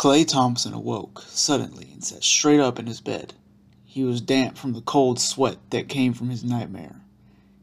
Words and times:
Klay 0.00 0.26
Thompson 0.26 0.72
awoke 0.72 1.26
suddenly 1.28 1.90
and 1.92 2.02
sat 2.02 2.24
straight 2.24 2.58
up 2.58 2.78
in 2.78 2.86
his 2.86 3.02
bed. 3.02 3.34
He 3.84 4.02
was 4.02 4.22
damp 4.22 4.56
from 4.56 4.72
the 4.72 4.80
cold 4.80 5.20
sweat 5.20 5.58
that 5.68 5.90
came 5.90 6.14
from 6.14 6.30
his 6.30 6.42
nightmare. 6.42 7.02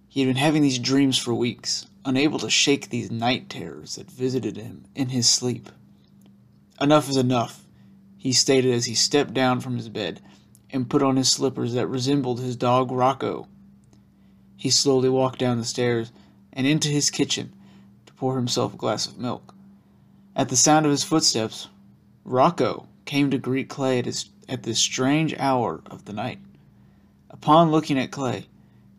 He 0.07 0.19
had 0.19 0.27
been 0.27 0.35
having 0.35 0.61
these 0.61 0.77
dreams 0.77 1.17
for 1.17 1.33
weeks, 1.33 1.87
unable 2.05 2.37
to 2.37 2.51
shake 2.51 2.89
these 2.91 3.09
night 3.09 3.49
terrors 3.49 3.95
that 3.95 4.11
visited 4.11 4.55
him 4.55 4.85
in 4.93 5.09
his 5.09 5.27
sleep. 5.27 5.71
Enough 6.79 7.09
is 7.09 7.17
enough, 7.17 7.65
he 8.19 8.31
stated 8.31 8.71
as 8.71 8.85
he 8.85 8.93
stepped 8.93 9.33
down 9.33 9.59
from 9.59 9.75
his 9.75 9.89
bed 9.89 10.21
and 10.69 10.91
put 10.91 11.01
on 11.01 11.15
his 11.15 11.31
slippers 11.31 11.73
that 11.73 11.87
resembled 11.87 12.39
his 12.39 12.55
dog 12.55 12.91
Rocco. 12.91 13.47
He 14.55 14.69
slowly 14.69 15.09
walked 15.09 15.39
down 15.39 15.57
the 15.57 15.65
stairs 15.65 16.11
and 16.53 16.67
into 16.67 16.89
his 16.89 17.09
kitchen 17.09 17.51
to 18.05 18.13
pour 18.13 18.35
himself 18.35 18.75
a 18.75 18.77
glass 18.77 19.07
of 19.07 19.17
milk. 19.17 19.55
At 20.35 20.49
the 20.49 20.55
sound 20.55 20.85
of 20.85 20.91
his 20.91 21.03
footsteps, 21.03 21.69
Rocco 22.27 22.89
came 23.05 23.31
to 23.31 23.37
greet 23.37 23.69
Klay 23.69 23.99
at, 23.99 24.05
his, 24.05 24.29
at 24.49 24.63
this 24.63 24.79
strange 24.79 25.33
hour 25.39 25.81
of 25.85 26.03
the 26.03 26.11
night. 26.11 26.39
Upon 27.29 27.71
looking 27.71 27.97
at 27.97 28.11
Klay, 28.11 28.47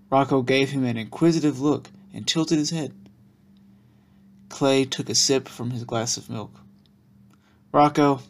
Rocco 0.09 0.41
gave 0.41 0.71
him 0.71 0.83
an 0.87 0.97
inquisitive 0.97 1.61
look 1.61 1.91
and 2.15 2.27
tilted 2.27 2.57
his 2.57 2.71
head. 2.71 2.95
Klay 4.49 4.91
took 4.91 5.11
a 5.11 5.15
sip 5.15 5.47
from 5.47 5.73
his 5.73 5.85
glass 5.85 6.17
of 6.17 6.31
milk. 6.31 6.59
Rocco, 7.71 8.23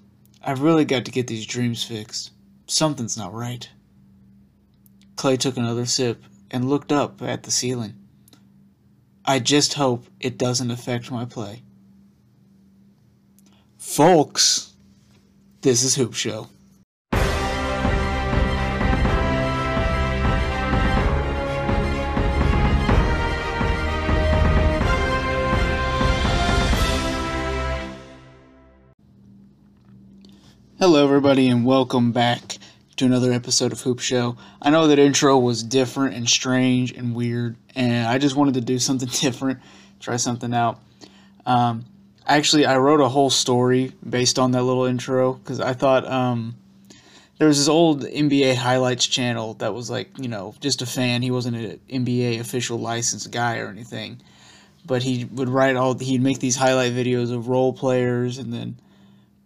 I've 0.43 0.63
really 0.63 0.85
got 0.85 1.05
to 1.05 1.13
get 1.13 1.29
these 1.29 1.47
dreams 1.47 1.85
fixed. 1.85 2.33
Something's 2.67 3.17
not 3.17 3.33
right. 3.33 3.71
Klay 5.15 5.39
took 5.39 5.57
another 5.57 5.87
sip 5.87 6.25
and 6.51 6.69
looked 6.69 6.91
up 6.91 7.23
at 7.23 7.45
the 7.45 7.53
ceiling. 7.53 7.95
I 9.25 9.39
just 9.39 9.75
hope 9.75 10.07
it 10.19 10.39
doesn't 10.39 10.73
affect 10.73 11.13
my 11.13 11.25
play. 11.25 11.63
Folks, 13.77 14.75
this 15.69 15.83
is 15.83 15.97
Hoop 15.97 16.15
Show. 16.15 16.49
Hello, 30.79 31.05
everybody, 31.05 31.49
and 31.49 31.67
welcome 31.67 32.13
back 32.13 32.57
to 32.97 33.05
another 33.05 33.31
episode 33.31 33.73
of 33.73 33.83
Hoop 33.83 33.99
Show. 33.99 34.39
I 34.63 34.71
know 34.71 34.87
that 34.87 34.99
intro 34.99 35.37
was 35.37 35.63
different 35.63 36.15
and 36.15 36.27
strange 36.27 36.93
and 36.93 37.15
weird, 37.15 37.57
and 37.77 38.09
I 38.09 38.17
just 38.17 38.37
wanted 38.37 38.55
to 38.55 38.63
do 38.63 38.79
something 38.79 39.09
different, 39.21 39.59
try 40.01 40.17
something 40.17 40.55
out. 40.55 40.81
Um, 41.45 41.85
actually, 42.29 42.67
I 42.67 42.77
wrote 42.79 43.01
a 43.01 43.09
whole 43.09 43.31
story 43.31 43.93
based 44.09 44.39
on 44.39 44.53
that 44.53 44.63
little 44.63 44.85
intro 44.85 45.35
because 45.35 45.61
I 45.61 45.73
thought 45.73 46.07
um, 46.07 46.55
there 47.39 47.49
was 47.49 47.59
this 47.59 47.69
old 47.69 48.03
NBA 48.03 48.55
highlights 48.57 49.07
channel 49.07 49.55
that 49.55 49.75
was 49.75 49.91
like, 49.91 50.11
you 50.19 50.29
know, 50.29 50.55
just 50.61 50.83
a 50.83 50.87
fan. 50.87 51.23
He 51.23 51.31
wasn't 51.31 51.57
an 51.57 51.81
NBA 51.89 52.41
official 52.41 52.79
licensed 52.79 53.31
guy 53.31 53.59
or 53.59 53.69
anything, 53.69 54.21
but 54.85 55.03
he 55.03 55.25
would 55.25 55.49
write 55.49 55.77
all. 55.77 55.97
He'd 55.99 56.23
make 56.23 56.39
these 56.39 56.57
highlight 56.57 56.93
videos 56.93 57.33
of 57.35 57.49
role 57.49 57.73
players 57.73 58.39
and 58.39 58.53
then 58.53 58.77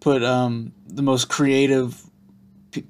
put 0.01 0.23
um, 0.23 0.73
the 0.89 1.03
most 1.03 1.29
creative 1.29 2.03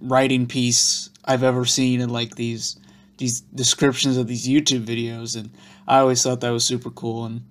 writing 0.00 0.46
piece 0.46 1.10
I've 1.24 1.42
ever 1.42 1.64
seen 1.64 2.00
in 2.00 2.08
like 2.08 2.36
these 2.36 2.78
these 3.18 3.40
descriptions 3.40 4.16
of 4.16 4.26
these 4.26 4.48
YouTube 4.48 4.84
videos, 4.84 5.36
and 5.36 5.50
I 5.86 5.98
always 5.98 6.22
thought 6.22 6.40
that 6.40 6.50
was 6.50 6.64
super 6.64 6.90
cool, 6.90 7.26
and 7.26 7.42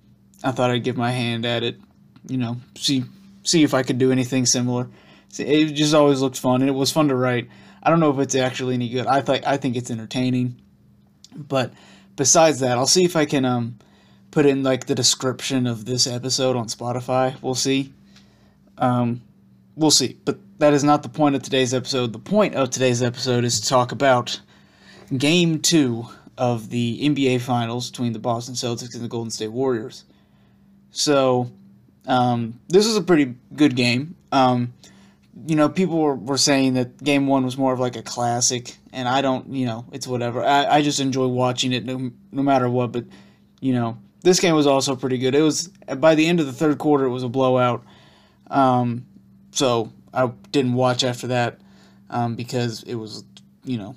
I 0.42 0.50
thought 0.50 0.70
I'd 0.70 0.84
give 0.84 0.96
my 0.96 1.12
hand 1.12 1.46
at 1.46 1.62
it, 1.62 1.80
you 2.26 2.38
know, 2.38 2.56
see 2.76 3.04
see 3.44 3.62
if 3.62 3.74
I 3.74 3.82
could 3.82 3.98
do 3.98 4.12
anything 4.12 4.46
similar. 4.46 4.88
It 5.38 5.72
just 5.72 5.94
always 5.94 6.20
looked 6.20 6.38
fun, 6.38 6.60
and 6.60 6.68
it 6.68 6.74
was 6.74 6.92
fun 6.92 7.08
to 7.08 7.16
write. 7.16 7.48
I 7.82 7.90
don't 7.90 8.00
know 8.00 8.10
if 8.10 8.18
it's 8.18 8.34
actually 8.34 8.74
any 8.74 8.88
good. 8.88 9.06
I 9.06 9.20
think 9.20 9.46
I 9.46 9.56
think 9.56 9.76
it's 9.76 9.90
entertaining, 9.90 10.60
but 11.34 11.72
besides 12.16 12.60
that, 12.60 12.78
I'll 12.78 12.86
see 12.86 13.04
if 13.04 13.16
I 13.16 13.24
can 13.24 13.44
um 13.44 13.78
put 14.30 14.46
in 14.46 14.62
like 14.62 14.86
the 14.86 14.94
description 14.94 15.66
of 15.66 15.84
this 15.84 16.06
episode 16.06 16.56
on 16.56 16.66
Spotify. 16.66 17.40
We'll 17.40 17.54
see. 17.54 17.92
Um, 18.78 19.22
we'll 19.76 19.90
see. 19.90 20.18
But 20.24 20.38
that 20.58 20.72
is 20.72 20.82
not 20.82 21.02
the 21.02 21.08
point 21.08 21.36
of 21.36 21.42
today's 21.42 21.72
episode. 21.72 22.12
The 22.12 22.18
point 22.18 22.54
of 22.54 22.70
today's 22.70 23.02
episode 23.02 23.44
is 23.44 23.60
to 23.60 23.68
talk 23.68 23.92
about 23.92 24.40
game 25.16 25.60
two 25.60 26.06
of 26.38 26.70
the 26.70 26.98
NBA 27.02 27.42
Finals 27.42 27.90
between 27.90 28.12
the 28.12 28.18
Boston 28.18 28.54
Celtics 28.54 28.94
and 28.94 29.04
the 29.04 29.08
Golden 29.08 29.30
State 29.30 29.52
Warriors. 29.52 30.04
So, 30.90 31.50
um, 32.06 32.60
this 32.68 32.86
was 32.86 32.96
a 32.96 33.02
pretty 33.02 33.34
good 33.54 33.76
game. 33.76 34.16
Um, 34.32 34.74
you 35.46 35.56
know, 35.56 35.68
people 35.68 35.98
were, 35.98 36.14
were 36.14 36.38
saying 36.38 36.74
that 36.74 37.02
game 37.02 37.26
one 37.26 37.44
was 37.44 37.56
more 37.56 37.72
of 37.72 37.80
like 37.80 37.96
a 37.96 38.02
classic, 38.02 38.76
and 38.92 39.08
I 39.08 39.22
don't, 39.22 39.52
you 39.52 39.66
know, 39.66 39.86
it's 39.92 40.06
whatever. 40.06 40.44
I, 40.44 40.66
I 40.66 40.82
just 40.82 41.00
enjoy 41.00 41.26
watching 41.26 41.72
it 41.72 41.84
no, 41.84 42.10
no 42.30 42.42
matter 42.42 42.68
what, 42.68 42.92
but, 42.92 43.04
you 43.60 43.72
know, 43.72 43.98
this 44.22 44.40
game 44.40 44.54
was 44.54 44.66
also 44.66 44.94
pretty 44.94 45.18
good. 45.18 45.34
It 45.34 45.42
was, 45.42 45.68
by 45.96 46.14
the 46.14 46.26
end 46.26 46.38
of 46.40 46.46
the 46.46 46.52
third 46.52 46.78
quarter, 46.78 47.06
it 47.06 47.10
was 47.10 47.22
a 47.22 47.28
blowout. 47.28 47.82
Um, 48.50 49.06
so 49.50 49.90
I 50.12 50.26
didn't 50.50 50.74
watch 50.74 51.04
after 51.04 51.28
that 51.28 51.60
um, 52.10 52.36
because 52.36 52.82
it 52.82 52.94
was, 52.94 53.24
you 53.64 53.78
know, 53.78 53.96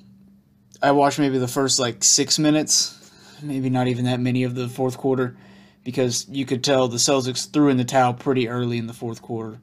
I 0.81 0.91
watched 0.91 1.19
maybe 1.19 1.37
the 1.37 1.47
first 1.47 1.79
like 1.79 2.03
six 2.03 2.39
minutes, 2.39 3.11
maybe 3.41 3.69
not 3.69 3.87
even 3.87 4.05
that 4.05 4.19
many 4.19 4.43
of 4.43 4.55
the 4.55 4.67
fourth 4.67 4.97
quarter, 4.97 5.35
because 5.85 6.27
you 6.27 6.45
could 6.45 6.63
tell 6.63 6.89
the 6.89 6.97
Celtics 6.97 7.49
threw 7.49 7.69
in 7.69 7.77
the 7.77 7.85
towel 7.85 8.13
pretty 8.13 8.49
early 8.49 8.77
in 8.77 8.87
the 8.87 8.93
fourth 8.93 9.21
quarter. 9.21 9.61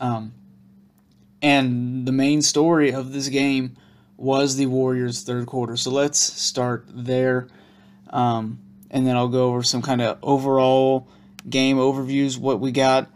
Um, 0.00 0.32
and 1.42 2.06
the 2.06 2.12
main 2.12 2.40
story 2.42 2.92
of 2.92 3.12
this 3.12 3.28
game 3.28 3.76
was 4.16 4.56
the 4.56 4.66
Warriors' 4.66 5.24
third 5.24 5.46
quarter. 5.46 5.76
So 5.76 5.90
let's 5.90 6.20
start 6.20 6.86
there. 6.88 7.48
Um, 8.08 8.60
and 8.90 9.06
then 9.06 9.16
I'll 9.16 9.28
go 9.28 9.48
over 9.48 9.64
some 9.64 9.82
kind 9.82 10.00
of 10.00 10.18
overall 10.22 11.08
game 11.50 11.76
overviews, 11.76 12.38
what 12.38 12.60
we 12.60 12.70
got. 12.70 13.10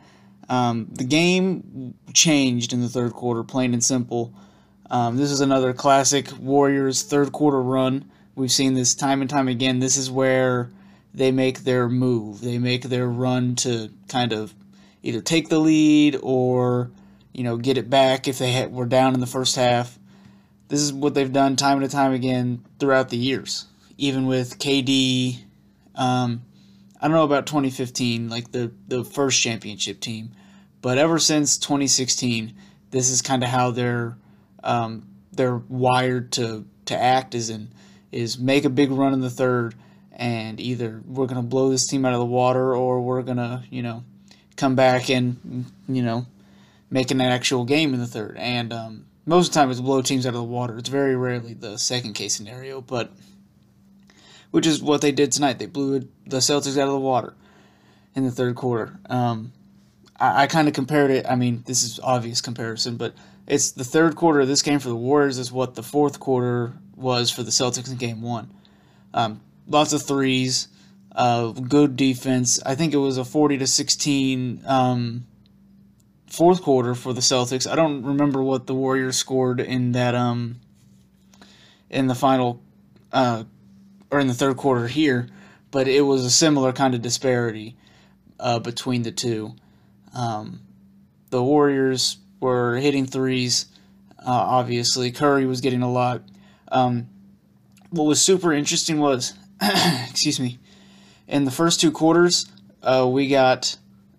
Um, 0.48 0.88
the 0.90 1.04
game 1.04 1.94
changed 2.12 2.72
in 2.72 2.80
the 2.80 2.88
third 2.88 3.12
quarter, 3.12 3.44
plain 3.44 3.72
and 3.72 3.82
simple. 3.82 4.34
Um, 4.90 5.16
this 5.16 5.30
is 5.30 5.40
another 5.40 5.72
classic 5.72 6.28
Warriors 6.38 7.02
third 7.02 7.30
quarter 7.30 7.62
run. 7.62 8.10
We've 8.34 8.50
seen 8.50 8.74
this 8.74 8.96
time 8.96 9.20
and 9.20 9.30
time 9.30 9.46
again. 9.46 9.78
This 9.78 9.96
is 9.96 10.10
where 10.10 10.70
they 11.14 11.30
make 11.30 11.60
their 11.60 11.88
move. 11.88 12.40
They 12.40 12.58
make 12.58 12.84
their 12.84 13.06
run 13.06 13.56
to 13.56 13.90
kind 14.08 14.32
of 14.32 14.54
either 15.02 15.20
take 15.20 15.48
the 15.48 15.58
lead 15.58 16.18
or 16.22 16.90
you 17.32 17.44
know 17.44 17.56
get 17.56 17.78
it 17.78 17.90
back 17.90 18.28
if 18.28 18.38
they 18.38 18.66
were 18.66 18.86
down 18.86 19.14
in 19.14 19.20
the 19.20 19.26
first 19.26 19.56
half. 19.56 19.98
This 20.68 20.80
is 20.80 20.92
what 20.92 21.14
they've 21.14 21.32
done 21.32 21.56
time 21.56 21.82
and 21.82 21.90
time 21.90 22.12
again 22.12 22.64
throughout 22.78 23.10
the 23.10 23.18
years. 23.18 23.66
Even 23.98 24.26
with 24.26 24.58
KD, 24.58 25.38
um, 25.94 26.42
I 26.98 27.08
don't 27.08 27.16
know 27.16 27.24
about 27.24 27.46
2015, 27.46 28.30
like 28.30 28.52
the 28.52 28.72
the 28.88 29.04
first 29.04 29.40
championship 29.40 30.00
team, 30.00 30.32
but 30.80 30.98
ever 30.98 31.18
since 31.18 31.58
2016, 31.58 32.54
this 32.90 33.10
is 33.10 33.20
kind 33.20 33.42
of 33.42 33.50
how 33.50 33.70
they're 33.70 34.16
um, 34.64 35.06
they're 35.32 35.56
wired 35.56 36.32
to 36.32 36.64
to 36.86 36.96
act 36.96 37.34
is 37.34 37.50
in 37.50 37.68
is 38.10 38.38
make 38.38 38.64
a 38.64 38.70
big 38.70 38.90
run 38.90 39.12
in 39.12 39.20
the 39.20 39.30
third 39.30 39.74
and 40.12 40.60
either 40.60 41.02
we're 41.06 41.26
gonna 41.26 41.42
blow 41.42 41.70
this 41.70 41.86
team 41.86 42.04
out 42.04 42.12
of 42.12 42.18
the 42.18 42.24
water 42.24 42.74
or 42.74 43.00
we're 43.00 43.22
gonna 43.22 43.64
you 43.70 43.82
know 43.82 44.04
come 44.56 44.74
back 44.74 45.10
and 45.10 45.66
you 45.88 46.02
know 46.02 46.26
make 46.90 47.10
an 47.10 47.20
actual 47.20 47.64
game 47.64 47.94
in 47.94 48.00
the 48.00 48.06
third 48.06 48.36
and 48.38 48.72
um, 48.72 49.06
most 49.24 49.48
of 49.48 49.54
the 49.54 49.60
time 49.60 49.70
it's 49.70 49.80
blow 49.80 50.02
teams 50.02 50.26
out 50.26 50.30
of 50.30 50.34
the 50.34 50.42
water 50.42 50.76
it's 50.78 50.88
very 50.88 51.16
rarely 51.16 51.54
the 51.54 51.78
second 51.78 52.12
case 52.12 52.34
scenario 52.34 52.80
but 52.80 53.12
which 54.50 54.66
is 54.66 54.82
what 54.82 55.00
they 55.00 55.12
did 55.12 55.32
tonight 55.32 55.58
they 55.58 55.66
blew 55.66 56.00
the 56.26 56.38
celtics 56.38 56.76
out 56.76 56.86
of 56.86 56.92
the 56.92 56.98
water 56.98 57.34
in 58.14 58.24
the 58.24 58.30
third 58.30 58.54
quarter 58.54 58.98
um, 59.08 59.52
I, 60.22 60.44
I 60.44 60.46
kind 60.46 60.68
of 60.68 60.74
compared 60.74 61.10
it. 61.10 61.26
I 61.28 61.34
mean, 61.34 61.64
this 61.66 61.82
is 61.82 62.00
obvious 62.02 62.40
comparison, 62.40 62.96
but 62.96 63.14
it's 63.46 63.72
the 63.72 63.84
third 63.84 64.16
quarter 64.16 64.40
of 64.40 64.48
this 64.48 64.62
game 64.62 64.78
for 64.78 64.88
the 64.88 64.96
Warriors 64.96 65.36
is 65.36 65.52
what 65.52 65.74
the 65.74 65.82
fourth 65.82 66.20
quarter 66.20 66.72
was 66.96 67.30
for 67.30 67.42
the 67.42 67.50
Celtics 67.50 67.90
in 67.90 67.98
Game 67.98 68.22
One. 68.22 68.48
Um, 69.12 69.40
lots 69.66 69.92
of 69.92 70.02
threes, 70.02 70.68
uh, 71.14 71.48
good 71.52 71.96
defense. 71.96 72.60
I 72.64 72.74
think 72.74 72.94
it 72.94 72.98
was 72.98 73.18
a 73.18 73.24
forty 73.24 73.58
to 73.58 73.66
sixteen 73.66 74.62
um, 74.66 75.26
fourth 76.26 76.62
quarter 76.62 76.94
for 76.94 77.12
the 77.12 77.20
Celtics. 77.20 77.70
I 77.70 77.76
don't 77.76 78.04
remember 78.04 78.42
what 78.42 78.66
the 78.66 78.74
Warriors 78.74 79.16
scored 79.16 79.60
in 79.60 79.92
that 79.92 80.14
um, 80.14 80.60
in 81.90 82.06
the 82.06 82.14
final 82.14 82.62
uh, 83.12 83.44
or 84.10 84.20
in 84.20 84.26
the 84.26 84.34
third 84.34 84.56
quarter 84.56 84.88
here, 84.88 85.28
but 85.70 85.88
it 85.88 86.02
was 86.02 86.24
a 86.24 86.30
similar 86.30 86.72
kind 86.72 86.94
of 86.94 87.02
disparity 87.02 87.76
uh, 88.40 88.58
between 88.58 89.02
the 89.02 89.12
two. 89.12 89.54
Um, 90.14 90.60
the 91.30 91.42
Warriors 91.42 92.18
were 92.40 92.76
hitting 92.76 93.06
threes, 93.06 93.66
uh, 94.18 94.30
obviously. 94.30 95.12
Curry 95.12 95.46
was 95.46 95.60
getting 95.60 95.82
a 95.82 95.90
lot. 95.90 96.22
Um, 96.70 97.08
what 97.90 98.04
was 98.04 98.20
super 98.20 98.52
interesting 98.52 98.98
was, 98.98 99.34
excuse 100.10 100.40
me, 100.40 100.58
in 101.28 101.44
the 101.44 101.50
first 101.50 101.80
two 101.80 101.92
quarters, 101.92 102.50
uh, 102.82 103.08
we 103.08 103.28
got 103.28 103.76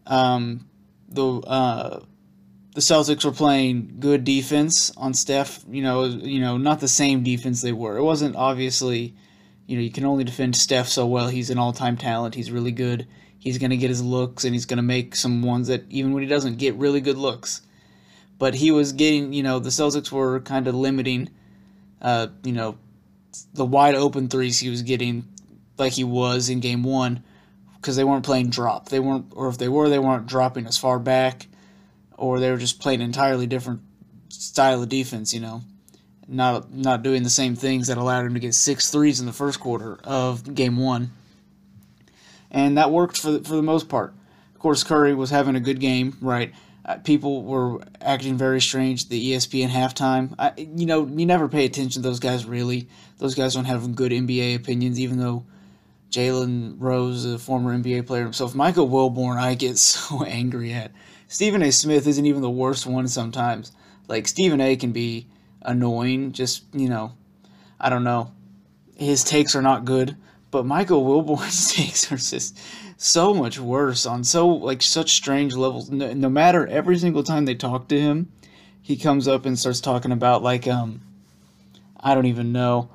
um, 0.08 0.68
the 1.10 1.26
uh, 1.26 2.00
the 2.74 2.82
Celtics 2.82 3.26
were 3.26 3.32
playing 3.32 3.98
good 4.00 4.24
defense 4.24 4.92
on 4.96 5.14
Steph. 5.14 5.64
You 5.70 5.84
know, 5.84 6.06
you 6.06 6.40
know, 6.40 6.58
not 6.58 6.80
the 6.80 6.88
same 6.88 7.24
defense 7.24 7.62
they 7.62 7.74
were. 7.74 7.98
It 7.98 8.04
wasn't 8.04 8.36
obviously, 8.36 9.16
you 9.68 9.76
know, 9.76 9.84
you 9.84 9.92
can 9.92 10.06
only 10.06 10.24
defend 10.24 10.56
Steph 10.56 10.88
so 10.88 11.06
well. 11.06 11.28
He's 11.28 11.50
an 11.50 11.58
all-time 11.58 11.98
talent. 11.98 12.36
He's 12.36 12.52
really 12.52 12.72
good. 12.72 13.08
He's 13.38 13.58
gonna 13.58 13.78
get 13.78 13.90
his 13.90 14.02
looks, 14.02 14.46
and 14.46 14.54
he's 14.54 14.66
gonna 14.66 14.82
make 14.82 15.16
some 15.16 15.42
ones 15.42 15.68
that 15.68 15.84
even 15.90 16.14
when 16.14 16.24
he 16.24 16.30
doesn't 16.30 16.58
get 16.58 16.76
really 16.76 17.02
good 17.02 17.18
looks. 17.18 17.62
But 18.40 18.56
he 18.56 18.72
was 18.72 18.94
getting, 18.94 19.34
you 19.34 19.44
know, 19.44 19.60
the 19.60 19.70
Celtics 19.70 20.12
were 20.12 20.40
kind 20.40 20.68
of 20.68 20.76
limiting, 20.76 21.30
uh, 22.02 22.28
you 22.44 22.54
know, 22.54 22.78
the 23.54 23.66
wide 23.66 23.96
open 23.96 24.30
threes 24.30 24.60
he 24.60 24.70
was 24.70 24.82
getting, 24.82 25.28
like 25.78 25.94
he 25.94 26.04
was 26.04 26.50
in 26.50 26.60
Game 26.60 26.84
One, 26.84 27.24
because 27.76 27.96
they 27.96 28.04
weren't 28.04 28.26
playing 28.26 28.50
drop. 28.50 28.90
They 28.90 29.00
weren't, 29.00 29.28
or 29.36 29.50
if 29.50 29.58
they 29.58 29.70
were, 29.70 29.90
they 29.90 30.00
weren't 30.00 30.26
dropping 30.26 30.66
as 30.68 30.78
far 30.78 31.00
back 31.00 31.48
or 32.18 32.40
they 32.40 32.50
were 32.50 32.58
just 32.58 32.80
playing 32.80 33.02
an 33.02 33.06
entirely 33.06 33.48
different 33.48 33.82
style 34.30 34.82
of 34.82 34.90
defense, 34.90 35.34
you 35.34 35.40
know. 35.40 35.62
Not 36.26 36.74
not 36.74 37.04
doing 37.04 37.24
the 37.24 37.30
same 37.30 37.56
things 37.56 37.88
that 37.88 37.98
allowed 37.98 38.26
him 38.26 38.34
to 38.34 38.40
get 38.40 38.56
six 38.56 38.90
threes 38.90 39.20
in 39.20 39.26
the 39.26 39.34
first 39.34 39.60
quarter 39.60 40.00
of 40.06 40.56
game 40.56 40.78
one. 40.78 41.12
And 42.50 42.78
that 42.78 42.92
worked 42.92 43.18
for 43.18 43.32
the, 43.32 43.40
for 43.44 43.56
the 43.56 43.62
most 43.62 43.90
part. 43.90 44.14
Of 44.54 44.60
course, 44.60 44.84
Curry 44.84 45.14
was 45.14 45.32
having 45.32 45.56
a 45.56 45.60
good 45.60 45.82
game, 45.82 46.18
right? 46.22 46.54
Uh, 46.86 46.98
people 46.98 47.44
were 47.44 47.82
acting 48.00 48.38
very 48.38 48.62
strange. 48.62 49.10
The 49.10 49.32
ESPN 49.34 49.70
halftime, 49.70 50.34
I, 50.40 50.54
you 50.58 50.86
know, 50.86 51.06
you 51.06 51.26
never 51.26 51.50
pay 51.50 51.66
attention 51.66 52.02
to 52.02 52.08
those 52.08 52.20
guys 52.20 52.46
really. 52.46 52.88
Those 53.18 53.36
guys 53.36 53.54
don't 53.54 53.66
have 53.66 53.94
good 53.96 54.14
NBA 54.14 54.56
opinions, 54.56 55.02
even 55.02 55.20
though 55.20 55.46
Jalen 56.14 56.76
Rose, 56.78 57.26
a 57.26 57.40
former 57.40 57.76
NBA 57.76 58.06
player 58.06 58.24
himself, 58.24 58.54
Michael 58.54 58.88
Wilbon, 58.88 59.36
I 59.36 59.56
get 59.56 59.78
so 59.80 60.24
angry 60.24 60.72
at. 60.72 60.92
Stephen 61.28 61.64
A. 61.64 61.72
Smith 61.72 62.06
isn't 62.06 62.28
even 62.28 62.44
the 62.44 62.50
worst 62.50 62.86
one 62.86 63.08
sometimes. 63.08 63.72
Like 64.08 64.28
Stephen 64.28 64.62
A. 64.62 64.76
can 64.76 64.92
be 64.92 65.28
annoying. 65.64 66.32
Just 66.32 66.66
you 66.72 66.88
know, 66.88 67.14
I 67.80 67.90
don't 67.90 68.04
know. 68.04 68.32
His 68.96 69.24
takes 69.24 69.56
are 69.56 69.62
not 69.64 69.86
good, 69.86 70.16
but 70.52 70.68
Michael 70.68 71.04
Wilbon's 71.24 71.74
takes 71.74 72.12
are 72.12 72.18
just 72.18 72.60
so 72.98 73.34
much 73.34 73.60
worse 73.60 74.06
on 74.06 74.24
so 74.24 74.48
like 74.48 74.84
such 74.84 75.14
strange 75.14 75.56
levels. 75.56 75.90
No, 75.90 76.14
no 76.14 76.30
matter 76.30 76.68
every 76.68 77.00
single 77.00 77.24
time 77.24 77.46
they 77.46 77.56
talk 77.56 77.88
to 77.88 78.00
him, 78.00 78.32
he 78.80 78.98
comes 78.98 79.28
up 79.28 79.48
and 79.48 79.58
starts 79.58 79.82
talking 79.82 80.12
about 80.12 80.44
like 80.44 80.68
um, 80.68 81.02
I 82.00 82.14
don't 82.14 82.28
even 82.28 82.52
know 82.52 82.92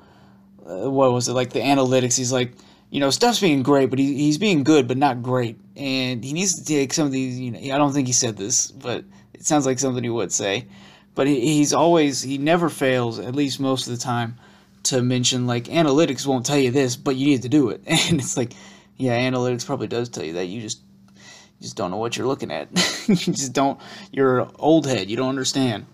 uh, 0.65 0.89
what 0.89 1.11
was 1.11 1.27
it 1.27 1.33
like 1.33 1.49
the 1.49 1.59
analytics. 1.59 2.15
He's 2.15 2.31
like 2.31 2.53
you 2.89 2.99
know, 2.99 3.09
Steph's 3.09 3.39
being 3.39 3.63
great, 3.63 3.89
but 3.89 3.99
he, 3.99 4.15
he's 4.15 4.37
being 4.37 4.63
good, 4.63 4.87
but 4.87 4.97
not 4.97 5.21
great. 5.21 5.59
And 5.75 6.23
he 6.23 6.33
needs 6.33 6.59
to 6.59 6.65
take 6.65 6.93
some 6.93 7.05
of 7.05 7.11
these, 7.11 7.39
you 7.39 7.51
know, 7.51 7.59
I 7.59 7.77
don't 7.77 7.93
think 7.93 8.07
he 8.07 8.13
said 8.13 8.35
this, 8.35 8.71
but 8.71 9.05
it 9.33 9.45
sounds 9.45 9.65
like 9.65 9.79
something 9.79 10.03
he 10.03 10.09
would 10.09 10.31
say. 10.31 10.67
But 11.13 11.27
he, 11.27 11.39
he's 11.41 11.73
always, 11.73 12.21
he 12.21 12.37
never 12.37 12.69
fails, 12.69 13.19
at 13.19 13.35
least 13.35 13.59
most 13.59 13.87
of 13.87 13.93
the 13.93 14.03
time, 14.03 14.37
to 14.83 15.01
mention, 15.01 15.45
like, 15.45 15.65
analytics 15.65 16.25
won't 16.25 16.45
tell 16.45 16.57
you 16.57 16.71
this, 16.71 16.95
but 16.95 17.15
you 17.15 17.27
need 17.27 17.43
to 17.43 17.49
do 17.49 17.69
it. 17.69 17.81
And 17.87 18.19
it's 18.19 18.37
like, 18.37 18.53
yeah, 18.97 19.17
analytics 19.19 19.65
probably 19.65 19.87
does 19.87 20.09
tell 20.09 20.23
you 20.23 20.33
that. 20.33 20.45
You 20.45 20.61
just, 20.61 20.81
you 21.15 21.63
just 21.63 21.75
don't 21.75 21.91
know 21.91 21.97
what 21.97 22.17
you're 22.17 22.27
looking 22.27 22.51
at. 22.51 22.69
you 23.07 23.15
just 23.15 23.53
don't, 23.53 23.79
you're 24.11 24.39
an 24.39 24.51
old 24.55 24.87
head. 24.87 25.09
You 25.09 25.17
don't 25.17 25.29
understand. 25.29 25.85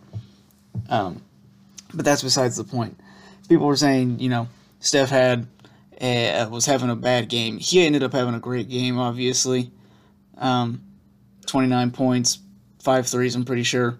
Um, 0.89 1.21
but 1.93 2.05
that's 2.05 2.23
besides 2.23 2.55
the 2.55 2.63
point. 2.63 2.99
People 3.49 3.67
were 3.67 3.75
saying, 3.75 4.19
you 4.19 4.29
know, 4.29 4.47
Steph 4.79 5.09
had 5.09 5.47
uh, 6.01 6.47
was 6.49 6.65
having 6.65 6.89
a 6.89 6.95
bad 6.95 7.29
game. 7.29 7.57
He 7.57 7.85
ended 7.85 8.03
up 8.03 8.13
having 8.13 8.35
a 8.35 8.39
great 8.39 8.69
game, 8.69 8.97
obviously. 8.99 9.71
Um, 10.37 10.83
29 11.45 11.91
points, 11.91 12.39
five 12.79 13.07
threes, 13.07 13.35
I'm 13.35 13.45
pretty 13.45 13.63
sure. 13.63 13.99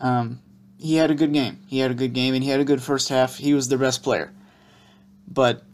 Um, 0.00 0.40
he 0.78 0.94
had 0.94 1.10
a 1.10 1.14
good 1.14 1.32
game. 1.32 1.60
He 1.66 1.78
had 1.78 1.90
a 1.90 1.94
good 1.94 2.12
game, 2.12 2.34
and 2.34 2.44
he 2.44 2.50
had 2.50 2.60
a 2.60 2.64
good 2.64 2.82
first 2.82 3.08
half. 3.08 3.36
He 3.36 3.54
was 3.54 3.68
the 3.68 3.78
best 3.78 4.02
player. 4.02 4.32
But 5.26 5.64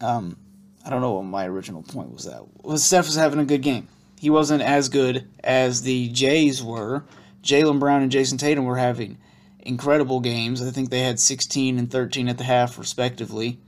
um, 0.00 0.36
I 0.84 0.90
don't 0.90 1.00
know 1.00 1.12
what 1.12 1.24
my 1.24 1.46
original 1.46 1.82
point 1.82 2.12
was. 2.12 2.24
That 2.24 2.42
was 2.62 2.84
Steph 2.84 3.06
was 3.06 3.16
having 3.16 3.38
a 3.38 3.44
good 3.44 3.62
game. 3.62 3.88
He 4.18 4.28
wasn't 4.28 4.62
as 4.62 4.90
good 4.90 5.26
as 5.42 5.82
the 5.82 6.08
Jays 6.08 6.62
were. 6.62 7.04
Jaylen 7.42 7.80
Brown 7.80 8.02
and 8.02 8.12
Jayson 8.12 8.38
Tatum 8.38 8.66
were 8.66 8.76
having 8.76 9.16
incredible 9.60 10.20
games. 10.20 10.60
I 10.62 10.70
think 10.70 10.90
they 10.90 11.00
had 11.00 11.18
16 11.18 11.78
and 11.78 11.90
13 11.90 12.28
at 12.28 12.36
the 12.36 12.44
half, 12.44 12.78
respectively. 12.78 13.58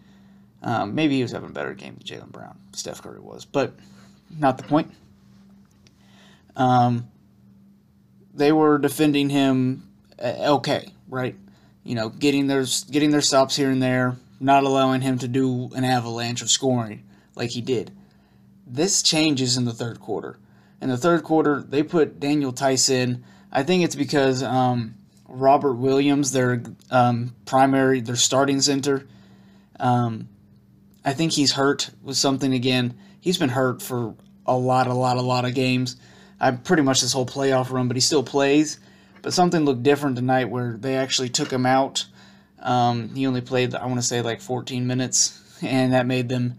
Um, 0.63 0.95
maybe 0.95 1.17
he 1.17 1.23
was 1.23 1.33
having 1.33 1.51
a 1.51 1.53
better 1.53 1.75
game 1.75 1.97
than 1.97 2.05
Jaylen 2.05 2.31
Brown. 2.31 2.57
Steph 2.73 3.03
Curry 3.03 3.21
was, 3.21 3.45
but 3.45 3.75
not 4.39 4.59
the 4.59 4.65
point. 4.65 4.93
Um, 6.55 7.09
they 8.35 8.53
were 8.53 8.79
defending 8.79 9.29
him 9.29 9.89
uh, 10.23 10.55
okay, 10.57 10.89
right? 11.09 11.37
You 11.85 11.95
know, 11.95 12.09
getting 12.09 12.47
their 12.47 12.65
getting 12.91 13.11
their 13.11 13.21
stops 13.21 13.57
here 13.57 13.71
and 13.71 13.83
there, 13.83 14.17
not 14.41 14.65
allowing 14.65 15.01
him 15.01 15.19
to 15.19 15.29
do 15.29 15.71
an 15.75 15.85
avalanche 15.85 16.43
of 16.43 16.51
scoring 16.51 17.03
like 17.35 17.51
he 17.51 17.61
did. 17.61 17.91
This 18.67 19.03
changes 19.03 19.57
in 19.57 19.65
the 19.65 19.73
third 19.73 20.01
quarter. 20.01 20.39
In 20.81 20.89
the 20.89 20.97
third 20.97 21.25
quarter, 21.25 21.61
they 21.61 21.83
put 21.83 22.21
Daniel 22.21 22.55
in. 22.89 23.25
I 23.51 23.63
think 23.63 23.85
it's 23.85 23.95
because 23.95 24.43
um, 24.43 24.95
Robert 25.29 25.75
Williams, 25.75 26.33
their 26.33 26.63
um, 26.91 27.35
primary, 27.45 28.01
their 28.01 28.17
starting 28.17 28.61
center, 28.61 29.07
um, 29.79 30.29
I 31.05 31.13
think 31.13 31.33
he's 31.33 31.53
hurt 31.53 31.91
with 32.03 32.17
something 32.17 32.53
again. 32.53 32.95
He's 33.21 33.39
been 33.39 33.51
hurt 33.51 33.83
for 33.83 34.15
a 34.47 34.57
lot, 34.57 34.87
a 34.87 34.95
lot, 34.95 35.17
a 35.17 35.23
lot 35.23 35.45
of 35.45 35.55
games. 35.55 35.97
I'm 36.41 36.59
pretty 36.59 36.83
much 36.83 37.01
this 37.01 37.13
whole 37.13 37.27
playoff 37.27 37.71
run, 37.71 37.89
but 37.89 37.97
he 37.97 38.01
still 38.01 38.23
plays. 38.23 38.79
But 39.21 39.33
something 39.33 39.65
looked 39.65 39.83
different 39.83 40.17
tonight 40.17 40.47
where 40.47 40.77
they 40.77 40.97
actually 40.97 41.29
took 41.29 41.53
him 41.53 41.67
out. 41.67 42.07
Um, 42.61 43.15
he 43.15 43.27
only 43.27 43.41
played, 43.41 43.75
I 43.75 43.87
want 43.87 43.99
to 43.99 44.07
say, 44.07 44.23
like 44.23 44.41
14 44.41 44.87
minutes, 44.87 45.59
and 45.63 45.93
that 45.93 46.07
made 46.07 46.29
them 46.29 46.59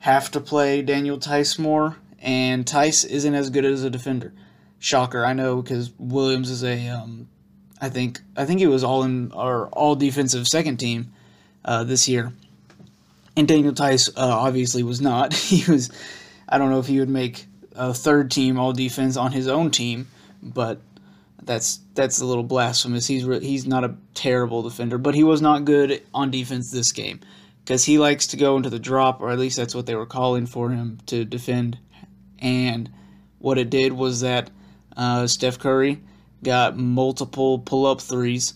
have 0.00 0.30
to 0.32 0.40
play 0.40 0.82
Daniel 0.82 1.18
Theis 1.18 1.58
more. 1.58 1.96
And 2.20 2.66
Theis 2.66 3.04
isn't 3.04 3.34
as 3.34 3.50
good 3.50 3.64
as 3.64 3.84
a 3.84 3.90
defender. 3.90 4.32
Shocker, 4.78 5.24
I 5.24 5.32
know, 5.32 5.62
because 5.62 5.92
Williams 5.98 6.50
is 6.50 6.62
a, 6.62 6.88
um, 6.88 7.28
I 7.80 7.88
think, 7.88 8.20
I 8.36 8.44
think 8.44 8.60
he 8.60 8.66
was 8.66 8.84
all 8.84 9.02
in 9.02 9.32
or 9.32 9.68
all 9.68 9.96
defensive 9.96 10.46
second 10.46 10.76
team 10.76 11.12
uh, 11.64 11.82
this 11.84 12.08
year 12.08 12.32
and 13.36 13.46
Daniel 13.46 13.72
Theis 13.72 14.08
uh, 14.08 14.12
obviously 14.16 14.82
was 14.82 15.00
not. 15.00 15.34
He 15.46 15.70
was, 15.70 15.90
I 16.48 16.58
don't 16.58 16.70
know 16.70 16.78
if 16.78 16.86
he 16.86 16.98
would 16.98 17.08
make 17.08 17.46
a 17.74 17.92
third 17.92 18.30
team 18.30 18.58
all 18.58 18.72
defense 18.72 19.16
on 19.16 19.32
his 19.32 19.46
own 19.46 19.70
team, 19.70 20.08
but 20.42 20.80
that's 21.42 21.80
that's 21.94 22.20
a 22.20 22.26
little 22.26 22.42
blasphemous. 22.42 23.06
He's 23.06 23.24
re- 23.24 23.44
he's 23.44 23.66
not 23.66 23.84
a 23.84 23.94
terrible 24.14 24.62
defender, 24.62 24.98
but 24.98 25.14
he 25.14 25.22
was 25.22 25.40
not 25.40 25.64
good 25.64 26.02
on 26.12 26.30
defense 26.30 26.70
this 26.70 26.92
game 26.92 27.20
because 27.64 27.84
he 27.84 27.98
likes 27.98 28.28
to 28.28 28.36
go 28.36 28.56
into 28.56 28.70
the 28.70 28.78
drop, 28.78 29.20
or 29.20 29.30
at 29.30 29.38
least 29.38 29.56
that's 29.56 29.74
what 29.74 29.86
they 29.86 29.94
were 29.94 30.06
calling 30.06 30.46
for 30.46 30.70
him 30.70 30.98
to 31.06 31.24
defend. 31.24 31.78
And 32.38 32.90
what 33.38 33.58
it 33.58 33.70
did 33.70 33.92
was 33.92 34.20
that 34.22 34.50
uh, 34.96 35.26
Steph 35.26 35.58
Curry 35.58 36.00
got 36.42 36.76
multiple 36.76 37.58
pull 37.58 37.86
up 37.86 38.00
threes 38.00 38.54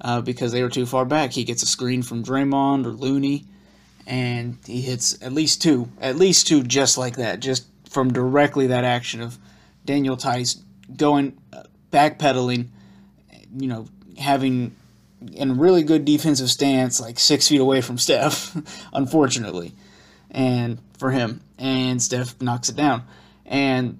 uh, 0.00 0.20
because 0.20 0.52
they 0.52 0.62
were 0.62 0.68
too 0.68 0.86
far 0.86 1.04
back. 1.04 1.32
He 1.32 1.44
gets 1.44 1.62
a 1.62 1.66
screen 1.66 2.02
from 2.02 2.24
Draymond 2.24 2.86
or 2.86 2.90
Looney 2.90 3.46
and 4.06 4.58
he 4.66 4.80
hits 4.80 5.20
at 5.22 5.32
least 5.32 5.62
two, 5.62 5.88
at 6.00 6.16
least 6.16 6.46
two 6.46 6.62
just 6.62 6.98
like 6.98 7.16
that, 7.16 7.40
just 7.40 7.66
from 7.88 8.12
directly 8.12 8.68
that 8.68 8.84
action 8.84 9.20
of 9.20 9.38
Daniel 9.84 10.16
Theis 10.16 10.62
going 10.96 11.36
uh, 11.52 11.64
backpedaling, 11.92 12.68
you 13.56 13.68
know, 13.68 13.86
having 14.18 14.74
in 15.32 15.58
really 15.58 15.82
good 15.82 16.04
defensive 16.04 16.50
stance, 16.50 17.00
like 17.00 17.18
six 17.18 17.48
feet 17.48 17.60
away 17.60 17.80
from 17.80 17.98
Steph, 17.98 18.56
unfortunately, 18.92 19.72
and 20.30 20.78
for 20.98 21.10
him, 21.10 21.40
and 21.58 22.02
Steph 22.02 22.40
knocks 22.40 22.68
it 22.68 22.76
down. 22.76 23.04
And 23.46 23.98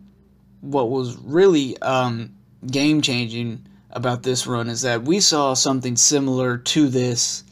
what 0.61 0.91
was 0.91 1.17
really 1.17 1.81
um, 1.83 2.35
game 2.67 3.03
changing 3.03 3.67
about 3.91 4.23
this 4.23 4.47
run 4.47 4.69
is 4.69 4.83
that 4.83 5.03
we 5.03 5.21
saw 5.21 5.55
something 5.55 5.97
similar 5.97 6.57
to 6.57 6.89
this 6.89 7.45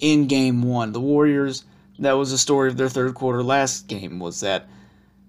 in 0.00 0.26
game 0.26 0.62
one. 0.62 0.92
The 0.92 1.00
Warriors 1.00 1.64
that 1.98 2.12
was 2.12 2.30
the 2.30 2.38
story 2.38 2.68
of 2.68 2.76
their 2.76 2.88
third 2.88 3.14
quarter 3.14 3.42
last 3.42 3.86
game 3.86 4.18
was 4.18 4.40
that 4.40 4.68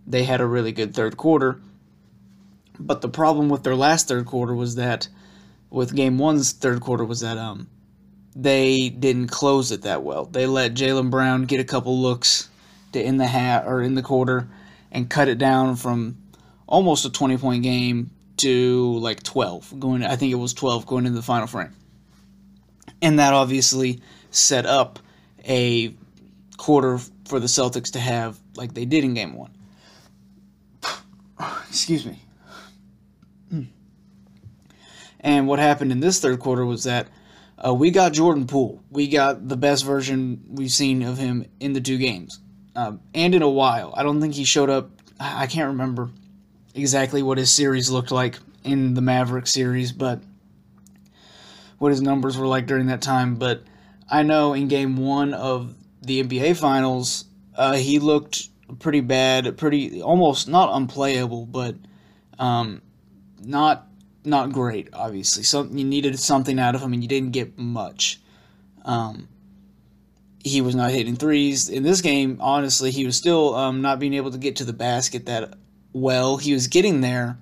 they 0.07 0.23
had 0.23 0.41
a 0.41 0.45
really 0.45 0.71
good 0.71 0.93
third 0.93 1.17
quarter. 1.17 1.59
But 2.79 3.01
the 3.01 3.09
problem 3.09 3.49
with 3.49 3.63
their 3.63 3.75
last 3.75 4.07
third 4.07 4.25
quarter 4.25 4.53
was 4.53 4.75
that 4.75 5.07
with 5.69 5.95
game 5.95 6.17
one's 6.17 6.51
third 6.51 6.81
quarter 6.81 7.05
was 7.05 7.21
that 7.21 7.37
um 7.37 7.67
they 8.35 8.89
didn't 8.89 9.27
close 9.27 9.71
it 9.71 9.83
that 9.83 10.03
well. 10.03 10.25
They 10.25 10.45
let 10.45 10.73
Jaylen 10.73 11.09
Brown 11.09 11.43
get 11.43 11.61
a 11.61 11.65
couple 11.65 11.97
looks 11.97 12.49
to 12.91 13.01
in 13.01 13.17
the 13.17 13.27
hat 13.27 13.65
or 13.65 13.81
in 13.81 13.95
the 13.95 14.01
quarter 14.01 14.49
and 14.91 15.09
cut 15.09 15.29
it 15.29 15.37
down 15.37 15.77
from 15.77 16.17
almost 16.67 17.05
a 17.05 17.09
20 17.09 17.37
point 17.37 17.63
game 17.63 18.11
to 18.37 18.97
like 18.99 19.23
12 19.23 19.79
going 19.79 20.03
I 20.03 20.17
think 20.17 20.33
it 20.33 20.35
was 20.35 20.53
12 20.53 20.85
going 20.85 21.05
into 21.05 21.15
the 21.15 21.23
final 21.23 21.47
frame. 21.47 21.73
And 23.01 23.19
that 23.19 23.33
obviously 23.33 24.01
set 24.31 24.65
up 24.65 24.99
a 25.47 25.95
quarter 26.57 26.99
for 27.27 27.39
the 27.39 27.47
Celtics 27.47 27.91
to 27.93 27.99
have 27.99 28.39
like 28.55 28.73
they 28.73 28.85
did 28.85 29.03
in 29.03 29.13
game 29.13 29.35
one. 29.35 29.51
Excuse 31.69 32.05
me. 32.05 32.19
And 35.25 35.47
what 35.47 35.57
happened 35.57 35.91
in 35.91 36.01
this 36.01 36.19
third 36.19 36.39
quarter 36.39 36.63
was 36.63 36.83
that 36.83 37.07
uh, 37.65 37.73
we 37.73 37.89
got 37.89 38.13
Jordan 38.13 38.45
Poole. 38.45 38.83
We 38.91 39.07
got 39.07 39.49
the 39.49 39.57
best 39.57 39.83
version 39.83 40.43
we've 40.47 40.71
seen 40.71 41.01
of 41.01 41.17
him 41.17 41.47
in 41.59 41.73
the 41.73 41.81
two 41.81 41.97
games, 41.97 42.39
um, 42.75 43.01
and 43.15 43.33
in 43.33 43.41
a 43.41 43.49
while. 43.49 43.91
I 43.97 44.03
don't 44.03 44.21
think 44.21 44.35
he 44.35 44.43
showed 44.43 44.69
up. 44.69 44.91
I 45.19 45.47
can't 45.47 45.69
remember 45.69 46.11
exactly 46.75 47.23
what 47.23 47.39
his 47.39 47.51
series 47.51 47.89
looked 47.89 48.11
like 48.11 48.37
in 48.63 48.93
the 48.93 49.01
Maverick 49.01 49.47
series, 49.47 49.91
but 49.91 50.21
what 51.79 51.89
his 51.89 52.03
numbers 52.03 52.37
were 52.37 52.45
like 52.45 52.67
during 52.67 52.85
that 52.87 53.01
time. 53.01 53.35
But 53.35 53.63
I 54.07 54.21
know 54.21 54.53
in 54.53 54.67
game 54.67 54.95
one 54.95 55.33
of 55.33 55.73
the 56.05 56.23
NBA 56.23 56.57
Finals, 56.57 57.25
uh, 57.55 57.73
he 57.73 57.99
looked 57.99 58.49
pretty 58.79 59.01
bad, 59.01 59.57
pretty 59.57 60.01
almost 60.01 60.47
not 60.47 60.75
unplayable, 60.75 61.45
but 61.45 61.75
um, 62.39 62.81
not 63.43 63.87
not 64.23 64.51
great. 64.51 64.89
Obviously, 64.93 65.43
so 65.43 65.63
you 65.63 65.85
needed 65.85 66.17
something 66.19 66.59
out 66.59 66.75
of 66.75 66.81
him, 66.81 66.93
and 66.93 67.01
you 67.01 67.09
didn't 67.09 67.31
get 67.31 67.57
much. 67.57 68.19
Um, 68.83 69.27
he 70.43 70.61
was 70.61 70.75
not 70.75 70.91
hitting 70.91 71.15
threes 71.15 71.69
in 71.69 71.81
this 71.81 72.01
game. 72.01 72.37
Honestly, 72.39 72.91
he 72.91 73.05
was 73.05 73.17
still 73.17 73.55
um, 73.55 73.81
not 73.81 73.99
being 73.99 74.13
able 74.13 74.31
to 74.31 74.37
get 74.37 74.57
to 74.57 74.63
the 74.63 74.73
basket 74.73 75.25
that 75.25 75.55
well. 75.91 76.37
He 76.37 76.53
was 76.53 76.67
getting 76.67 77.01
there 77.01 77.37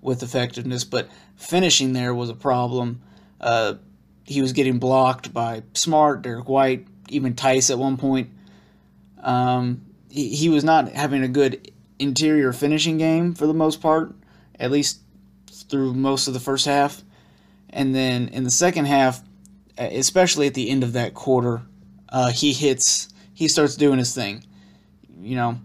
with 0.00 0.22
effectiveness, 0.22 0.84
but 0.84 1.08
finishing 1.36 1.92
there 1.92 2.14
was 2.14 2.30
a 2.30 2.34
problem. 2.34 3.00
Uh, 3.40 3.74
he 4.24 4.42
was 4.42 4.52
getting 4.52 4.78
blocked 4.78 5.32
by 5.32 5.62
Smart, 5.74 6.22
Derrick 6.22 6.48
White, 6.48 6.87
even 7.10 7.34
Tice 7.34 7.70
at 7.70 7.78
one 7.78 7.96
point. 7.96 8.30
Um, 9.22 9.82
he, 10.10 10.34
he 10.34 10.48
was 10.48 10.64
not 10.64 10.88
having 10.90 11.22
a 11.22 11.28
good 11.28 11.72
interior 11.98 12.52
finishing 12.52 12.98
game 12.98 13.34
for 13.34 13.46
the 13.46 13.54
most 13.54 13.80
part, 13.80 14.14
at 14.58 14.70
least 14.70 15.00
through 15.50 15.94
most 15.94 16.28
of 16.28 16.34
the 16.34 16.40
first 16.40 16.66
half. 16.66 17.02
And 17.70 17.94
then 17.94 18.28
in 18.28 18.44
the 18.44 18.50
second 18.50 18.86
half, 18.86 19.22
especially 19.76 20.46
at 20.46 20.54
the 20.54 20.70
end 20.70 20.82
of 20.82 20.94
that 20.94 21.14
quarter, 21.14 21.62
uh, 22.08 22.30
he 22.30 22.52
hits, 22.52 23.08
he 23.34 23.48
starts 23.48 23.76
doing 23.76 23.98
his 23.98 24.14
thing. 24.14 24.44
You 25.20 25.36
know, 25.36 25.60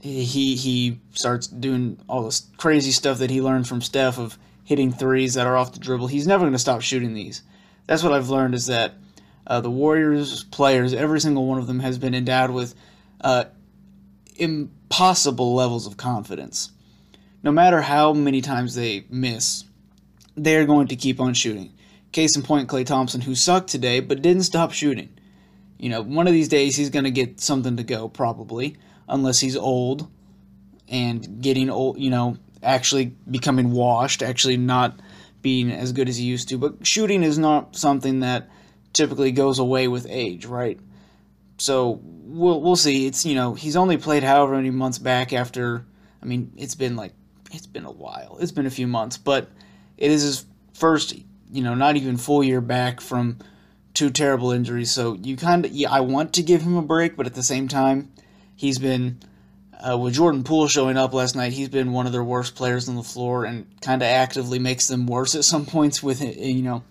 he 0.00 0.56
he 0.56 1.00
starts 1.12 1.46
doing 1.46 1.98
all 2.08 2.24
this 2.24 2.48
crazy 2.56 2.90
stuff 2.90 3.18
that 3.18 3.30
he 3.30 3.40
learned 3.40 3.68
from 3.68 3.80
Steph 3.80 4.18
of 4.18 4.38
hitting 4.64 4.92
threes 4.92 5.34
that 5.34 5.46
are 5.46 5.56
off 5.56 5.72
the 5.72 5.78
dribble. 5.78 6.08
He's 6.08 6.26
never 6.26 6.42
going 6.42 6.52
to 6.52 6.58
stop 6.58 6.80
shooting 6.80 7.14
these. 7.14 7.42
That's 7.86 8.02
what 8.02 8.12
I've 8.12 8.30
learned 8.30 8.54
is 8.54 8.66
that 8.66 8.94
uh, 9.46 9.60
the 9.60 9.70
Warriors 9.70 10.44
players, 10.44 10.92
every 10.92 11.20
single 11.20 11.46
one 11.46 11.58
of 11.58 11.66
them, 11.66 11.80
has 11.80 11.98
been 11.98 12.14
endowed 12.14 12.50
with 12.50 12.74
uh, 13.20 13.44
impossible 14.36 15.54
levels 15.54 15.86
of 15.86 15.96
confidence. 15.96 16.70
No 17.42 17.52
matter 17.52 17.82
how 17.82 18.12
many 18.12 18.40
times 18.40 18.74
they 18.74 19.04
miss, 19.10 19.64
they're 20.34 20.64
going 20.64 20.88
to 20.88 20.96
keep 20.96 21.20
on 21.20 21.34
shooting. 21.34 21.72
Case 22.12 22.36
in 22.36 22.42
point, 22.42 22.68
Klay 22.68 22.86
Thompson, 22.86 23.20
who 23.20 23.34
sucked 23.34 23.68
today 23.68 24.00
but 24.00 24.22
didn't 24.22 24.44
stop 24.44 24.72
shooting. 24.72 25.10
You 25.78 25.90
know, 25.90 26.00
one 26.00 26.26
of 26.26 26.32
these 26.32 26.48
days 26.48 26.76
he's 26.76 26.90
going 26.90 27.04
to 27.04 27.10
get 27.10 27.40
something 27.40 27.76
to 27.76 27.82
go, 27.82 28.08
probably, 28.08 28.76
unless 29.08 29.40
he's 29.40 29.56
old 29.56 30.08
and 30.88 31.42
getting 31.42 31.68
old, 31.68 31.98
you 31.98 32.10
know, 32.10 32.38
actually 32.62 33.06
becoming 33.30 33.72
washed, 33.72 34.22
actually 34.22 34.56
not 34.56 34.98
being 35.42 35.70
as 35.70 35.92
good 35.92 36.08
as 36.08 36.16
he 36.16 36.24
used 36.24 36.48
to. 36.48 36.58
But 36.58 36.86
shooting 36.86 37.22
is 37.22 37.38
not 37.38 37.76
something 37.76 38.20
that 38.20 38.48
typically 38.94 39.32
goes 39.32 39.58
away 39.58 39.88
with 39.88 40.06
age, 40.08 40.46
right? 40.46 40.80
So 41.58 42.00
we'll 42.02 42.60
we'll 42.60 42.76
see. 42.76 43.06
It's 43.06 43.26
you 43.26 43.34
know 43.34 43.54
he's 43.54 43.76
only 43.76 43.98
played 43.98 44.22
however 44.22 44.56
many 44.56 44.70
months 44.70 44.98
back 44.98 45.32
after. 45.32 45.84
I 46.22 46.26
mean, 46.26 46.52
it's 46.56 46.74
been 46.74 46.96
like 46.96 47.12
it's 47.52 47.66
been 47.66 47.84
a 47.84 47.90
while. 47.90 48.38
It's 48.40 48.52
been 48.52 48.66
a 48.66 48.70
few 48.70 48.86
months, 48.86 49.18
but 49.18 49.50
it 49.98 50.10
is 50.10 50.22
his 50.22 50.46
first, 50.72 51.14
you 51.52 51.62
know, 51.62 51.74
not 51.74 51.96
even 51.96 52.16
full 52.16 52.42
year 52.42 52.60
back 52.60 53.00
from 53.00 53.38
two 53.92 54.10
terrible 54.10 54.50
injuries. 54.50 54.90
So 54.90 55.14
you 55.14 55.36
kind 55.36 55.64
of, 55.64 55.72
yeah, 55.72 55.90
I 55.90 56.00
want 56.00 56.34
to 56.34 56.42
give 56.42 56.62
him 56.62 56.76
a 56.76 56.82
break, 56.82 57.16
but 57.16 57.26
at 57.26 57.34
the 57.34 57.42
same 57.42 57.68
time, 57.68 58.12
he's 58.56 58.78
been 58.78 59.20
uh, 59.86 59.96
with 59.96 60.14
Jordan 60.14 60.42
Poole 60.42 60.68
showing 60.68 60.96
up 60.96 61.12
last 61.12 61.36
night. 61.36 61.52
He's 61.52 61.68
been 61.68 61.92
one 61.92 62.06
of 62.06 62.12
their 62.12 62.24
worst 62.24 62.54
players 62.56 62.88
on 62.88 62.96
the 62.96 63.02
floor 63.02 63.44
and 63.44 63.66
kind 63.80 64.02
of 64.02 64.06
actively 64.06 64.58
makes 64.58 64.88
them 64.88 65.06
worse 65.06 65.34
at 65.34 65.44
some 65.44 65.64
points. 65.66 66.02
With 66.02 66.22
it, 66.22 66.36
you 66.36 66.62
know, 66.62 66.82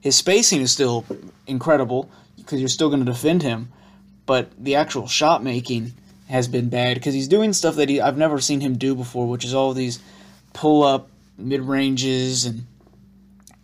his 0.00 0.16
spacing 0.16 0.60
is 0.60 0.72
still 0.72 1.04
incredible 1.46 2.10
because 2.36 2.60
you're 2.60 2.68
still 2.68 2.88
going 2.88 3.04
to 3.04 3.10
defend 3.10 3.42
him, 3.42 3.72
but 4.24 4.50
the 4.62 4.76
actual 4.76 5.06
shot 5.06 5.42
making 5.42 5.92
has 6.28 6.48
been 6.48 6.68
bad 6.68 6.94
because 6.94 7.14
he's 7.14 7.28
doing 7.28 7.52
stuff 7.52 7.76
that 7.76 7.88
he, 7.88 8.00
I've 8.00 8.16
never 8.16 8.40
seen 8.40 8.60
him 8.60 8.76
do 8.76 8.94
before, 8.94 9.26
which 9.26 9.44
is 9.44 9.54
all 9.54 9.72
these 9.72 10.00
pull 10.52 10.82
up 10.82 11.08
mid 11.38 11.60
ranges 11.60 12.44
and 12.44 12.66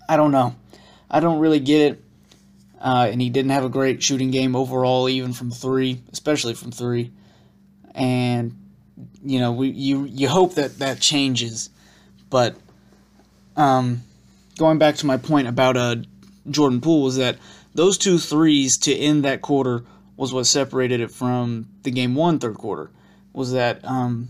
I 0.09 0.17
don't 0.17 0.31
know. 0.31 0.55
I 1.11 1.21
don't 1.21 1.39
really 1.39 1.61
get 1.61 1.93
it. 1.93 2.05
Uh, 2.81 3.09
and 3.11 3.23
he 3.23 3.31
didn't 3.31 3.53
have 3.53 3.65
a 3.65 3.69
great 3.69 4.03
shooting 4.03 4.33
game 4.33 4.57
overall, 4.57 5.09
even 5.09 5.33
from 5.33 5.51
three, 5.53 6.03
especially 6.13 6.55
from 6.55 6.73
three. 6.73 7.13
And 7.95 8.59
you 9.25 9.39
know, 9.39 9.53
we 9.53 9.69
you 9.69 10.05
you 10.05 10.29
hope 10.29 10.57
that 10.57 10.81
that 10.81 10.99
changes, 11.01 11.71
but 12.29 12.57
um, 13.57 14.03
going 14.59 14.79
back 14.79 14.97
to 14.97 15.07
my 15.07 15.17
point 15.17 15.47
about 15.47 15.77
uh, 15.77 15.97
Jordan 16.51 16.81
Poole 16.81 17.03
was 17.03 17.17
that 17.17 17.39
those 17.75 17.99
two 17.99 18.19
threes 18.19 18.79
to 18.79 18.95
end 18.95 19.25
that 19.25 19.43
quarter 19.43 19.85
was 20.17 20.33
what 20.33 20.47
separated 20.47 21.01
it 21.01 21.11
from 21.11 21.69
the 21.83 21.91
game 21.91 22.15
one 22.15 22.39
third 22.39 22.55
quarter. 22.55 22.91
Was 23.33 23.53
that 23.53 23.85
um, 23.85 24.29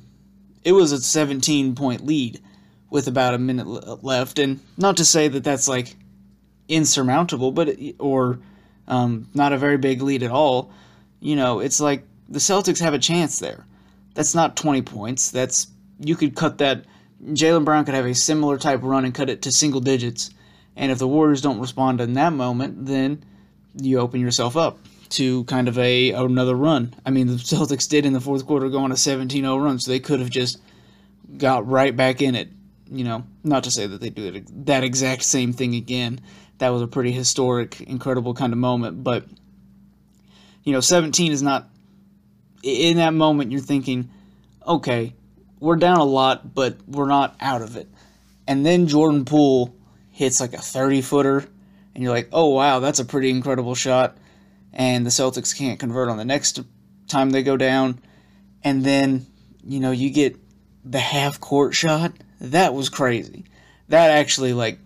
it 0.65 0.73
was 0.73 0.93
a 0.93 1.01
17 1.01 1.75
point 1.75 2.07
lead 2.07 2.41
with 2.91 3.09
about 3.09 3.35
a 3.35 3.39
minute 3.39 3.67
left, 4.05 4.39
and 4.39 4.61
not 4.77 4.99
to 4.99 5.05
say 5.05 5.29
that 5.29 5.45
that's 5.45 5.67
like 5.67 5.97
insurmountable, 6.69 7.51
but 7.51 7.77
or 7.99 8.39
um, 8.87 9.29
not 9.35 9.53
a 9.53 9.59
very 9.59 9.79
big 9.79 10.03
lead 10.03 10.23
at 10.23 10.31
all. 10.31 10.73
You 11.21 11.37
know, 11.37 11.61
it's 11.61 11.81
like 11.81 12.05
the 12.29 12.39
Celtics 12.39 12.81
have 12.81 12.95
a 12.95 12.99
chance 12.99 13.39
there. 13.39 13.67
That's 14.15 14.35
not 14.35 14.57
20 14.57 14.83
points. 14.83 15.31
That's 15.31 15.69
you 15.99 16.17
could 16.17 16.35
cut 16.35 16.59
that. 16.59 16.85
Jaylen 17.25 17.65
Brown 17.65 17.85
could 17.85 17.95
have 17.95 18.07
a 18.07 18.15
similar 18.15 18.59
type 18.59 18.81
run 18.83 19.05
and 19.05 19.15
cut 19.15 19.31
it 19.31 19.43
to 19.43 19.53
single 19.53 19.81
digits. 19.81 20.31
And 20.77 20.91
if 20.91 20.99
the 20.99 21.09
Warriors 21.09 21.43
don't 21.43 21.61
respond 21.61 22.01
in 22.01 22.15
that 22.15 22.33
moment, 22.33 22.87
then 22.87 23.25
you 23.81 23.99
open 23.99 24.21
yourself 24.21 24.57
up 24.57 24.79
to 25.11 25.45
kind 25.45 25.69
of 25.69 25.79
a 25.79 26.13
another 26.13 26.55
run. 26.55 26.95
I 27.05 27.11
mean, 27.11 27.27
the 27.27 27.35
Celtics 27.35 27.89
did 27.89 28.07
in 28.07 28.13
the 28.13 28.21
fourth 28.21 28.47
quarter 28.47 28.69
go 28.69 28.79
on 28.79 28.93
a 28.93 28.97
17-0 28.97 29.63
run, 29.63 29.79
so 29.79 29.91
they 29.91 30.01
could 30.01 30.21
have 30.21 30.31
just 30.31 30.59
got 31.37 31.69
right 31.69 31.95
back 31.95 32.23
in 32.23 32.35
it. 32.35 32.49
You 32.91 33.05
know, 33.05 33.25
not 33.43 33.65
to 33.65 33.71
say 33.71 33.87
that 33.87 34.01
they 34.01 34.11
do 34.11 34.43
that 34.65 34.85
exact 34.85 35.23
same 35.23 35.53
thing 35.53 35.75
again. 35.75 36.21
That 36.59 36.71
was 36.71 36.83
a 36.83 36.87
pretty 36.87 37.13
historic, 37.13 37.81
incredible 37.83 38.35
kind 38.35 38.53
of 38.53 38.59
moment, 38.59 39.03
but 39.03 39.27
you 40.65 40.73
know, 40.73 40.81
17 40.81 41.33
is 41.33 41.43
not 41.43 41.69
in 42.63 42.99
that 42.99 43.15
moment 43.15 43.51
you're 43.51 43.61
thinking, 43.61 44.11
okay, 44.67 45.15
we're 45.59 45.77
down 45.77 45.99
a 45.99 46.05
lot, 46.05 46.55
but 46.55 46.77
we're 46.87 47.09
not 47.09 47.37
out 47.41 47.63
of 47.63 47.77
it. 47.77 47.89
And 48.47 48.65
then 48.65 48.87
Jordan 48.87 49.25
Poole 49.25 49.75
hits 50.13 50.41
like 50.41 50.53
a 50.53 50.59
30 50.59 51.03
footer, 51.03 51.45
and 51.95 52.05
you're 52.05 52.13
like, 52.13 52.29
oh 52.33 52.51
wow, 52.51 52.79
that's 52.79 53.01
a 53.01 53.05
pretty 53.05 53.31
incredible 53.31 53.75
shot 53.75 54.17
and 54.73 55.05
the 55.05 55.11
Celtics 55.11 55.57
can't 55.57 55.79
convert 55.79 56.09
on 56.09 56.17
the 56.17 56.25
next 56.25 56.61
time 57.09 57.31
they 57.31 57.43
go 57.43 57.57
down. 57.57 58.01
And 58.65 58.85
then, 58.85 59.27
you 59.65 59.81
know, 59.81 59.91
you 59.91 60.11
get 60.11 60.37
the 60.85 60.99
half 60.99 61.41
court 61.41 61.75
shot. 61.75 62.13
That 62.41 62.75
was 62.75 62.89
crazy. 62.89 63.45
That 63.89 64.11
actually, 64.11 64.53
like, 64.53 64.79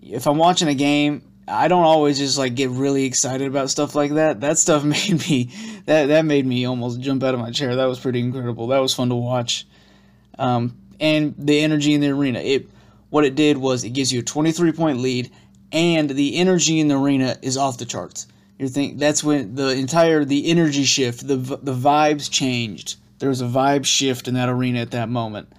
if 0.00 0.26
I'm 0.26 0.38
watching 0.38 0.68
a 0.68 0.74
game, 0.74 1.22
I 1.46 1.68
don't 1.68 1.84
always 1.84 2.18
just 2.18 2.38
like 2.38 2.54
get 2.54 2.70
really 2.70 3.04
excited 3.04 3.46
about 3.46 3.70
stuff 3.70 3.94
like 3.94 4.12
that. 4.12 4.40
That 4.40 4.58
stuff 4.58 4.82
made 4.84 5.26
me 5.28 5.50
that 5.86 6.06
that 6.06 6.24
made 6.24 6.46
me 6.46 6.64
almost 6.64 7.00
jump 7.00 7.22
out 7.22 7.34
of 7.34 7.40
my 7.40 7.50
chair. 7.50 7.76
That 7.76 7.84
was 7.84 8.00
pretty 8.00 8.20
incredible. 8.20 8.68
That 8.68 8.80
was 8.80 8.94
fun 8.94 9.10
to 9.10 9.14
watch. 9.14 9.66
Um, 10.38 10.76
and 10.98 11.34
the 11.38 11.60
energy 11.60 11.92
in 11.92 12.00
the 12.00 12.08
arena. 12.08 12.40
It 12.40 12.68
what 13.14 13.24
it 13.24 13.36
did 13.36 13.58
was 13.58 13.84
it 13.84 13.90
gives 13.90 14.12
you 14.12 14.18
a 14.18 14.24
23 14.24 14.72
point 14.72 14.98
lead, 14.98 15.30
and 15.70 16.10
the 16.10 16.34
energy 16.34 16.80
in 16.80 16.88
the 16.88 16.98
arena 16.98 17.36
is 17.42 17.56
off 17.56 17.78
the 17.78 17.84
charts. 17.84 18.26
You 18.58 18.66
think 18.66 18.98
that's 18.98 19.22
when 19.22 19.54
the 19.54 19.68
entire 19.68 20.24
the 20.24 20.50
energy 20.50 20.82
shift, 20.82 21.24
the 21.28 21.36
the 21.36 21.72
vibes 21.72 22.28
changed. 22.28 22.96
There 23.20 23.28
was 23.28 23.40
a 23.40 23.46
vibe 23.46 23.84
shift 23.84 24.26
in 24.26 24.34
that 24.34 24.48
arena 24.48 24.80
at 24.80 24.90
that 24.90 25.08
moment, 25.08 25.52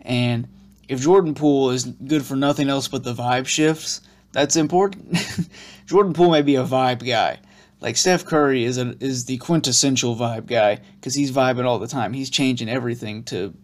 and 0.00 0.48
if 0.86 1.00
Jordan 1.00 1.34
Poole 1.34 1.70
is 1.70 1.86
good 1.86 2.26
for 2.26 2.36
nothing 2.36 2.68
else 2.68 2.88
but 2.88 3.04
the 3.04 3.14
vibe 3.14 3.46
shifts, 3.46 4.02
that's 4.32 4.56
important. 4.56 5.16
Jordan 5.86 6.12
Poole 6.12 6.32
may 6.32 6.42
be 6.42 6.56
a 6.56 6.64
vibe 6.64 7.06
guy. 7.06 7.38
Like 7.80 7.96
Steph 7.96 8.26
Curry 8.26 8.64
is 8.64 8.76
a, 8.76 8.94
is 9.00 9.24
the 9.24 9.38
quintessential 9.38 10.14
vibe 10.14 10.44
guy 10.44 10.80
because 11.00 11.14
he's 11.14 11.32
vibing 11.32 11.64
all 11.64 11.78
the 11.78 11.86
time. 11.86 12.12
He's 12.12 12.28
changing 12.28 12.68
everything 12.68 13.22
to 13.24 13.54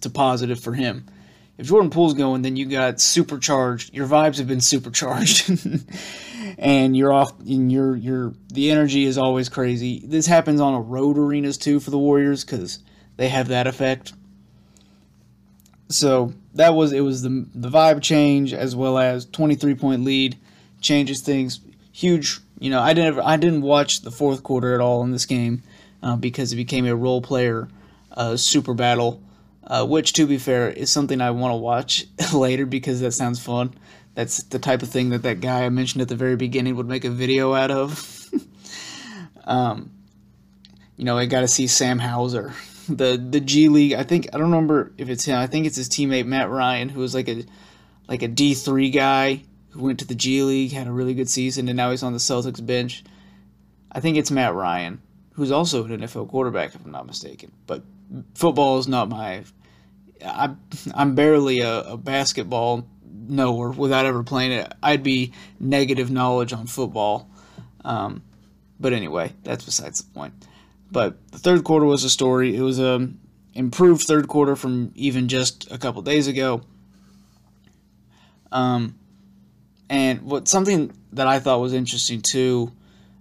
to 0.00 0.10
positive 0.10 0.58
for 0.58 0.72
him. 0.72 1.06
If 1.60 1.66
Jordan 1.66 1.90
Poole's 1.90 2.14
going, 2.14 2.40
then 2.40 2.56
you 2.56 2.64
got 2.64 3.02
supercharged. 3.02 3.92
Your 3.92 4.06
vibes 4.06 4.38
have 4.38 4.48
been 4.48 4.62
supercharged. 4.62 5.50
and 6.58 6.96
you're 6.96 7.12
off 7.12 7.38
and 7.40 7.70
your 7.70 7.94
your 7.96 8.32
the 8.48 8.70
energy 8.70 9.04
is 9.04 9.18
always 9.18 9.50
crazy. 9.50 10.02
This 10.02 10.26
happens 10.26 10.58
on 10.58 10.72
a 10.72 10.80
road 10.80 11.18
arenas 11.18 11.58
too 11.58 11.78
for 11.78 11.90
the 11.90 11.98
Warriors 11.98 12.44
cuz 12.44 12.78
they 13.18 13.28
have 13.28 13.48
that 13.48 13.66
effect. 13.66 14.14
So, 15.90 16.32
that 16.54 16.74
was 16.74 16.92
it 16.92 17.00
was 17.00 17.20
the 17.20 17.46
the 17.54 17.68
vibe 17.68 18.00
change 18.00 18.54
as 18.54 18.74
well 18.74 18.96
as 18.96 19.26
23 19.26 19.74
point 19.74 20.02
lead 20.02 20.38
changes 20.80 21.20
things 21.20 21.60
huge. 21.92 22.40
You 22.58 22.70
know, 22.70 22.80
I 22.80 22.94
didn't 22.94 23.20
I 23.20 23.36
didn't 23.36 23.60
watch 23.60 24.00
the 24.00 24.10
fourth 24.10 24.42
quarter 24.42 24.74
at 24.74 24.80
all 24.80 25.02
in 25.02 25.10
this 25.10 25.26
game 25.26 25.62
uh, 26.02 26.16
because 26.16 26.54
it 26.54 26.56
became 26.56 26.86
a 26.86 26.96
role 26.96 27.20
player 27.20 27.68
uh, 28.12 28.38
super 28.38 28.72
battle, 28.72 29.20
uh, 29.70 29.86
which 29.86 30.12
to 30.14 30.26
be 30.26 30.36
fair 30.36 30.68
is 30.68 30.90
something 30.90 31.20
I 31.20 31.30
want 31.30 31.52
to 31.52 31.56
watch 31.56 32.04
later 32.34 32.66
because 32.66 33.00
that 33.00 33.12
sounds 33.12 33.38
fun. 33.38 33.72
That's 34.14 34.42
the 34.42 34.58
type 34.58 34.82
of 34.82 34.88
thing 34.88 35.10
that 35.10 35.22
that 35.22 35.40
guy 35.40 35.64
I 35.64 35.68
mentioned 35.68 36.02
at 36.02 36.08
the 36.08 36.16
very 36.16 36.34
beginning 36.34 36.74
would 36.74 36.88
make 36.88 37.04
a 37.04 37.10
video 37.10 37.54
out 37.54 37.70
of. 37.70 38.28
um, 39.44 39.92
you 40.96 41.04
know, 41.04 41.16
I 41.16 41.26
got 41.26 41.42
to 41.42 41.48
see 41.48 41.68
Sam 41.68 42.00
Hauser, 42.00 42.52
the 42.88 43.16
the 43.16 43.38
G 43.40 43.68
League. 43.68 43.92
I 43.92 44.02
think 44.02 44.26
I 44.34 44.38
don't 44.38 44.50
remember 44.50 44.92
if 44.98 45.08
it's 45.08 45.24
him. 45.24 45.38
I 45.38 45.46
think 45.46 45.66
it's 45.66 45.76
his 45.76 45.88
teammate 45.88 46.26
Matt 46.26 46.50
Ryan, 46.50 46.88
who 46.88 47.00
was 47.00 47.14
like 47.14 47.28
a 47.28 47.44
like 48.08 48.22
a 48.22 48.28
D 48.28 48.54
three 48.54 48.90
guy 48.90 49.44
who 49.70 49.84
went 49.84 50.00
to 50.00 50.04
the 50.04 50.16
G 50.16 50.42
League, 50.42 50.72
had 50.72 50.88
a 50.88 50.92
really 50.92 51.14
good 51.14 51.30
season, 51.30 51.68
and 51.68 51.76
now 51.76 51.92
he's 51.92 52.02
on 52.02 52.12
the 52.12 52.18
Celtics 52.18 52.64
bench. 52.64 53.04
I 53.92 54.00
think 54.00 54.16
it's 54.16 54.32
Matt 54.32 54.52
Ryan, 54.52 55.00
who's 55.34 55.52
also 55.52 55.84
an 55.84 56.00
NFL 56.00 56.28
quarterback, 56.28 56.74
if 56.74 56.84
I'm 56.84 56.90
not 56.90 57.06
mistaken. 57.06 57.52
But 57.68 57.84
football 58.34 58.78
is 58.78 58.88
not 58.88 59.08
my. 59.08 59.44
I, 60.24 60.54
I'm 60.94 61.14
barely 61.14 61.60
a, 61.60 61.80
a 61.80 61.96
basketball 61.96 62.86
knower 63.04 63.70
without 63.70 64.06
ever 64.06 64.22
playing 64.22 64.52
it. 64.52 64.72
I'd 64.82 65.02
be 65.02 65.32
negative 65.58 66.10
knowledge 66.10 66.52
on 66.52 66.66
football. 66.66 67.30
Um, 67.84 68.22
but 68.78 68.92
anyway, 68.92 69.32
that's 69.42 69.64
besides 69.64 70.02
the 70.02 70.10
point. 70.12 70.34
But 70.90 71.30
the 71.30 71.38
third 71.38 71.64
quarter 71.64 71.86
was 71.86 72.04
a 72.04 72.10
story. 72.10 72.56
It 72.56 72.62
was 72.62 72.78
a 72.78 73.08
improved 73.54 74.02
third 74.02 74.28
quarter 74.28 74.56
from 74.56 74.92
even 74.94 75.28
just 75.28 75.70
a 75.70 75.78
couple 75.78 76.02
days 76.02 76.26
ago. 76.26 76.62
Um, 78.52 78.96
and 79.88 80.22
what 80.22 80.48
something 80.48 80.92
that 81.12 81.26
I 81.26 81.40
thought 81.40 81.60
was 81.60 81.72
interesting 81.72 82.20
too 82.20 82.72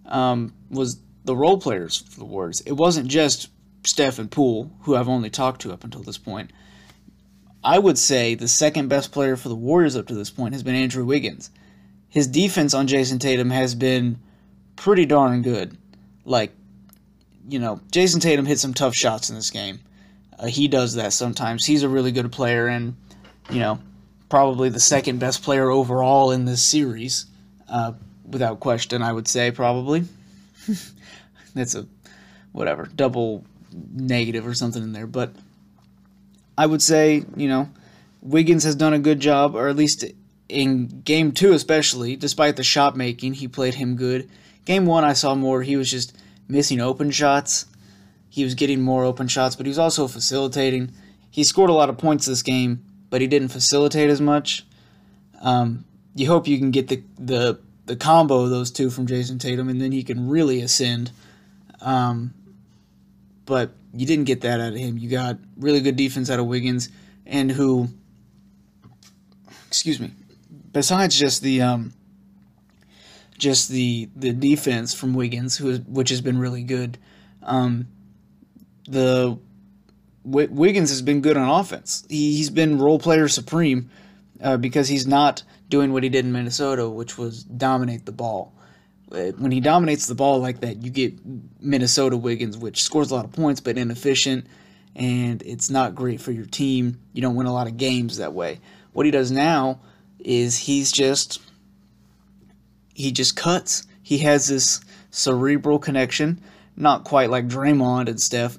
um, 0.06 0.53
was 0.70 1.00
the 1.25 1.36
role 1.36 1.60
players 1.60 1.98
for 1.98 2.20
the 2.20 2.25
Warriors. 2.25 2.62
It 2.62 2.74
wasn't 2.74 3.08
just 3.08 3.50
Steph 3.84 4.20
and 4.20 4.32
Poole, 4.32 4.72
who 4.82 4.96
I've 4.96 5.10
only 5.10 5.29
talked 5.29 5.62
to 5.62 5.72
up 5.72 5.84
until 5.84 6.01
this 6.01 6.18
point. 6.18 6.51
I 7.63 7.78
would 7.80 7.98
say 7.98 8.36
the 8.36 8.48
second 8.48 8.88
best 8.88 9.12
player 9.12 9.36
for 9.36 9.50
the 9.50 9.56
Warriors 9.56 9.96
up 9.96 10.08
to 10.08 10.16
this 10.16 10.30
point 10.30 10.54
has 10.54 10.63
been 10.63 10.75
Andrew 10.75 11.06
Wiggins. 11.06 11.50
His 12.08 12.28
defense 12.28 12.74
on 12.74 12.88
Jayson 12.88 13.20
Tatum 13.20 13.50
has 13.50 13.75
been 13.75 14.20
pretty 14.75 15.06
darn 15.06 15.42
good. 15.42 15.78
Like, 16.25 16.54
you 17.48 17.60
know, 17.60 17.82
Jayson 17.92 18.22
Tatum 18.22 18.46
hit 18.46 18.60
some 18.60 18.74
tough 18.74 18.96
shots 18.96 19.30
in 19.30 19.36
this 19.36 19.51
game. 19.51 19.80
Uh, 20.38 20.48
he 20.48 20.68
does 20.68 20.96
that 20.96 21.12
sometimes. 21.13 21.66
He's 21.66 21.84
a 21.84 21.89
really 21.89 22.12
good 22.12 22.32
player, 22.32 22.68
and, 22.68 22.96
you 23.50 23.60
know, 23.60 23.80
probably 24.30 24.70
the 24.70 24.80
second 24.80 25.20
best 25.20 25.44
player 25.44 25.70
overall 25.70 26.32
in 26.32 26.46
this 26.46 26.63
series, 26.63 27.25
uh, 27.68 27.92
without 28.25 28.60
question. 28.60 29.01
I 29.01 29.12
would 29.12 29.28
say 29.28 29.51
probably. 29.51 30.06
That's 31.54 31.75
a 31.75 31.86
whatever 32.51 32.86
double 32.86 33.44
negative 33.94 34.48
or 34.48 34.54
something 34.54 34.82
in 34.82 34.94
there, 34.94 35.08
but 35.08 35.34
I 36.60 36.66
would 36.66 36.82
say 36.82 37.24
you 37.38 37.48
know 37.48 37.70
Wiggins 38.22 38.66
has 38.66 38.75
done 38.75 38.94
a 38.94 39.00
good 39.00 39.22
job, 39.22 39.56
or 39.56 39.70
at 39.70 39.78
least 39.78 40.04
in 40.50 40.88
game 41.06 41.32
two 41.32 41.54
especially. 41.54 42.18
Despite 42.18 42.58
the 42.58 42.63
shot 42.63 42.98
making, 42.98 43.36
he 43.36 43.48
played 43.48 43.75
him 43.75 43.96
good. 43.96 44.30
Game 44.66 44.86
one, 44.86 45.06
I 45.06 45.13
saw 45.13 45.36
more. 45.36 45.63
He 45.63 45.78
was 45.78 45.89
just 45.89 46.18
missing 46.50 46.82
open 46.82 47.12
shots. 47.12 47.66
He 48.28 48.44
was 48.44 48.56
getting 48.56 48.82
more 48.82 49.06
open 49.06 49.30
shots, 49.30 49.56
but 49.56 49.68
he 49.68 49.70
was 49.70 49.80
also 49.80 50.10
facilitating. 50.10 50.92
He 51.32 51.46
scored 51.46 51.70
a 51.70 51.74
lot 51.74 51.89
of 51.89 51.98
points 51.98 52.25
this 52.25 52.44
game, 52.44 52.84
but 53.10 53.22
he 53.22 53.28
didn't 53.28 53.48
facilitate 53.50 54.10
as 54.10 54.20
much. 54.20 54.66
Um, 55.42 55.86
you 56.13 56.28
hope 56.28 56.46
you 56.46 56.58
can 56.58 56.72
get 56.72 56.89
the, 56.89 57.01
the 57.18 57.60
the 57.86 57.96
combo 57.96 58.42
of 58.42 58.50
those 58.50 58.70
two 58.70 58.89
from 58.89 59.08
Jayson 59.08 59.39
Tatum, 59.39 59.70
and 59.70 59.82
then 59.82 59.94
he 59.94 60.04
can 60.04 60.28
really 60.28 60.62
ascend. 60.62 61.12
Um, 61.79 62.33
but 63.46 63.72
you 63.94 64.06
didn't 64.06 64.25
get 64.25 64.42
that 64.42 64.60
out 64.60 64.74
of 64.74 64.75
him. 64.75 64.98
You 64.98 65.10
got 65.10 65.38
really 65.58 65.82
good 65.82 65.96
defense 65.96 66.30
out 66.30 66.40
of 66.40 66.46
Wiggins, 66.46 66.90
and 67.25 67.52
who, 67.52 67.90
excuse 69.68 70.00
me, 70.00 70.12
besides 70.72 71.18
just 71.18 71.42
the 71.42 71.62
um, 71.62 71.94
just 73.38 73.70
the 73.70 74.10
the 74.16 74.34
defense 74.34 74.94
from 74.94 75.14
Wiggins, 75.14 75.58
who 75.58 75.78
which 75.78 76.10
has 76.10 76.22
been 76.22 76.38
really 76.38 76.64
good. 76.64 76.98
Um, 77.42 77.88
the 78.88 79.38
Wiggins 80.24 80.90
has 80.90 81.02
been 81.02 81.22
good 81.22 81.38
on 81.38 81.50
offense. 81.50 82.06
He, 82.10 82.38
has 82.40 82.50
been 82.50 82.78
role 82.78 83.00
player 83.00 83.28
supreme 83.28 83.90
uh, 84.42 84.58
because 84.58 84.88
he's 84.88 85.08
not 85.08 85.44
doing 85.70 85.94
what 85.94 86.04
he 86.04 86.10
did 86.10 86.25
in 86.25 86.32
Minnesota, 86.32 86.90
which 86.90 87.18
was 87.18 87.44
dominate 87.44 88.06
the 88.06 88.12
ball. 88.12 88.54
Uh, 89.11 89.31
when 89.37 89.51
he 89.51 89.59
dominates 89.59 90.05
the 90.05 90.15
ball 90.15 90.39
like 90.39 90.61
that, 90.61 90.83
you 90.83 90.91
get 90.91 91.13
Minnesota 91.59 92.15
Wiggins, 92.15 92.57
which 92.57 92.83
scores 92.83 93.09
a 93.11 93.15
lot 93.15 93.25
of 93.25 93.31
points 93.31 93.59
but 93.59 93.77
inefficient, 93.77 94.45
and 94.95 95.41
it's 95.43 95.69
not 95.69 95.95
great 95.95 96.22
for 96.22 96.31
your 96.31 96.45
team. 96.45 97.00
You 97.13 97.22
don't 97.22 97.35
win 97.35 97.48
a 97.48 97.53
lot 97.53 97.67
of 97.67 97.77
games 97.77 98.17
that 98.17 98.33
way. 98.33 98.59
What 98.93 99.05
he 99.05 99.11
does 99.11 99.31
now 99.31 99.79
is 100.19 100.57
he's 100.57 100.91
just 100.91 101.41
he 102.93 103.11
just 103.11 103.35
cuts. 103.35 103.87
He 104.03 104.19
has 104.19 104.48
this 104.48 104.81
cerebral 105.09 105.79
connection, 105.79 106.41
not 106.75 107.03
quite 107.03 107.29
like 107.29 107.48
Draymond 107.48 108.09
and 108.09 108.19
Steph, 108.19 108.57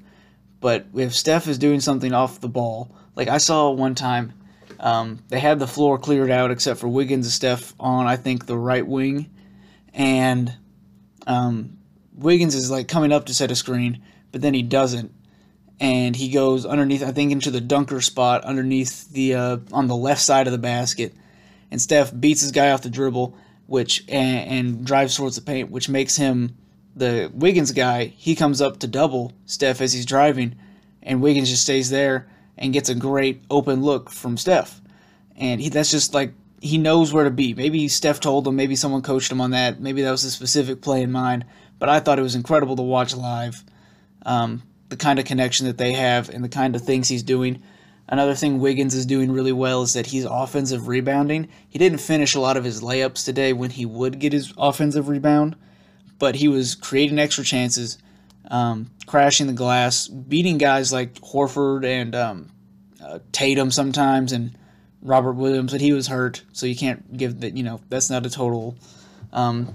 but 0.61 0.87
if 0.95 1.15
Steph 1.15 1.47
is 1.47 1.59
doing 1.59 1.81
something 1.81 2.13
off 2.13 2.41
the 2.41 2.49
ball, 2.49 2.95
like 3.17 3.29
I 3.29 3.39
saw 3.39 3.71
one 3.71 3.95
time, 3.95 4.33
um, 4.79 5.19
they 5.29 5.39
had 5.39 5.59
the 5.59 5.67
floor 5.67 5.99
cleared 5.99 6.31
out 6.31 6.51
except 6.51 6.81
for 6.81 6.89
Wiggins 6.89 7.27
and 7.27 7.33
Steph 7.33 7.75
on, 7.79 8.07
I 8.07 8.17
think, 8.17 8.47
the 8.47 8.57
right 8.57 8.87
wing. 8.87 9.31
And 9.95 10.57
um, 11.27 11.79
Wiggins 12.15 12.55
is 12.55 12.71
like 12.71 12.89
coming 12.89 13.13
up 13.13 13.27
to 13.27 13.35
set 13.35 13.51
a 13.51 13.57
screen, 13.57 14.03
but 14.33 14.41
then 14.41 14.55
he 14.55 14.63
doesn't. 14.63 15.13
And 15.81 16.15
he 16.15 16.29
goes 16.29 16.67
underneath, 16.67 17.03
I 17.03 17.13
think, 17.13 17.33
into 17.33 17.51
the 17.51 17.61
dunker 17.61 18.01
spot 18.01 18.45
underneath 18.45 19.11
the 19.11 19.35
uh, 19.35 19.57
on 19.73 19.89
the 19.89 19.97
left 19.97 20.21
side 20.21 20.47
of 20.47 20.53
the 20.53 20.59
basket. 20.59 21.15
And 21.71 21.81
Steph 21.81 22.13
beats 22.19 22.43
his 22.43 22.53
guy 22.53 22.71
off 22.71 22.83
the 22.83 22.91
dribble, 22.91 23.37
which 23.67 24.05
and, 24.09 24.69
and 24.69 24.87
drives 24.87 25.17
towards 25.17 25.37
the 25.37 25.43
paint, 25.43 25.71
which 25.71 25.89
makes 25.89 26.17
him 26.17 26.57
the 26.95 27.31
Wiggins 27.35 27.73
guy, 27.73 28.07
he 28.07 28.35
comes 28.35 28.61
up 28.61 28.79
to 28.81 28.87
double 28.87 29.33
Steph 29.47 29.81
as 29.81 29.93
he's 29.93 30.07
driving, 30.07 30.57
and 31.03 31.23
Wiggins 31.23 31.49
just 31.51 31.63
stays 31.63 31.91
there 31.91 32.29
and 32.59 32.73
gets 32.73 32.89
a 32.89 32.95
great 32.95 33.43
open 33.51 33.83
look 33.83 34.11
from 34.11 34.37
Steph. 34.37 34.81
And 35.37 35.61
he, 35.61 35.69
that's 35.69 35.91
just 35.91 36.15
like 36.15 36.35
he 36.61 36.79
knows 36.79 37.13
where 37.13 37.25
to 37.25 37.31
be. 37.31 37.55
Maybe 37.55 37.89
Steph 37.89 38.21
told 38.21 38.47
him, 38.47 38.57
maybe 38.57 38.77
someone 38.77 39.03
coached 39.03 39.33
him 39.33 39.41
on 39.41 39.51
that, 39.51 39.81
maybe 39.81 40.03
that 40.03 40.11
was 40.11 40.25
a 40.25 40.31
specific 40.31 40.81
play 40.81 41.03
in 41.03 41.13
mind. 41.13 41.45
But 41.79 41.89
I 41.89 42.01
thought 42.01 42.19
it 42.19 42.23
was 42.23 42.35
incredible 42.35 42.77
to 42.77 42.83
watch 42.83 43.17
live. 43.17 43.65
Um, 44.27 44.63
the 44.91 44.97
kind 44.97 45.19
of 45.19 45.25
connection 45.25 45.67
that 45.67 45.79
they 45.79 45.93
have 45.93 46.29
and 46.29 46.45
the 46.45 46.49
kind 46.49 46.77
of 46.77 46.83
things 46.83 47.09
he's 47.09 47.23
doing. 47.23 47.63
Another 48.09 48.35
thing 48.35 48.59
Wiggins 48.59 48.95
is 48.95 49.07
doing 49.07 49.31
really 49.31 49.53
well 49.53 49.83
is 49.83 49.93
that 49.93 50.07
he's 50.07 50.25
offensive 50.25 50.89
rebounding. 50.89 51.49
He 51.69 51.79
didn't 51.79 51.99
finish 51.99 52.35
a 52.35 52.41
lot 52.41 52.57
of 52.57 52.65
his 52.65 52.83
layups 52.83 53.25
today 53.25 53.53
when 53.53 53.71
he 53.71 53.87
would 53.87 54.19
get 54.19 54.33
his 54.33 54.53
offensive 54.59 55.09
rebound 55.09 55.57
but 56.21 56.37
he 56.37 56.47
was 56.47 56.77
creating 56.77 57.19
extra 57.19 57.43
chances, 57.43 57.99
um, 58.49 58.91
crashing 59.07 59.49
the 59.49 59.53
glass, 59.53 60.07
beating 60.07 60.59
guys 60.59 60.93
like 60.93 61.15
Horford 61.15 61.85
and 61.85 62.15
um, 62.15 62.51
uh, 63.05 63.19
Tatum 63.33 63.73
sometimes, 63.73 64.31
and 64.31 64.57
Robert 65.03 65.33
Williams. 65.33 65.73
But 65.73 65.81
he 65.81 65.93
was 65.93 66.07
hurt, 66.07 66.43
so 66.53 66.67
you 66.67 66.77
can't 66.77 67.17
give 67.17 67.41
that. 67.41 67.57
You 67.57 67.63
know, 67.63 67.81
that's 67.89 68.11
not 68.11 68.27
a 68.27 68.31
total 68.31 68.77
um, 69.33 69.75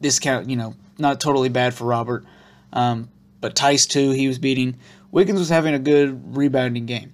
discount. 0.00 0.48
You 0.48 0.56
know, 0.56 0.74
not 0.98 1.20
totally 1.20 1.48
bad 1.48 1.74
for 1.74 1.84
Robert. 1.84 2.24
Um, 2.72 3.08
but 3.40 3.54
Theis 3.54 3.86
too, 3.86 4.10
he 4.10 4.28
was 4.28 4.38
beating. 4.38 4.76
Wiggins 5.10 5.38
was 5.38 5.48
having 5.48 5.74
a 5.74 5.78
good 5.78 6.36
rebounding 6.36 6.86
game, 6.86 7.12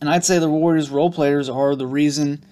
and 0.00 0.08
I'd 0.08 0.24
say 0.24 0.38
the 0.38 0.48
Warriors 0.48 0.90
role 0.90 1.10
players 1.10 1.48
are 1.48 1.74
the 1.74 1.86
reason 1.86 2.44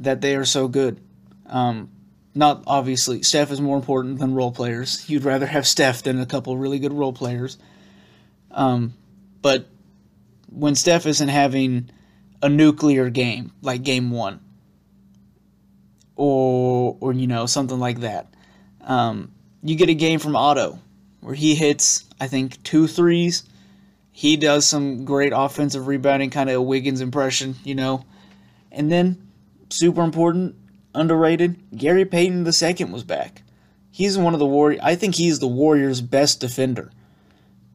that 0.00 0.20
they 0.20 0.36
are 0.36 0.44
so 0.44 0.68
good. 0.68 1.00
Um, 1.46 1.90
not 2.34 2.62
obviously, 2.66 3.22
Steph 3.22 3.50
is 3.50 3.60
more 3.60 3.76
important 3.76 4.18
than 4.18 4.34
role 4.34 4.52
players. 4.52 5.08
You'd 5.08 5.24
rather 5.24 5.46
have 5.46 5.66
Steph 5.66 6.02
than 6.02 6.20
a 6.20 6.26
couple 6.26 6.56
really 6.56 6.78
good 6.78 6.92
role 6.92 7.12
players. 7.12 7.58
Um, 8.50 8.94
but 9.42 9.66
when 10.48 10.74
Steph 10.74 11.06
isn't 11.06 11.28
having 11.28 11.90
a 12.42 12.48
nuclear 12.48 13.10
game 13.10 13.52
like 13.62 13.82
Game 13.82 14.10
One, 14.10 14.40
or 16.16 16.96
or 17.00 17.12
you 17.12 17.26
know 17.26 17.46
something 17.46 17.78
like 17.78 18.00
that, 18.00 18.32
um, 18.82 19.32
you 19.62 19.76
get 19.76 19.88
a 19.88 19.94
game 19.94 20.18
from 20.18 20.36
Otto 20.36 20.78
where 21.20 21.34
he 21.34 21.54
hits 21.54 22.04
I 22.20 22.26
think 22.26 22.62
two 22.62 22.86
threes. 22.86 23.44
He 24.12 24.36
does 24.36 24.66
some 24.66 25.04
great 25.04 25.32
offensive 25.34 25.86
rebounding, 25.86 26.30
kind 26.30 26.50
of 26.50 26.56
a 26.56 26.62
Wiggins 26.62 27.00
impression, 27.00 27.54
you 27.64 27.74
know, 27.74 28.04
and 28.70 28.92
then 28.92 29.28
super 29.70 30.02
important 30.02 30.56
underrated. 30.94 31.56
Gary 31.76 32.04
Payton 32.04 32.46
II 32.46 32.84
was 32.86 33.04
back. 33.04 33.42
He's 33.90 34.18
one 34.18 34.34
of 34.34 34.40
the 34.40 34.46
Warriors. 34.46 34.80
I 34.82 34.94
think 34.94 35.14
he's 35.14 35.38
the 35.38 35.48
Warriors' 35.48 36.00
best 36.00 36.40
defender. 36.40 36.90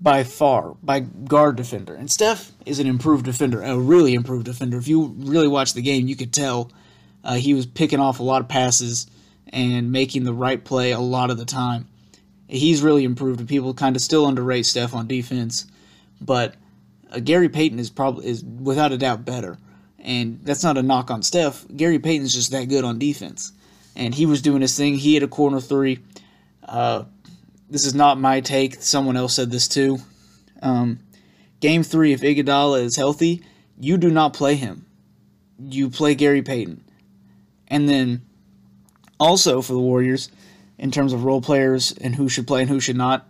By 0.06 0.24
far 0.24 0.76
by 0.84 1.00
guard 1.00 1.56
defender. 1.56 1.96
And 1.96 2.12
Steph 2.12 2.52
is 2.64 2.78
an 2.78 2.86
improved 2.86 3.26
defender, 3.26 3.64
a 3.64 3.76
really 3.76 4.14
improved 4.14 4.46
defender. 4.46 4.78
If 4.78 4.88
you 4.88 5.16
really 5.18 5.48
watch 5.48 5.74
the 5.74 5.82
game, 5.82 6.08
you 6.08 6.16
could 6.16 6.32
tell 6.32 6.72
uh, 7.24 7.34
he 7.34 7.56
was 7.56 7.66
picking 7.66 8.00
off 8.00 8.20
a 8.20 8.24
lot 8.24 8.40
of 8.40 8.48
passes 8.48 9.08
and 9.50 9.92
making 9.92 10.24
the 10.24 10.34
right 10.34 10.64
play 10.64 10.92
a 10.92 11.00
lot 11.00 11.32
of 11.32 11.40
the 11.40 11.46
time. 11.46 11.88
He's 12.48 12.84
really 12.84 13.04
improved, 13.04 13.40
and 13.40 13.50
people 13.50 13.74
kind 13.74 13.96
of 13.96 14.02
still 14.04 14.28
underrate 14.28 14.68
Steph 14.68 14.94
on 14.94 15.08
defense. 15.08 15.66
But 16.22 16.54
uh, 17.12 17.18
Gary 17.18 17.50
Payton 17.50 17.80
is 17.80 17.90
probably 17.90 18.28
is 18.28 18.44
without 18.44 18.92
a 18.92 19.00
doubt 19.00 19.26
better, 19.26 19.58
and 19.98 20.40
that's 20.44 20.64
not 20.64 20.78
a 20.78 20.84
knock 20.84 21.10
on 21.10 21.24
Steph. 21.24 21.66
Gary 21.76 21.98
Payton's 21.98 22.36
just 22.36 22.52
that 22.52 22.70
good 22.70 22.84
on 22.84 23.00
defense, 23.00 23.54
and 23.96 24.14
he 24.14 24.28
was 24.28 24.44
doing 24.44 24.62
his 24.62 24.78
thing. 24.78 24.94
He 24.94 25.16
had 25.16 25.24
a 25.24 25.28
corner 25.28 25.60
three. 25.60 25.98
Uh, 26.64 27.06
this 27.70 27.86
is 27.86 27.94
not 27.94 28.20
my 28.20 28.42
take. 28.42 28.82
Someone 28.82 29.18
else 29.18 29.36
said 29.36 29.52
this 29.52 29.68
too. 29.68 30.00
Um, 30.62 31.00
game 31.60 31.84
three, 31.84 32.14
if 32.14 32.22
Iguodala 32.22 32.82
is 32.82 32.96
healthy, 32.96 33.44
you 33.80 33.98
do 33.98 34.10
not 34.10 34.34
play 34.34 34.56
him. 34.56 34.86
You 35.60 35.90
play 35.90 36.16
Gary 36.16 36.42
Payton, 36.42 36.84
and 37.68 37.88
then 37.88 38.22
also 39.20 39.62
for 39.62 39.74
the 39.74 39.80
Warriors, 39.80 40.30
in 40.78 40.92
terms 40.92 41.14
of 41.14 41.24
role 41.24 41.42
players 41.42 41.94
and 42.02 42.16
who 42.16 42.28
should 42.28 42.46
play 42.46 42.62
and 42.62 42.70
who 42.70 42.82
should 42.82 42.98
not, 42.98 43.26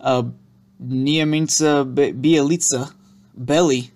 uh, 0.00 0.24
Bjelica, 0.82 1.84
Belly, 3.34 3.90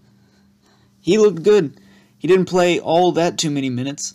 he 1.01 1.19
looked 1.19 1.43
good. 1.43 1.79
He 2.19 2.27
didn't 2.27 2.47
play 2.47 2.81
all 2.81 3.13
that 3.13 3.37
too 3.37 3.51
many 3.51 3.69
minutes, 3.69 4.15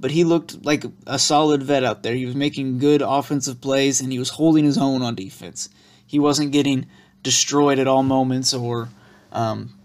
but 0.00 0.10
he 0.10 0.24
looked 0.24 0.64
like 0.64 0.84
a 1.06 1.18
solid 1.18 1.62
vet 1.62 1.84
out 1.84 2.02
there. 2.02 2.14
He 2.14 2.26
was 2.26 2.34
making 2.34 2.78
good 2.78 3.02
offensive 3.02 3.60
plays 3.60 4.00
and 4.00 4.10
he 4.10 4.18
was 4.18 4.30
holding 4.30 4.64
his 4.64 4.78
own 4.78 5.02
on 5.02 5.14
defense. 5.14 5.68
He 6.06 6.18
wasn't 6.18 6.52
getting 6.52 6.86
destroyed 7.22 7.78
at 7.78 7.86
all 7.86 8.02
moments 8.02 8.54
or 8.54 8.88
um, 9.30 9.78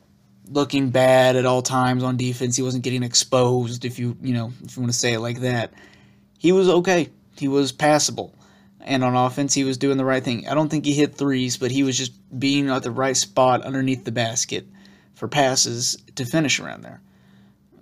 looking 0.49 0.89
bad 0.89 1.35
at 1.35 1.45
all 1.45 1.61
times 1.61 2.03
on 2.03 2.17
defense. 2.17 2.55
He 2.55 2.63
wasn't 2.63 2.83
getting 2.83 3.03
exposed, 3.03 3.85
if 3.85 3.99
you 3.99 4.17
you 4.21 4.33
know 4.33 4.53
if 4.63 4.75
you 4.75 4.81
want 4.81 4.93
to 4.93 4.97
say 4.97 5.13
it 5.13 5.19
like 5.19 5.41
that 5.41 5.73
he 6.45 6.51
was 6.51 6.69
okay. 6.69 7.09
He 7.39 7.47
was 7.47 7.71
passable. 7.71 8.35
And 8.79 9.03
on 9.03 9.15
offense, 9.15 9.55
he 9.55 9.63
was 9.63 9.79
doing 9.79 9.97
the 9.97 10.05
right 10.05 10.23
thing. 10.23 10.47
I 10.47 10.53
don't 10.53 10.69
think 10.69 10.85
he 10.85 10.93
hit 10.93 11.15
threes, 11.15 11.57
but 11.57 11.71
he 11.71 11.81
was 11.81 11.97
just 11.97 12.13
being 12.39 12.69
at 12.69 12.83
the 12.83 12.91
right 12.91 13.17
spot 13.17 13.63
underneath 13.63 14.05
the 14.05 14.11
basket 14.11 14.67
for 15.15 15.27
passes 15.27 15.97
to 16.15 16.23
finish 16.23 16.59
around 16.59 16.83
there. 16.83 17.01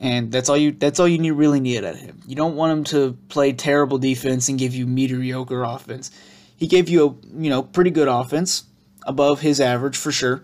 And 0.04 0.34
that's 0.34 0.50
all 0.50 0.58
you 0.58 0.74
that's 0.74 1.00
all 1.00 1.08
you 1.08 1.18
need, 1.18 1.32
really 1.32 1.62
need 1.62 1.86
of 1.86 1.98
him. 1.98 2.20
You 2.28 2.36
don't 2.36 2.58
want 2.58 2.74
him 2.74 2.84
to 2.86 3.18
play 3.30 3.54
terrible 3.54 3.98
defense 3.98 4.50
and 4.50 4.60
give 4.60 4.76
you 4.76 4.86
mediocre 4.86 5.64
offense. 5.64 6.12
He 6.58 6.68
gave 6.68 6.90
you 6.90 7.06
a 7.08 7.42
you 7.42 7.50
know 7.50 7.64
pretty 7.64 7.90
good 7.90 8.10
offense, 8.10 8.66
above 9.08 9.40
his 9.40 9.62
average 9.62 9.96
for 9.96 10.12
sure, 10.12 10.44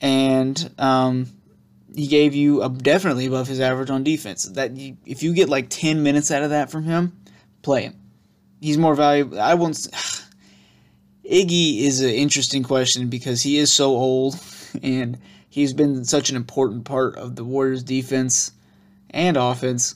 and 0.00 0.72
um, 0.78 1.26
he 1.94 2.06
gave 2.06 2.34
you 2.34 2.62
a, 2.62 2.70
definitely 2.70 3.26
above 3.26 3.46
his 3.46 3.60
average 3.60 3.90
on 3.90 4.04
defense. 4.04 4.44
That 4.44 4.74
you, 4.74 4.96
if 5.04 5.22
you 5.22 5.34
get 5.34 5.50
like 5.50 5.68
ten 5.68 6.02
minutes 6.02 6.30
out 6.30 6.42
of 6.42 6.48
that 6.50 6.70
from 6.70 6.84
him, 6.84 7.12
play 7.60 7.82
him. 7.82 7.94
He's 8.58 8.78
more 8.78 8.94
valuable. 8.94 9.38
I 9.38 9.52
won't. 9.52 9.76
Iggy 11.30 11.82
is 11.82 12.00
an 12.00 12.08
interesting 12.08 12.62
question 12.62 13.10
because 13.10 13.42
he 13.42 13.58
is 13.58 13.70
so 13.70 13.90
old 13.90 14.40
and 14.82 15.18
he's 15.50 15.74
been 15.74 16.06
such 16.06 16.30
an 16.30 16.36
important 16.36 16.86
part 16.86 17.16
of 17.16 17.36
the 17.36 17.44
Warriors' 17.44 17.82
defense 17.82 18.52
and 19.10 19.36
offense 19.36 19.94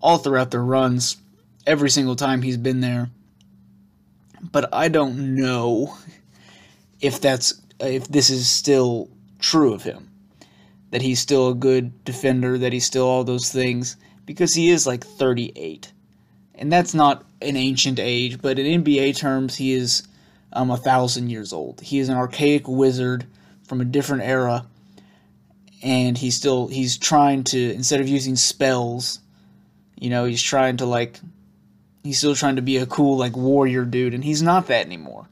all 0.00 0.18
throughout 0.18 0.50
their 0.50 0.62
runs, 0.62 1.16
every 1.66 1.90
single 1.90 2.16
time 2.16 2.42
he's 2.42 2.56
been 2.56 2.80
there. 2.80 3.10
But 4.52 4.72
I 4.72 4.88
don't 4.88 5.34
know 5.34 5.96
if 7.00 7.20
that's 7.20 7.60
if 7.80 8.08
this 8.08 8.30
is 8.30 8.48
still 8.48 9.08
true 9.38 9.74
of 9.74 9.82
him. 9.82 10.10
That 10.90 11.02
he's 11.02 11.18
still 11.18 11.48
a 11.48 11.54
good 11.54 12.04
defender, 12.04 12.56
that 12.58 12.72
he's 12.72 12.86
still 12.86 13.06
all 13.06 13.24
those 13.24 13.50
things 13.50 13.96
because 14.26 14.54
he 14.54 14.70
is 14.70 14.86
like 14.86 15.04
38 15.04 15.92
and 16.54 16.72
that's 16.72 16.94
not 16.94 17.24
an 17.42 17.56
ancient 17.56 17.98
age, 17.98 18.40
but 18.40 18.58
in 18.58 18.84
NBA 18.84 19.16
terms, 19.16 19.56
he 19.56 19.72
is 19.72 20.04
um, 20.52 20.70
a 20.70 20.76
thousand 20.76 21.30
years 21.30 21.52
old. 21.52 21.80
He 21.80 21.98
is 21.98 22.08
an 22.08 22.16
archaic 22.16 22.68
wizard 22.68 23.26
from 23.66 23.80
a 23.80 23.84
different 23.84 24.22
era, 24.22 24.66
and 25.84 26.16
he's 26.16 26.34
still 26.34 26.66
he's 26.66 26.96
trying 26.96 27.44
to 27.44 27.72
instead 27.72 28.00
of 28.00 28.08
using 28.08 28.34
spells, 28.34 29.20
you 30.00 30.08
know, 30.10 30.24
he's 30.24 30.42
trying 30.42 30.78
to 30.78 30.86
like 30.86 31.20
he's 32.02 32.18
still 32.18 32.34
trying 32.34 32.56
to 32.56 32.62
be 32.62 32.78
a 32.78 32.86
cool 32.86 33.18
like 33.18 33.36
warrior 33.36 33.84
dude, 33.84 34.14
and 34.14 34.24
he's 34.24 34.42
not 34.42 34.66
that 34.68 34.86
anymore. 34.86 35.28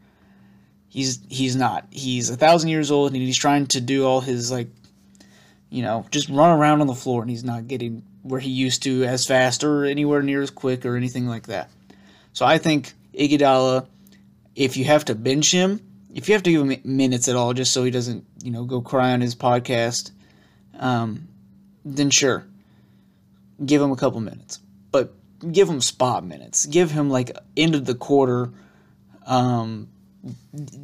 He's 0.88 1.20
he's 1.28 1.56
not. 1.56 1.86
He's 1.90 2.28
a 2.28 2.36
thousand 2.36 2.68
years 2.68 2.90
old, 2.90 3.12
and 3.12 3.22
he's 3.22 3.38
trying 3.38 3.66
to 3.68 3.80
do 3.80 4.06
all 4.06 4.20
his 4.20 4.52
like, 4.52 4.68
you 5.70 5.82
know, 5.82 6.04
just 6.10 6.28
run 6.28 6.56
around 6.56 6.82
on 6.82 6.86
the 6.86 6.94
floor, 6.94 7.22
and 7.22 7.30
he's 7.30 7.44
not 7.44 7.66
getting 7.66 8.02
where 8.22 8.40
he 8.40 8.50
used 8.50 8.82
to 8.82 9.04
as 9.04 9.26
fast 9.26 9.64
or 9.64 9.84
anywhere 9.86 10.22
near 10.22 10.42
as 10.42 10.50
quick 10.50 10.84
or 10.84 10.96
anything 10.96 11.26
like 11.26 11.46
that. 11.46 11.70
So 12.34 12.44
I 12.44 12.58
think 12.58 12.92
Iguodala, 13.14 13.86
if 14.54 14.76
you 14.76 14.84
have 14.84 15.06
to 15.06 15.14
bench 15.14 15.50
him, 15.50 15.80
if 16.14 16.28
you 16.28 16.34
have 16.34 16.42
to 16.42 16.50
give 16.50 16.62
him 16.62 16.78
minutes 16.84 17.26
at 17.28 17.36
all, 17.36 17.54
just 17.54 17.72
so 17.72 17.84
he 17.84 17.90
doesn't, 17.90 18.24
you 18.44 18.50
know, 18.50 18.64
go 18.64 18.82
cry 18.82 19.12
on 19.12 19.22
his 19.22 19.34
podcast, 19.34 20.12
um, 20.78 21.28
then 21.84 22.10
sure, 22.10 22.46
give 23.64 23.80
him 23.82 23.90
a 23.90 23.96
couple 23.96 24.20
minutes. 24.20 24.60
But 24.90 25.14
give 25.50 25.68
him 25.68 25.80
spot 25.80 26.24
minutes. 26.24 26.66
Give 26.66 26.90
him 26.90 27.10
like 27.10 27.36
end 27.56 27.74
of 27.74 27.84
the 27.84 27.94
quarter, 27.94 28.50
um, 29.26 29.88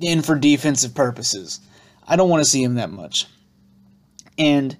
in 0.00 0.22
for 0.22 0.36
defensive 0.36 0.94
purposes. 0.94 1.60
I 2.06 2.16
don't 2.16 2.30
want 2.30 2.42
to 2.42 2.48
see 2.48 2.62
him 2.62 2.74
that 2.74 2.90
much. 2.90 3.26
And 4.38 4.76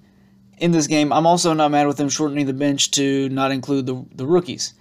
in 0.59 0.71
this 0.71 0.87
game. 0.87 1.11
I'm 1.11 1.25
also 1.25 1.53
not 1.53 1.71
mad 1.71 1.87
with 1.87 1.97
them 1.97 2.09
shortening 2.09 2.45
the 2.45 2.53
bench 2.53 2.91
to 2.91 3.29
not 3.29 3.51
include 3.51 3.85
the 3.85 4.05
the 4.13 4.25
rookies. 4.25 4.73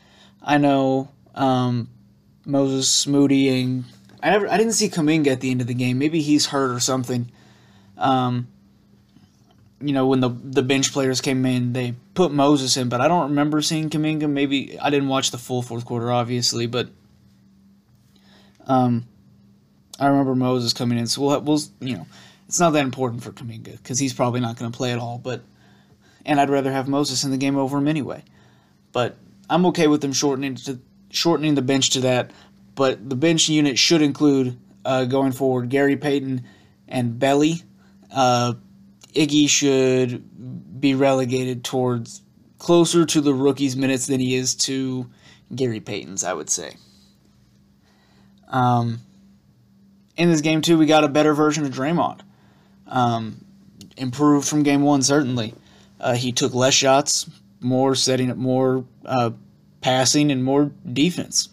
I 0.42 0.58
know 0.58 1.08
um, 1.34 1.88
Moses 2.44 3.06
Moody 3.06 3.48
and 3.48 3.84
I 4.22 4.30
never 4.30 4.48
I 4.48 4.56
didn't 4.56 4.74
see 4.74 4.88
Kuminga 4.88 5.28
at 5.28 5.40
the 5.40 5.50
end 5.50 5.60
of 5.60 5.66
the 5.66 5.74
game. 5.74 5.98
Maybe 5.98 6.20
he's 6.20 6.46
hurt 6.46 6.70
or 6.70 6.80
something. 6.80 7.30
Um, 7.96 8.48
you 9.80 9.92
know, 9.92 10.06
when 10.06 10.20
the 10.20 10.28
the 10.28 10.62
bench 10.62 10.92
players 10.92 11.20
came 11.20 11.44
in, 11.46 11.72
they 11.72 11.94
put 12.14 12.32
Moses 12.32 12.76
in, 12.76 12.88
but 12.88 13.00
I 13.00 13.08
don't 13.08 13.30
remember 13.30 13.62
seeing 13.62 13.90
Kuminga. 13.90 14.28
Maybe 14.28 14.78
I 14.78 14.90
didn't 14.90 15.08
watch 15.08 15.30
the 15.30 15.38
full 15.38 15.62
fourth 15.62 15.84
quarter, 15.84 16.10
obviously, 16.10 16.66
but 16.66 16.88
um, 18.66 19.06
I 19.98 20.06
remember 20.06 20.34
Moses 20.34 20.72
coming 20.72 20.98
in. 20.98 21.06
So 21.06 21.22
we'll, 21.22 21.40
we'll 21.40 21.60
you 21.80 21.96
know, 21.96 22.06
it's 22.48 22.58
not 22.58 22.70
that 22.70 22.84
important 22.84 23.22
for 23.22 23.30
Kuminga 23.32 23.76
because 23.76 23.98
he's 23.98 24.12
probably 24.12 24.40
not 24.40 24.56
going 24.56 24.70
to 24.70 24.76
play 24.76 24.92
at 24.92 24.98
all. 24.98 25.18
But 25.18 25.42
and 26.26 26.40
I'd 26.40 26.50
rather 26.50 26.72
have 26.72 26.88
Moses 26.88 27.24
in 27.24 27.30
the 27.30 27.36
game 27.36 27.56
over 27.56 27.78
him 27.78 27.88
anyway. 27.88 28.24
But 28.92 29.16
I'm 29.48 29.66
okay 29.66 29.86
with 29.86 30.00
them 30.00 30.12
shortening 30.12 30.56
to 30.56 30.80
shortening 31.10 31.54
the 31.54 31.62
bench 31.62 31.90
to 31.90 32.00
that. 32.00 32.32
But 32.74 33.08
the 33.08 33.16
bench 33.16 33.48
unit 33.48 33.78
should 33.78 34.02
include 34.02 34.58
uh, 34.84 35.04
going 35.04 35.32
forward 35.32 35.68
Gary 35.68 35.96
Payton 35.96 36.44
and 36.88 37.18
Belly. 37.18 37.62
Uh, 38.12 38.54
Iggy 39.14 39.48
should 39.48 40.80
be 40.80 40.94
relegated 40.94 41.64
towards 41.64 42.22
closer 42.58 43.04
to 43.06 43.20
the 43.20 43.32
rookie's 43.32 43.76
minutes 43.76 44.06
than 44.06 44.20
he 44.20 44.34
is 44.34 44.54
to 44.54 45.08
Gary 45.54 45.80
Payton's, 45.80 46.24
I 46.24 46.32
would 46.32 46.50
say. 46.50 46.76
Um, 48.48 49.00
in 50.16 50.30
this 50.30 50.40
game, 50.40 50.60
too, 50.60 50.78
we 50.78 50.86
got 50.86 51.04
a 51.04 51.08
better 51.08 51.34
version 51.34 51.64
of 51.64 51.72
Draymond. 51.72 52.20
Um, 52.86 53.44
improved 53.96 54.48
from 54.48 54.62
game 54.62 54.82
one, 54.82 55.02
certainly. 55.02 55.54
Uh, 56.00 56.14
he 56.14 56.32
took 56.32 56.54
less 56.54 56.74
shots, 56.74 57.30
more 57.60 57.94
setting 57.94 58.30
up, 58.30 58.36
more 58.36 58.84
uh, 59.04 59.30
passing, 59.80 60.30
and 60.30 60.44
more 60.44 60.72
defense. 60.90 61.48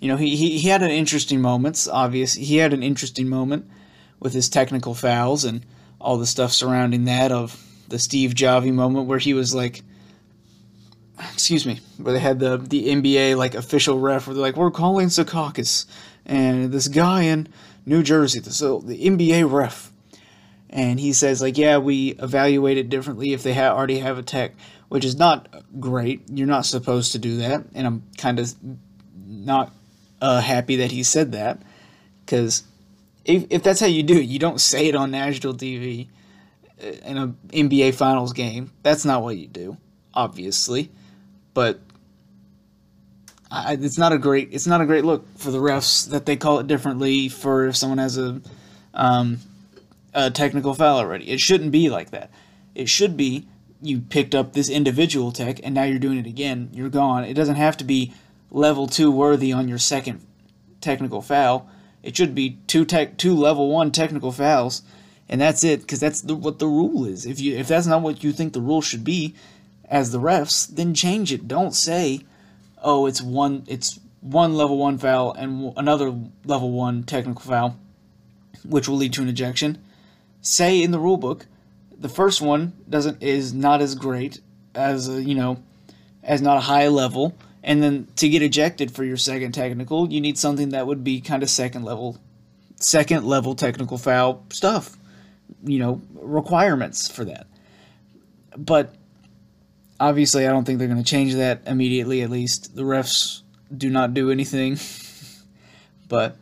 You 0.00 0.08
know, 0.08 0.16
he, 0.16 0.36
he, 0.36 0.58
he 0.58 0.68
had 0.68 0.82
an 0.82 0.90
interesting 0.90 1.40
moments. 1.40 1.86
Obviously, 1.86 2.44
he 2.44 2.56
had 2.56 2.72
an 2.72 2.82
interesting 2.82 3.28
moment 3.28 3.70
with 4.18 4.32
his 4.32 4.48
technical 4.48 4.94
fouls 4.94 5.44
and 5.44 5.64
all 6.02 6.18
the 6.18 6.26
stuff 6.26 6.52
surrounding 6.52 7.04
that 7.04 7.32
of 7.32 7.60
the 7.88 7.98
Steve 7.98 8.32
Javie 8.34 8.72
moment 8.72 9.06
where 9.06 9.18
he 9.18 9.34
was 9.34 9.54
like, 9.54 9.82
excuse 11.18 11.66
me, 11.66 11.80
where 11.98 12.12
they 12.12 12.20
had 12.20 12.38
the 12.38 12.58
the 12.58 12.86
NBA 12.88 13.36
like 13.36 13.54
official 13.54 13.98
ref 13.98 14.26
where 14.26 14.34
they're 14.34 14.42
like, 14.42 14.56
we're 14.56 14.70
calling 14.70 15.08
Secaucus 15.08 15.86
and 16.26 16.72
this 16.72 16.88
guy 16.88 17.22
in 17.22 17.48
New 17.84 18.02
Jersey, 18.02 18.40
the, 18.40 18.52
so 18.52 18.80
the 18.80 19.04
NBA 19.04 19.50
ref. 19.50 19.90
And 20.70 20.98
he 20.98 21.12
says 21.12 21.42
like 21.42 21.58
yeah 21.58 21.78
we 21.78 22.10
evaluate 22.18 22.78
it 22.78 22.88
differently 22.88 23.32
if 23.32 23.42
they 23.42 23.54
ha- 23.54 23.76
already 23.76 23.98
have 23.98 24.18
a 24.18 24.22
tech 24.22 24.52
which 24.88 25.06
is 25.06 25.16
not 25.16 25.48
great. 25.80 26.20
You're 26.28 26.46
not 26.46 26.66
supposed 26.66 27.12
to 27.12 27.18
do 27.18 27.38
that. 27.38 27.64
And 27.74 27.86
i'm 27.86 28.02
kind 28.18 28.38
of 28.38 28.54
not 29.26 29.72
uh, 30.20 30.40
happy 30.40 30.76
that 30.76 30.92
he 30.92 31.02
said 31.02 31.32
that 31.32 31.62
because 32.24 32.64
if, 33.24 33.46
if 33.50 33.62
that's 33.62 33.80
how 33.80 33.86
you 33.86 34.02
do 34.02 34.18
it 34.18 34.24
you 34.24 34.38
don't 34.38 34.60
say 34.60 34.88
it 34.88 34.94
on 34.94 35.10
national 35.10 35.54
tv 35.54 36.08
uh, 36.82 36.86
in 36.86 37.16
an 37.16 37.36
nba 37.48 37.94
finals 37.94 38.32
game 38.32 38.72
that's 38.82 39.04
not 39.04 39.22
what 39.22 39.36
you 39.36 39.46
do 39.46 39.76
obviously 40.14 40.90
but 41.54 41.80
I, 43.50 43.74
it's 43.74 43.98
not 43.98 44.12
a 44.12 44.18
great 44.18 44.48
it's 44.52 44.66
not 44.66 44.80
a 44.80 44.86
great 44.86 45.04
look 45.04 45.26
for 45.36 45.50
the 45.50 45.58
refs 45.58 46.08
that 46.10 46.24
they 46.24 46.36
call 46.36 46.58
it 46.58 46.66
differently 46.66 47.28
for 47.28 47.68
if 47.68 47.76
someone 47.76 47.98
has 47.98 48.16
a 48.16 48.40
um, 48.94 49.38
a 50.14 50.30
technical 50.30 50.74
foul 50.74 50.98
already. 50.98 51.30
It 51.30 51.40
shouldn't 51.40 51.72
be 51.72 51.88
like 51.88 52.10
that. 52.10 52.30
It 52.74 52.88
should 52.88 53.16
be 53.16 53.46
you 53.80 54.00
picked 54.00 54.34
up 54.34 54.52
this 54.52 54.70
individual 54.70 55.32
tech 55.32 55.60
and 55.62 55.74
now 55.74 55.82
you're 55.82 55.98
doing 55.98 56.18
it 56.18 56.26
again. 56.26 56.70
You're 56.72 56.88
gone. 56.88 57.24
It 57.24 57.34
doesn't 57.34 57.56
have 57.56 57.76
to 57.78 57.84
be 57.84 58.12
level 58.50 58.86
two 58.86 59.10
worthy 59.10 59.52
on 59.52 59.68
your 59.68 59.78
second 59.78 60.24
technical 60.80 61.22
foul. 61.22 61.68
It 62.02 62.16
should 62.16 62.34
be 62.34 62.58
two 62.66 62.84
tech 62.84 63.16
two 63.16 63.34
level 63.34 63.70
one 63.70 63.90
technical 63.90 64.32
fouls, 64.32 64.82
and 65.28 65.40
that's 65.40 65.64
it 65.64 65.82
because 65.82 66.00
that's 66.00 66.20
the, 66.20 66.34
what 66.34 66.58
the 66.58 66.66
rule 66.66 67.04
is. 67.04 67.26
If 67.26 67.40
you 67.40 67.56
if 67.56 67.68
that's 67.68 67.86
not 67.86 68.02
what 68.02 68.24
you 68.24 68.32
think 68.32 68.52
the 68.52 68.60
rule 68.60 68.82
should 68.82 69.04
be, 69.04 69.34
as 69.88 70.10
the 70.10 70.20
refs, 70.20 70.66
then 70.66 70.94
change 70.94 71.32
it. 71.32 71.46
Don't 71.46 71.74
say, 71.74 72.20
oh, 72.82 73.06
it's 73.06 73.22
one 73.22 73.64
it's 73.66 74.00
one 74.20 74.54
level 74.54 74.78
one 74.78 74.98
foul 74.98 75.32
and 75.32 75.72
another 75.76 76.14
level 76.44 76.70
one 76.70 77.02
technical 77.02 77.42
foul, 77.42 77.76
which 78.64 78.88
will 78.88 78.96
lead 78.96 79.12
to 79.12 79.22
an 79.22 79.28
ejection. 79.28 79.78
Say 80.40 80.82
in 80.82 80.90
the 80.90 80.98
rule 80.98 81.16
book, 81.16 81.46
the 81.96 82.08
first 82.08 82.40
one 82.40 82.72
doesn't 82.88 83.22
is 83.22 83.52
not 83.52 83.80
as 83.80 83.94
great 83.94 84.40
as 84.74 85.08
a, 85.08 85.22
you 85.22 85.34
know, 85.34 85.62
as 86.22 86.40
not 86.40 86.56
a 86.56 86.60
high 86.60 86.88
level, 86.88 87.36
and 87.62 87.82
then 87.82 88.08
to 88.16 88.28
get 88.28 88.42
ejected 88.42 88.90
for 88.90 89.04
your 89.04 89.16
second 89.16 89.52
technical, 89.52 90.10
you 90.10 90.20
need 90.20 90.38
something 90.38 90.70
that 90.70 90.86
would 90.86 91.04
be 91.04 91.20
kind 91.20 91.42
of 91.42 91.50
second 91.50 91.84
level, 91.84 92.18
second 92.76 93.24
level 93.24 93.54
technical 93.54 93.98
foul 93.98 94.44
stuff, 94.50 94.96
you 95.64 95.78
know, 95.78 96.02
requirements 96.14 97.10
for 97.10 97.24
that. 97.24 97.46
But 98.56 98.94
obviously, 100.00 100.46
I 100.46 100.50
don't 100.50 100.64
think 100.64 100.78
they're 100.78 100.88
going 100.88 101.02
to 101.02 101.08
change 101.08 101.34
that 101.34 101.62
immediately. 101.66 102.22
At 102.22 102.30
least 102.30 102.74
the 102.74 102.82
refs 102.82 103.42
do 103.74 103.88
not 103.88 104.12
do 104.12 104.30
anything. 104.30 104.78
but 106.08 106.36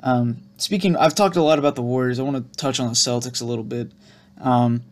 um, 0.00 0.42
speaking, 0.56 0.96
I've 0.96 1.14
talked 1.14 1.36
a 1.36 1.42
lot 1.42 1.58
about 1.58 1.74
the 1.74 1.82
Warriors. 1.82 2.20
I 2.20 2.22
want 2.22 2.52
to 2.52 2.58
touch 2.58 2.78
on 2.78 2.86
the 2.86 2.94
Celtics 2.94 3.42
a 3.42 3.44
little 3.44 3.64
bit. 3.64 3.90
Um, 4.40 4.84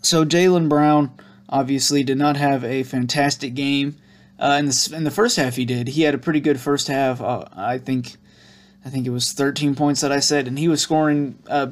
so 0.00 0.24
Jaylen 0.24 0.68
Brown 0.68 1.12
obviously 1.48 2.02
did 2.02 2.18
not 2.18 2.36
have 2.36 2.64
a 2.64 2.82
fantastic 2.82 3.54
game. 3.54 3.96
Uh, 4.38 4.56
in 4.58 4.66
the 4.66 4.92
in 4.94 5.04
the 5.04 5.10
first 5.10 5.36
half, 5.36 5.56
he 5.56 5.64
did. 5.64 5.88
He 5.88 6.02
had 6.02 6.14
a 6.14 6.18
pretty 6.18 6.40
good 6.40 6.60
first 6.60 6.88
half. 6.88 7.20
Uh, 7.20 7.44
I 7.56 7.78
think, 7.78 8.16
I 8.84 8.88
think 8.88 9.06
it 9.06 9.10
was 9.10 9.32
13 9.32 9.74
points 9.74 10.00
that 10.00 10.12
I 10.12 10.20
said, 10.20 10.46
and 10.46 10.58
he 10.58 10.68
was 10.68 10.80
scoring, 10.80 11.38
uh, 11.48 11.68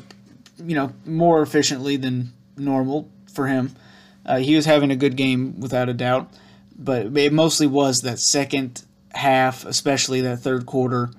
you 0.59 0.74
know, 0.74 0.92
more 1.05 1.42
efficiently 1.42 1.96
than 1.96 2.33
normal 2.57 3.09
for 3.33 3.46
him. 3.46 3.76
Uh, 4.24 4.38
he 4.38 4.57
was 4.57 4.64
having 4.64 4.90
a 4.90 4.96
good 4.96 5.16
game 5.16 5.61
without 5.61 5.88
a 5.88 5.94
doubt, 5.94 6.29
but 6.76 7.16
it 7.16 7.33
mostly 7.33 7.68
was 7.68 8.02
that 8.02 8.18
second 8.18 8.83
half, 9.12 9.64
especially 9.64 10.20
that 10.22 10.38
third 10.38 10.66
quarter. 10.66 11.11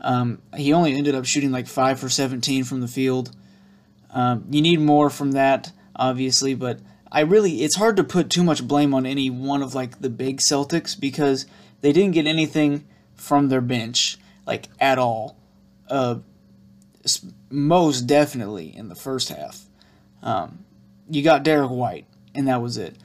Um, 0.00 0.40
he 0.56 0.72
only 0.72 0.94
ended 0.94 1.14
up 1.14 1.24
shooting 1.24 1.52
like 1.52 1.66
five 1.66 1.98
for 1.98 2.08
17 2.08 2.64
from 2.64 2.80
the 2.80 2.88
field. 2.88 3.30
Um, 4.12 4.44
you 4.50 4.60
need 4.60 4.80
more 4.80 5.08
from 5.08 5.32
that, 5.32 5.72
obviously, 5.96 6.54
but 6.54 6.80
I 7.12 7.20
really 7.20 7.62
it's 7.62 7.76
hard 7.76 7.96
to 7.96 8.04
put 8.04 8.30
too 8.30 8.44
much 8.44 8.66
blame 8.66 8.94
on 8.94 9.06
any 9.06 9.30
one 9.30 9.62
of 9.62 9.74
like 9.74 10.00
the 10.00 10.10
big 10.10 10.38
Celtics 10.38 10.98
because 10.98 11.46
they 11.80 11.92
didn't 11.92 12.12
get 12.12 12.26
anything 12.26 12.84
from 13.14 13.48
their 13.48 13.60
bench 13.60 14.18
like 14.46 14.68
at 14.80 14.98
all. 14.98 15.36
Uh, 15.88 16.16
most 17.50 18.02
definitely 18.02 18.74
in 18.76 18.88
the 18.88 18.94
first 18.94 19.28
half. 19.28 19.64
Um, 20.22 20.64
you 21.08 21.22
got 21.22 21.42
Derrick 21.42 21.70
White, 21.70 22.06
and 22.34 22.46
that 22.46 22.62
was 22.62 22.76
it. 22.76 22.96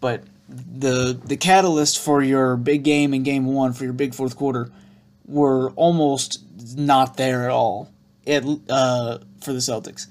But 0.00 0.24
the 0.48 1.18
the 1.24 1.36
catalyst 1.36 1.98
for 1.98 2.22
your 2.22 2.56
big 2.56 2.82
game 2.82 3.14
in 3.14 3.22
game 3.22 3.46
one 3.46 3.72
for 3.72 3.84
your 3.84 3.92
big 3.92 4.14
fourth 4.14 4.36
quarter 4.36 4.70
were 5.26 5.70
almost 5.70 6.42
not 6.76 7.16
there 7.16 7.44
at 7.44 7.50
all. 7.50 7.90
It 8.24 8.44
uh, 8.68 9.18
for 9.40 9.52
the 9.52 9.60
Celtics 9.60 10.06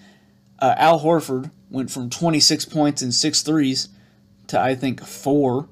uh, 0.60 0.75
Al 0.77 0.99
Horford 0.99 1.51
went 1.69 1.91
from 1.91 2.10
26 2.10 2.65
points 2.65 3.01
and 3.01 3.13
six 3.13 3.41
threes 3.41 3.89
to 4.47 4.60
I 4.60 4.75
think 4.75 5.04
four. 5.06 5.67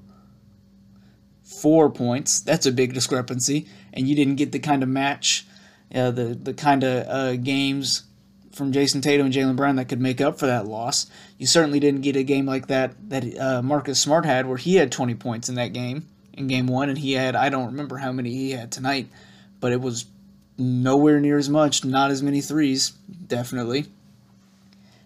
Four 1.43 1.89
points. 1.89 2.39
That's 2.39 2.65
a 2.65 2.71
big 2.71 2.93
discrepancy, 2.93 3.67
and 3.93 4.07
you 4.07 4.15
didn't 4.15 4.35
get 4.35 4.51
the 4.51 4.59
kind 4.59 4.83
of 4.83 4.89
match, 4.89 5.45
uh, 5.93 6.11
the 6.11 6.33
the 6.33 6.53
kind 6.53 6.83
of 6.83 7.07
uh, 7.07 7.35
games 7.35 8.03
from 8.51 8.71
Jayson 8.71 9.01
Tatum 9.01 9.27
and 9.27 9.35
Jaylen 9.35 9.55
Brown 9.55 9.75
that 9.77 9.89
could 9.89 10.01
make 10.01 10.21
up 10.21 10.39
for 10.39 10.45
that 10.45 10.67
loss. 10.67 11.07
You 11.37 11.47
certainly 11.47 11.79
didn't 11.79 12.01
get 12.01 12.15
a 12.15 12.23
game 12.23 12.45
like 12.45 12.67
that 12.67 12.93
that 13.09 13.37
uh, 13.37 13.61
Marcus 13.61 13.99
Smart 13.99 14.25
had, 14.25 14.47
where 14.47 14.57
he 14.57 14.75
had 14.75 14.91
20 14.91 15.15
points 15.15 15.49
in 15.49 15.55
that 15.55 15.73
game 15.73 16.07
in 16.33 16.47
game 16.47 16.67
one, 16.67 16.89
and 16.89 16.97
he 16.97 17.13
had 17.13 17.35
I 17.35 17.49
don't 17.49 17.67
remember 17.67 17.97
how 17.97 18.11
many 18.11 18.31
he 18.31 18.51
had 18.51 18.71
tonight, 18.71 19.07
but 19.59 19.71
it 19.71 19.81
was 19.81 20.05
nowhere 20.57 21.19
near 21.19 21.37
as 21.37 21.49
much, 21.49 21.83
not 21.85 22.11
as 22.11 22.23
many 22.23 22.41
threes, 22.41 22.91
definitely. 23.27 23.85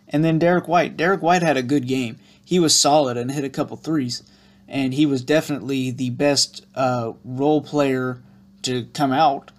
And 0.10 0.24
then 0.24 0.40
Derrick 0.40 0.68
White. 0.68 0.96
Derrick 0.96 1.22
White 1.22 1.42
had 1.42 1.58
a 1.58 1.64
good 1.64 1.88
game. 1.88 2.18
He 2.44 2.60
was 2.60 2.78
solid 2.78 3.18
and 3.18 3.32
hit 3.32 3.44
a 3.44 3.50
couple 3.50 3.78
threes. 3.78 4.24
And 4.68 4.94
he 4.94 5.06
was 5.06 5.22
definitely 5.22 5.92
the 5.92 6.10
best 6.12 6.66
uh, 6.76 7.14
role 7.24 7.62
player 7.62 8.22
to 8.64 8.86
come 8.94 9.12
out 9.12 9.52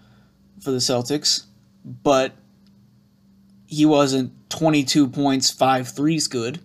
for 0.60 0.70
the 0.70 0.78
Celtics. 0.78 1.46
But 1.84 2.32
he 3.66 3.84
wasn't 3.84 4.32
22 4.50 5.08
points, 5.08 5.50
five 5.50 5.88
threes 5.88 6.26
good. 6.26 6.60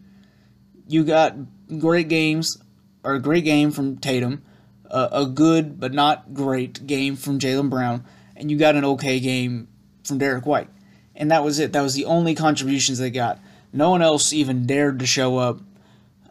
You 0.87 1.03
got 1.03 1.35
great 1.79 2.07
games, 2.07 2.57
or 3.03 3.15
a 3.15 3.21
great 3.21 3.43
game 3.43 3.71
from 3.71 3.97
Tatum, 3.97 4.43
uh, 4.89 5.09
a 5.11 5.25
good 5.25 5.79
but 5.79 5.93
not 5.93 6.33
great 6.33 6.87
game 6.87 7.15
from 7.15 7.39
Jaylen 7.39 7.69
Brown, 7.69 8.05
and 8.35 8.49
you 8.49 8.57
got 8.57 8.75
an 8.75 8.85
okay 8.85 9.19
game 9.19 9.67
from 10.03 10.17
Derrick 10.17 10.45
White. 10.45 10.69
And 11.15 11.29
that 11.31 11.43
was 11.43 11.59
it. 11.59 11.73
That 11.73 11.81
was 11.81 11.93
the 11.93 12.05
only 12.05 12.35
contributions 12.35 12.97
they 12.97 13.11
got. 13.11 13.39
No 13.73 13.89
one 13.89 14.03
else 14.03 14.31
even 14.31 14.67
dared 14.67 14.99
to 14.99 15.07
show 15.07 15.37
up. 15.37 15.59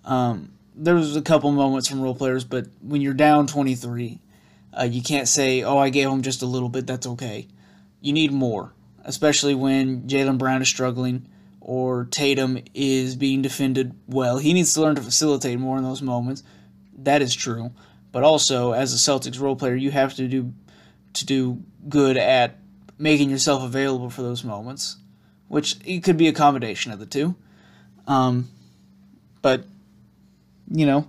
Um, 0.05 0.53
there 0.77 0.95
was 0.95 1.17
a 1.17 1.23
couple 1.23 1.51
moments 1.51 1.89
from 1.89 2.01
role 2.01 2.15
players, 2.15 2.45
but 2.45 2.69
when 2.81 3.01
you're 3.01 3.15
down 3.15 3.49
23, 3.49 4.21
uh, 4.79 4.85
you 4.85 5.03
can't 5.03 5.29
say, 5.29 5.63
"Oh, 5.63 5.77
I 5.77 5.91
gave 5.91 6.09
them 6.09 6.23
just 6.23 6.43
a 6.43 6.47
little 6.47 6.69
bit." 6.69 6.87
That's 6.87 7.07
okay. 7.07 7.49
You 8.01 8.13
need 8.13 8.33
more, 8.33 8.73
especially 9.05 9.55
when 9.57 10.03
Jaylen 10.03 10.39
Brown 10.39 10.63
is 10.63 10.69
struggling 10.69 11.27
or 11.61 12.07
Tatum 12.07 12.59
is 12.75 13.17
being 13.17 13.43
defended 13.43 13.95
well. 14.07 14.39
He 14.39 14.53
needs 14.53 14.73
to 14.75 14.81
learn 14.81 14.95
to 14.95 15.03
facilitate 15.03 15.59
more 15.59 15.77
in 15.77 15.85
those 15.85 16.01
moments. 16.01 16.43
That 16.97 17.23
is 17.23 17.35
true, 17.35 17.73
but 18.13 18.23
also 18.23 18.73
as 18.73 18.95
a 18.95 18.97
Celtics 18.97 19.41
role 19.41 19.57
player, 19.57 19.75
you 19.75 19.91
have 19.91 20.15
to 20.15 20.29
do 20.29 20.53
to 21.15 21.27
do 21.27 21.63
good 21.89 22.17
at 22.17 22.59
making 22.99 23.31
yourself 23.31 23.63
available 23.63 24.09
for 24.09 24.23
those 24.23 24.45
moments 24.45 24.97
which 25.53 25.77
it 25.85 26.03
could 26.03 26.17
be 26.17 26.29
a 26.29 26.33
combination 26.33 26.93
of 26.93 26.99
the 26.99 27.05
two. 27.05 27.35
Um, 28.07 28.49
but 29.43 29.65
you 30.71 30.87
know, 30.87 31.07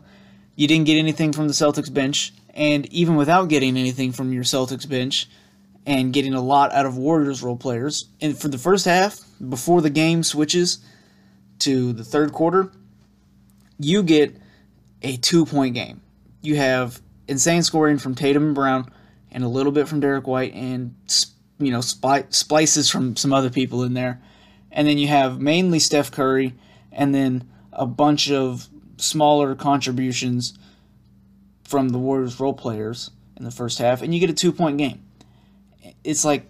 you 0.57 0.67
didn't 0.67 0.85
get 0.85 0.97
anything 0.97 1.31
from 1.31 1.47
the 1.47 1.53
Celtics 1.53 1.91
bench, 1.91 2.33
and 2.53 2.85
even 2.91 3.15
without 3.15 3.47
getting 3.47 3.77
anything 3.77 4.11
from 4.11 4.33
your 4.33 4.43
Celtics 4.43 4.87
bench, 4.87 5.29
and 5.85 6.11
getting 6.11 6.33
a 6.33 6.41
lot 6.41 6.73
out 6.73 6.85
of 6.85 6.97
Warriors 6.97 7.41
role 7.41 7.55
players, 7.55 8.09
and 8.19 8.37
for 8.37 8.49
the 8.49 8.57
first 8.57 8.83
half, 8.83 9.17
before 9.47 9.79
the 9.79 9.89
game 9.89 10.23
switches 10.23 10.79
to 11.59 11.93
the 11.93 12.03
third 12.03 12.33
quarter, 12.33 12.69
you 13.79 14.03
get 14.03 14.35
a 15.03 15.15
two 15.15 15.45
point 15.45 15.73
game. 15.73 16.01
You 16.41 16.57
have 16.57 17.01
insane 17.29 17.63
scoring 17.63 17.97
from 17.97 18.13
Tatum 18.13 18.47
and 18.47 18.55
Brown, 18.55 18.91
and 19.31 19.45
a 19.45 19.47
little 19.47 19.71
bit 19.71 19.87
from 19.87 20.01
Derrick 20.01 20.27
White, 20.27 20.53
and 20.53 20.95
you 21.59 21.71
know 21.71 21.79
splices 21.79 22.89
from 22.89 23.15
some 23.15 23.31
other 23.31 23.49
people 23.49 23.83
in 23.83 23.93
there 23.93 24.19
and 24.73 24.87
then 24.87 24.97
you 24.97 25.07
have 25.07 25.39
mainly 25.39 25.79
Steph 25.79 26.11
Curry, 26.11 26.53
and 26.91 27.13
then 27.15 27.47
a 27.71 27.85
bunch 27.85 28.29
of 28.29 28.67
smaller 28.97 29.55
contributions 29.55 30.57
from 31.63 31.89
the 31.89 31.97
Warriors 31.97 32.39
role 32.39 32.53
players 32.53 33.11
in 33.37 33.45
the 33.45 33.51
first 33.51 33.77
half, 33.77 34.01
and 34.01 34.13
you 34.13 34.19
get 34.19 34.29
a 34.29 34.33
two 34.33 34.51
point 34.51 34.77
game. 34.77 35.01
It's 36.03 36.25
like, 36.25 36.49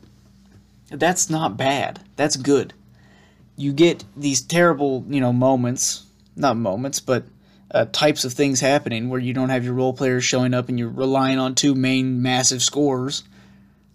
that's 0.89 1.29
not 1.29 1.57
bad. 1.57 1.99
That's 2.15 2.35
good. 2.37 2.73
You 3.55 3.73
get 3.73 4.03
these 4.15 4.41
terrible, 4.41 5.05
you 5.07 5.19
know, 5.19 5.33
moments, 5.33 6.05
not 6.35 6.57
moments, 6.57 6.99
but 6.99 7.25
uh, 7.71 7.85
types 7.91 8.23
of 8.23 8.33
things 8.33 8.59
happening 8.59 9.09
where 9.09 9.19
you 9.19 9.33
don't 9.33 9.49
have 9.49 9.63
your 9.63 9.73
role 9.73 9.93
players 9.93 10.23
showing 10.23 10.53
up 10.53 10.69
and 10.69 10.79
you're 10.79 10.89
relying 10.89 11.39
on 11.39 11.55
two 11.55 11.75
main 11.75 12.21
massive 12.21 12.61
scores 12.61 13.23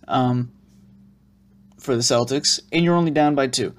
um, 0.06 0.50
for 1.78 1.94
the 1.94 2.02
Celtics, 2.02 2.60
and 2.72 2.84
you're 2.84 2.94
only 2.94 3.10
down 3.10 3.34
by 3.34 3.46
two 3.46 3.74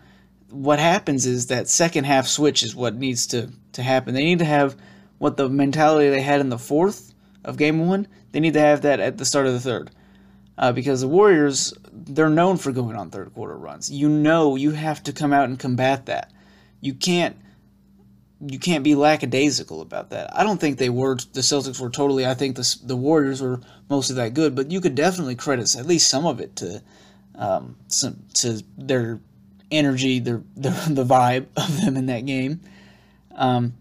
what 0.49 0.79
happens 0.79 1.25
is 1.25 1.47
that 1.47 1.67
second 1.67 2.05
half 2.05 2.27
switch 2.27 2.63
is 2.63 2.75
what 2.75 2.95
needs 2.95 3.27
to, 3.27 3.51
to 3.73 3.83
happen. 3.83 4.13
They 4.13 4.23
need 4.23 4.39
to 4.39 4.45
have 4.45 4.75
what 5.17 5.37
the 5.37 5.49
mentality 5.49 6.09
they 6.09 6.21
had 6.21 6.39
in 6.39 6.49
the 6.49 6.57
fourth 6.57 7.13
of 7.43 7.57
game 7.57 7.87
one, 7.87 8.07
they 8.31 8.39
need 8.39 8.53
to 8.53 8.59
have 8.59 8.81
that 8.81 8.99
at 8.99 9.17
the 9.17 9.25
start 9.25 9.47
of 9.47 9.53
the 9.53 9.59
third. 9.59 9.91
Uh, 10.57 10.73
because 10.73 11.01
the 11.01 11.07
Warriors, 11.07 11.73
they're 11.91 12.29
known 12.29 12.57
for 12.57 12.71
going 12.71 12.95
on 12.95 13.09
third 13.09 13.33
quarter 13.33 13.57
runs. 13.57 13.89
You 13.89 14.09
know 14.09 14.55
you 14.55 14.71
have 14.71 15.01
to 15.03 15.13
come 15.13 15.31
out 15.31 15.45
and 15.45 15.57
combat 15.57 16.07
that. 16.07 16.31
You 16.81 16.93
can't 16.93 17.37
you 18.45 18.59
can't 18.59 18.83
be 18.85 18.95
lackadaisical 18.95 19.81
about 19.81 20.11
that. 20.11 20.33
I 20.33 20.43
don't 20.43 20.59
think 20.59 20.77
they 20.77 20.89
were. 20.89 21.15
The 21.15 21.41
Celtics 21.41 21.79
were 21.79 21.89
totally. 21.89 22.25
I 22.25 22.33
think 22.33 22.55
the 22.55 22.77
the 22.83 22.95
Warriors 22.95 23.41
were 23.41 23.61
mostly 23.89 24.15
that 24.17 24.33
good, 24.33 24.55
but 24.55 24.71
you 24.71 24.81
could 24.81 24.95
definitely 24.95 25.35
credit 25.35 25.75
at 25.75 25.85
least 25.85 26.09
some 26.09 26.25
of 26.25 26.39
it 26.39 26.55
to 26.57 26.81
um, 27.35 27.77
some 27.87 28.23
to 28.35 28.61
their 28.77 29.19
energy, 29.71 30.19
the 30.19 30.43
the, 30.55 30.69
the 30.89 31.05
vibe 31.05 31.47
of 31.57 31.81
them 31.81 31.97
in 31.97 32.07
that 32.07 32.25
game. 32.25 32.61
Um, 33.35 33.73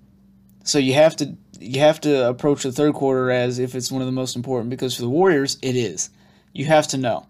so 0.65 0.79
you 0.79 0.95
have 0.95 1.17
to 1.17 1.37
you 1.61 1.81
have 1.81 2.01
to 2.03 2.29
approach 2.29 2.63
the 2.63 2.73
third 2.73 2.95
quarter 2.95 3.31
as 3.31 3.59
if 3.59 3.75
it's 3.75 3.91
one 3.91 4.03
of 4.03 4.07
the 4.07 4.13
most 4.13 4.37
important 4.37 4.71
because 4.71 4.95
for 4.95 5.03
the 5.03 5.09
Warriors 5.09 5.59
it 5.63 5.77
is. 5.77 6.11
You 6.53 6.65
have 6.67 6.89
to 6.89 6.99
know. 6.99 7.27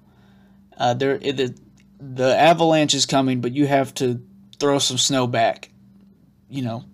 Uh, 0.76 0.94
there 0.94 1.18
the 1.18 1.54
the 2.00 2.38
avalanche 2.38 2.94
is 2.94 3.06
coming, 3.06 3.40
but 3.40 3.52
you 3.52 3.66
have 3.66 3.92
to 3.94 4.22
throw 4.58 4.78
some 4.78 4.98
snow 4.98 5.26
back. 5.26 5.70
You 6.48 6.62
know, 6.62 6.84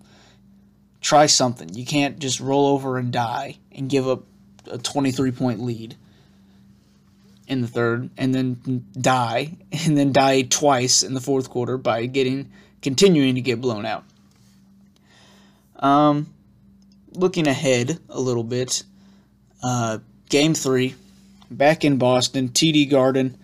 try 1.01 1.27
something. 1.27 1.73
You 1.73 1.85
can't 1.85 2.19
just 2.19 2.39
roll 2.39 2.67
over 2.67 2.97
and 2.97 3.11
die 3.11 3.57
and 3.71 3.89
give 3.89 4.07
up 4.07 4.23
a 4.69 4.77
23 4.77 5.31
point 5.31 5.61
lead 5.61 5.95
in 7.47 7.61
the 7.61 7.67
third 7.67 8.09
and 8.17 8.33
then 8.33 8.85
die 8.99 9.57
and 9.85 9.97
then 9.97 10.11
die 10.11 10.41
twice 10.43 11.03
in 11.03 11.13
the 11.13 11.21
fourth 11.21 11.49
quarter 11.49 11.77
by 11.77 12.05
getting 12.05 12.51
continuing 12.81 13.35
to 13.35 13.41
get 13.41 13.61
blown 13.61 13.85
out. 13.85 14.03
Um, 15.77 16.33
looking 17.13 17.47
ahead 17.47 17.99
a 18.09 18.19
little 18.19 18.43
bit, 18.43 18.83
uh, 19.63 19.99
game 20.29 20.53
three, 20.53 20.95
back 21.49 21.83
in 21.83 21.97
Boston, 21.97 22.49
TD 22.49 22.89
Garden. 22.89 23.37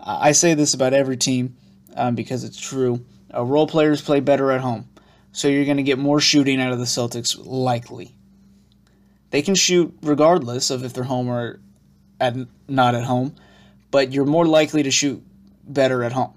I 0.00 0.32
say 0.32 0.54
this 0.54 0.74
about 0.74 0.94
every 0.94 1.16
team 1.16 1.56
um, 1.96 2.14
because 2.14 2.44
it's 2.44 2.58
true. 2.58 3.04
Uh, 3.34 3.44
role 3.44 3.66
players 3.66 4.00
play 4.00 4.20
better 4.20 4.50
at 4.52 4.60
home, 4.60 4.88
so 5.32 5.48
you're 5.48 5.64
going 5.64 5.76
to 5.76 5.82
get 5.82 5.98
more 5.98 6.20
shooting 6.20 6.60
out 6.60 6.72
of 6.72 6.78
the 6.78 6.84
Celtics 6.84 7.36
likely. 7.38 8.14
They 9.30 9.42
can 9.42 9.54
shoot 9.54 9.94
regardless 10.02 10.70
of 10.70 10.84
if 10.84 10.94
they're 10.94 11.04
home 11.04 11.28
or 11.28 11.60
at, 12.20 12.36
not 12.68 12.94
at 12.94 13.04
home, 13.04 13.34
but 13.90 14.12
you're 14.12 14.26
more 14.26 14.46
likely 14.46 14.82
to 14.82 14.90
shoot 14.90 15.22
better 15.66 16.02
at 16.02 16.12
home. 16.12 16.34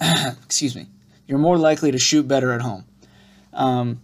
Excuse 0.44 0.74
me. 0.74 0.86
You're 1.26 1.38
more 1.38 1.58
likely 1.58 1.92
to 1.92 1.98
shoot 1.98 2.26
better 2.26 2.52
at 2.52 2.60
home. 2.60 2.84
Um, 3.52 4.00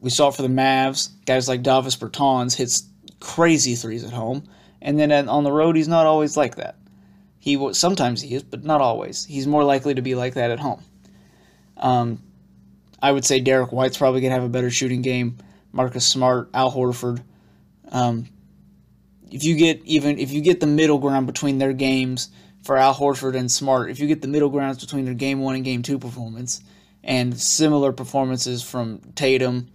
we 0.00 0.10
saw 0.10 0.28
it 0.28 0.34
for 0.34 0.42
the 0.42 0.48
Mavs. 0.48 1.10
Guys 1.24 1.48
like 1.48 1.62
Davis 1.62 1.96
Bertans 1.96 2.54
hits 2.54 2.84
crazy 3.20 3.74
threes 3.74 4.04
at 4.04 4.12
home, 4.12 4.44
and 4.82 4.98
then 4.98 5.28
on 5.28 5.44
the 5.44 5.52
road 5.52 5.76
he's 5.76 5.88
not 5.88 6.06
always 6.06 6.36
like 6.36 6.56
that. 6.56 6.76
He 7.38 7.72
sometimes 7.74 8.22
he 8.22 8.34
is, 8.34 8.42
but 8.42 8.64
not 8.64 8.80
always. 8.80 9.24
He's 9.24 9.46
more 9.46 9.64
likely 9.64 9.94
to 9.94 10.02
be 10.02 10.14
like 10.14 10.34
that 10.34 10.50
at 10.50 10.60
home. 10.60 10.82
Um, 11.76 12.22
I 13.02 13.12
would 13.12 13.24
say 13.24 13.40
Derrick 13.40 13.72
White's 13.72 13.98
probably 13.98 14.20
gonna 14.20 14.34
have 14.34 14.44
a 14.44 14.48
better 14.48 14.70
shooting 14.70 15.02
game. 15.02 15.38
Marcus 15.72 16.06
Smart, 16.06 16.48
Al 16.54 16.72
Horford. 16.72 17.22
Um, 17.90 18.28
if 19.34 19.42
you 19.42 19.56
get 19.56 19.82
even 19.84 20.20
if 20.20 20.30
you 20.30 20.40
get 20.40 20.60
the 20.60 20.66
middle 20.66 20.98
ground 20.98 21.26
between 21.26 21.58
their 21.58 21.72
games 21.72 22.30
for 22.62 22.78
Al 22.78 22.94
Horford 22.94 23.34
and 23.34 23.50
Smart, 23.50 23.90
if 23.90 23.98
you 23.98 24.06
get 24.06 24.22
the 24.22 24.28
middle 24.28 24.48
grounds 24.48 24.78
between 24.78 25.04
their 25.04 25.12
game 25.12 25.40
one 25.40 25.56
and 25.56 25.64
game 25.64 25.82
two 25.82 25.98
performance, 25.98 26.62
and 27.02 27.38
similar 27.38 27.92
performances 27.92 28.62
from 28.62 29.00
Tatum 29.16 29.68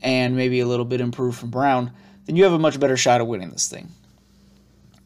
and 0.00 0.34
maybe 0.34 0.60
a 0.60 0.66
little 0.66 0.86
bit 0.86 1.02
improved 1.02 1.38
from 1.38 1.50
Brown, 1.50 1.92
then 2.24 2.34
you 2.34 2.44
have 2.44 2.54
a 2.54 2.58
much 2.58 2.80
better 2.80 2.96
shot 2.96 3.20
of 3.20 3.26
winning 3.26 3.50
this 3.50 3.68
thing. 3.68 3.88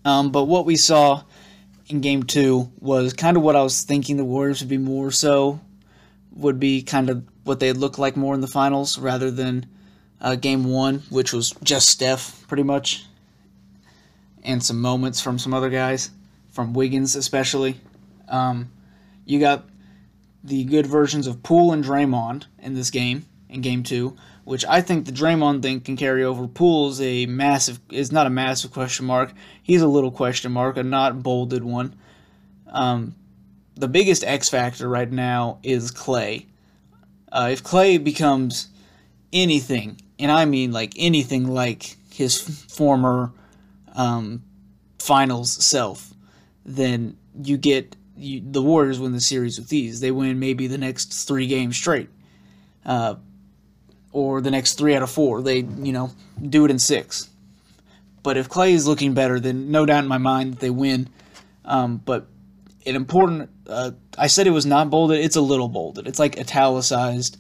Um, 0.04 0.30
but 0.30 0.44
what 0.44 0.64
we 0.64 0.76
saw 0.76 1.24
in 1.88 2.00
game 2.00 2.22
two 2.22 2.70
was 2.78 3.12
kind 3.12 3.37
of 3.37 3.42
what 3.42 3.56
I 3.56 3.62
was 3.62 3.82
thinking 3.82 4.16
the 4.16 4.24
Warriors 4.24 4.61
would 4.61 4.68
be 4.68 4.78
more 4.78 5.11
so, 5.11 5.58
would 6.37 6.61
be 6.61 6.82
kind 6.82 7.11
of 7.11 7.24
what 7.42 7.58
they 7.58 7.72
look 7.72 7.98
like 7.98 8.16
more 8.16 8.34
in 8.34 8.40
the 8.42 8.46
finals 8.46 8.96
rather 8.96 9.32
than 9.32 9.66
uh, 10.20 10.37
game 10.37 10.64
one, 10.70 11.00
which 11.11 11.32
was 11.32 11.50
just 11.64 11.88
Steph 11.88 12.46
pretty 12.46 12.62
much, 12.62 13.04
and 14.48 14.64
some 14.64 14.80
moments 14.80 15.20
from 15.20 15.38
some 15.38 15.52
other 15.52 15.68
guys, 15.68 16.11
from 16.48 16.72
Wiggins 16.72 17.14
especially. 17.14 17.76
Um, 18.28 18.72
you 19.26 19.38
got 19.38 19.68
the 20.42 20.64
good 20.64 20.87
versions 20.87 21.26
of 21.26 21.42
Poole 21.42 21.72
and 21.72 21.84
Draymond 21.84 22.46
in 22.58 22.74
this 22.74 22.90
game, 22.90 23.26
in 23.50 23.61
game 23.61 23.82
two, 23.82 24.16
which 24.44 24.64
I 24.64 24.80
think 24.80 25.04
the 25.04 25.12
Draymond 25.12 25.61
thing 25.61 25.80
can 25.80 25.98
carry 25.98 26.24
over. 26.24 26.48
Poole's 26.48 26.98
a 27.00 27.26
massive 27.26 27.78
is 27.90 28.11
not 28.11 28.26
a 28.26 28.30
massive 28.30 28.72
question 28.72 29.04
mark. 29.04 29.34
He's 29.62 29.82
a 29.82 29.87
little 29.87 30.11
question 30.11 30.50
mark, 30.50 30.78
a 30.78 30.82
not 30.82 31.22
bolded 31.22 31.62
one. 31.62 31.94
Um, 32.66 33.14
the 33.76 33.88
biggest 33.88 34.24
X 34.24 34.48
factor 34.48 34.88
right 34.88 35.11
now 35.11 35.58
is 35.62 35.92
Klay. 35.92 36.46
Uh, 37.30 37.50
if 37.52 37.62
Klay 37.62 38.02
becomes 38.02 38.68
anything, 39.30 40.00
and 40.18 40.32
I 40.32 40.46
mean 40.46 40.72
like 40.72 40.94
anything 40.96 41.48
like 41.48 41.96
his 42.11 42.40
former 42.40 43.32
um, 43.98 44.42
finals 44.98 45.52
self, 45.52 46.14
then 46.64 47.18
you 47.42 47.58
get 47.58 47.96
you, 48.16 48.40
the 48.44 48.62
Warriors 48.62 48.98
win 48.98 49.12
the 49.12 49.20
series 49.20 49.58
with 49.58 49.68
these. 49.68 50.00
They 50.00 50.11
win 50.11 50.38
maybe 50.38 50.66
the 50.66 50.78
next 50.78 51.12
three 51.26 51.46
games 51.46 51.76
straight. 51.76 52.08
Uh, 52.87 53.16
or 54.12 54.40
the 54.40 54.50
next 54.50 54.74
three 54.74 54.94
out 54.94 55.02
of 55.02 55.11
four. 55.11 55.42
They, 55.42 55.58
you 55.58 55.92
know, 55.92 56.11
do 56.42 56.64
it 56.64 56.70
in 56.70 56.78
six. 56.78 57.28
But 58.22 58.37
if 58.37 58.48
Klay 58.48 58.72
is 58.72 58.87
looking 58.87 59.14
better, 59.14 59.38
then 59.38 59.70
no 59.70 59.87
doubt 59.87 60.02
in 60.02 60.08
my 60.08 60.18
mind 60.18 60.54
that 60.54 60.61
they 60.61 60.70
win. 60.70 61.08
Um, 61.64 61.98
but 62.04 62.26
an 62.87 62.96
important, 62.96 63.50
uh, 63.68 63.92
I 64.16 64.26
said 64.26 64.46
it 64.46 64.50
was 64.50 64.66
not 64.66 64.90
bolded. 64.90 65.20
It's 65.20 65.37
a 65.37 65.40
little 65.40 65.68
bolded. 65.68 66.06
It's 66.06 66.18
like 66.18 66.38
italicized. 66.38 67.37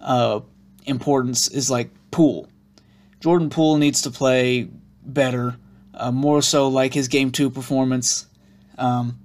Uh, 0.00 0.40
importance 0.84 1.48
is 1.48 1.70
like 1.70 1.90
Poole. 2.10 2.48
Jordan 3.20 3.50
Poole 3.50 3.78
needs 3.78 4.02
to 4.02 4.10
play 4.10 4.68
better, 5.02 5.56
uh, 5.94 6.10
more 6.10 6.42
so 6.42 6.68
like 6.68 6.94
his 6.94 7.08
game 7.08 7.30
two 7.30 7.50
performance. 7.50 8.26
Um, 8.78 9.18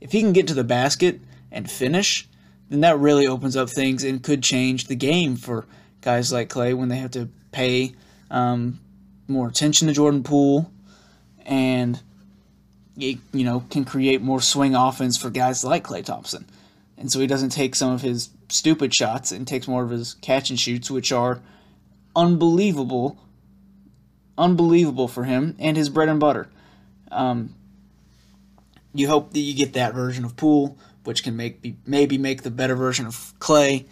if 0.00 0.12
he 0.12 0.20
can 0.20 0.32
get 0.32 0.48
to 0.48 0.54
the 0.54 0.64
basket 0.64 1.20
and 1.50 1.70
finish, 1.70 2.28
then 2.68 2.80
that 2.80 2.98
really 2.98 3.26
opens 3.26 3.56
up 3.56 3.70
things 3.70 4.04
and 4.04 4.22
could 4.22 4.42
change 4.42 4.86
the 4.86 4.96
game 4.96 5.36
for 5.36 5.66
guys 6.00 6.32
like 6.32 6.48
Klay 6.48 6.76
when 6.76 6.88
they 6.88 6.96
have 6.96 7.12
to 7.12 7.28
pay 7.52 7.94
um, 8.30 8.80
more 9.28 9.48
attention 9.48 9.88
to 9.88 9.94
Jordan 9.94 10.22
Poole 10.22 10.70
and 11.46 12.00
you 12.96 13.18
know 13.32 13.64
can 13.70 13.84
create 13.84 14.22
more 14.22 14.40
swing 14.40 14.74
offense 14.74 15.16
for 15.16 15.30
guys 15.30 15.64
like 15.64 15.84
Klay 15.84 16.04
Thompson. 16.04 16.46
And 16.96 17.10
so 17.10 17.18
he 17.20 17.26
doesn't 17.26 17.50
take 17.50 17.74
some 17.74 17.92
of 17.92 18.02
his 18.02 18.30
stupid 18.48 18.94
shots 18.94 19.32
and 19.32 19.46
takes 19.46 19.66
more 19.66 19.82
of 19.82 19.90
his 19.90 20.14
catch 20.14 20.50
and 20.50 20.58
shoots, 20.58 20.90
which 20.90 21.10
are 21.10 21.40
unbelievable, 22.14 23.18
unbelievable 24.36 25.08
for 25.08 25.24
him 25.24 25.56
and 25.58 25.76
his 25.76 25.88
bread 25.88 26.08
and 26.08 26.20
butter. 26.20 26.48
Um, 27.10 27.54
you 28.94 29.08
hope 29.08 29.32
that 29.32 29.40
you 29.40 29.54
get 29.54 29.74
that 29.74 29.94
version 29.94 30.24
of 30.24 30.36
Poole, 30.36 30.78
which 31.04 31.22
can 31.22 31.36
make 31.36 31.60
be, 31.60 31.76
maybe 31.86 32.18
make 32.18 32.42
the 32.42 32.50
better 32.50 32.74
version 32.74 33.06
of 33.06 33.34
Klay, 33.38 33.86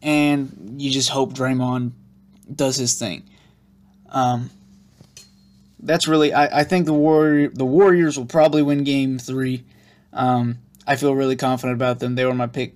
and 0.00 0.80
you 0.80 0.90
just 0.90 1.10
hope 1.10 1.34
Draymond 1.34 1.92
does 2.54 2.76
his 2.76 2.98
thing. 2.98 3.22
Um, 4.08 4.50
that's 5.80 6.06
really 6.06 6.32
I, 6.32 6.60
I 6.60 6.64
think 6.64 6.86
the 6.86 6.92
Warrior 6.92 7.48
the 7.48 7.64
Warriors 7.64 8.18
will 8.18 8.26
probably 8.26 8.62
win 8.62 8.84
Game 8.84 9.18
Three. 9.18 9.64
Um, 10.12 10.58
I 10.86 10.96
feel 10.96 11.14
really 11.14 11.36
confident 11.36 11.76
about 11.76 11.98
them. 12.00 12.14
They 12.14 12.24
were 12.24 12.34
my 12.34 12.46
pick 12.46 12.74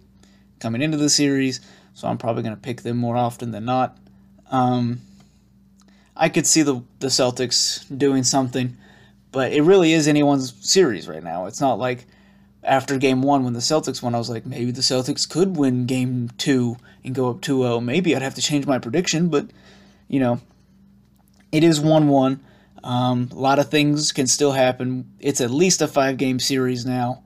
coming 0.61 0.83
into 0.83 0.97
the 0.97 1.11
series, 1.11 1.61
so 1.95 2.09
I'm 2.09 2.19
probably 2.19 2.43
going 2.43 2.55
to 2.55 2.61
pick 2.61 2.83
them 2.83 2.97
more 2.97 3.17
often 3.17 3.51
than 3.51 3.65
not. 3.65 3.99
Um, 4.51 5.01
I 6.17 6.29
could 6.29 6.47
see 6.47 6.63
the 6.63 6.83
the 6.99 7.09
Celtics 7.09 7.85
doing 7.97 8.25
something, 8.25 8.77
but 9.33 9.53
it 9.53 9.63
really 9.63 9.93
is 9.93 10.09
anyone's 10.09 10.55
series 10.61 11.09
right 11.09 11.23
now. 11.23 11.47
It's 11.47 11.61
not 11.61 11.79
like 11.79 12.07
after 12.67 12.99
game 12.99 13.23
one 13.23 13.45
when 13.45 13.53
the 13.53 13.61
Celtics 13.61 14.03
won, 14.03 14.15
I 14.15 14.19
was 14.19 14.29
like, 14.29 14.45
maybe 14.45 14.71
the 14.71 14.81
Celtics 14.81 15.29
could 15.29 15.57
win 15.57 15.87
game 15.87 16.31
two 16.37 16.77
and 17.05 17.15
go 17.15 17.31
up 17.31 17.41
2 17.41 17.63
0. 17.63 17.81
Maybe 17.81 18.15
I'd 18.15 18.23
have 18.23 18.35
to 18.35 18.43
change 18.43 18.67
my 18.67 18.79
prediction, 18.79 19.29
but, 19.29 19.47
you 20.09 20.21
know, 20.21 20.41
it 21.53 21.63
is 21.63 21.81
1 21.81 22.09
1. 22.09 22.41
Um, 22.83 23.29
a 23.33 23.35
lot 23.35 23.59
of 23.59 23.71
things 23.71 24.13
can 24.13 24.27
still 24.27 24.53
happen. 24.53 25.11
It's 25.19 25.41
at 25.41 25.51
least 25.51 25.81
a 25.81 25.89
five 25.89 26.19
game 26.19 26.39
series 26.39 26.85
now. 26.85 27.23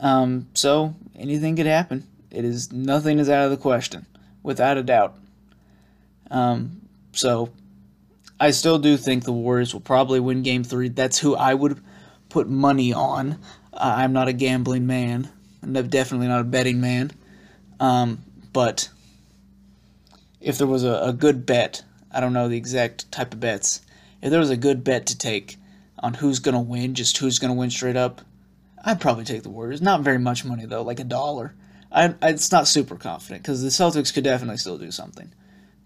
Um, 0.00 0.48
so 0.54 0.94
anything 1.16 1.56
could 1.56 1.66
happen. 1.66 2.06
It 2.30 2.44
is 2.44 2.72
nothing 2.72 3.18
is 3.18 3.28
out 3.28 3.44
of 3.44 3.50
the 3.50 3.56
question, 3.56 4.06
without 4.42 4.76
a 4.76 4.82
doubt. 4.82 5.16
Um, 6.30 6.82
so 7.12 7.50
I 8.42 8.50
still 8.50 8.80
do 8.80 8.96
think 8.96 9.22
the 9.22 9.32
Warriors 9.32 9.72
will 9.72 9.80
probably 9.80 10.18
win 10.18 10.42
game 10.42 10.64
three. 10.64 10.88
That's 10.88 11.16
who 11.16 11.36
I 11.36 11.54
would 11.54 11.80
put 12.28 12.48
money 12.48 12.92
on. 12.92 13.38
I'm 13.72 14.12
not 14.12 14.26
a 14.26 14.32
gambling 14.32 14.84
man. 14.84 15.30
I'm 15.62 15.72
definitely 15.88 16.26
not 16.26 16.40
a 16.40 16.44
betting 16.44 16.80
man. 16.80 17.12
Um, 17.78 18.24
but 18.52 18.88
if 20.40 20.58
there 20.58 20.66
was 20.66 20.82
a, 20.82 20.94
a 21.04 21.12
good 21.12 21.46
bet, 21.46 21.84
I 22.10 22.18
don't 22.18 22.32
know 22.32 22.48
the 22.48 22.56
exact 22.56 23.12
type 23.12 23.32
of 23.32 23.38
bets, 23.38 23.80
if 24.20 24.30
there 24.30 24.40
was 24.40 24.50
a 24.50 24.56
good 24.56 24.82
bet 24.82 25.06
to 25.06 25.16
take 25.16 25.56
on 26.00 26.14
who's 26.14 26.40
going 26.40 26.56
to 26.56 26.60
win, 26.60 26.96
just 26.96 27.18
who's 27.18 27.38
going 27.38 27.52
to 27.52 27.56
win 27.56 27.70
straight 27.70 27.94
up, 27.94 28.22
I'd 28.84 29.00
probably 29.00 29.22
take 29.22 29.44
the 29.44 29.50
Warriors. 29.50 29.80
Not 29.80 30.00
very 30.00 30.18
much 30.18 30.44
money, 30.44 30.66
though, 30.66 30.82
like 30.82 30.98
a 30.98 31.04
dollar. 31.04 31.54
I, 31.92 32.16
I, 32.20 32.30
it's 32.30 32.50
not 32.50 32.66
super 32.66 32.96
confident 32.96 33.44
because 33.44 33.62
the 33.62 33.68
Celtics 33.68 34.12
could 34.12 34.24
definitely 34.24 34.56
still 34.56 34.78
do 34.78 34.90
something. 34.90 35.32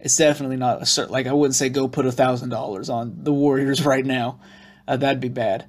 It's 0.06 0.16
definitely 0.16 0.56
not 0.56 0.80
a 0.80 0.86
certain, 0.86 1.10
like, 1.10 1.26
I 1.26 1.32
wouldn't 1.32 1.56
say 1.56 1.68
go 1.68 1.88
put 1.88 2.06
a 2.06 2.10
$1,000 2.10 2.88
on 2.94 3.24
the 3.24 3.32
Warriors 3.32 3.84
right 3.84 4.06
now. 4.06 4.38
Uh, 4.86 4.96
that'd 4.96 5.18
be 5.18 5.28
bad 5.28 5.66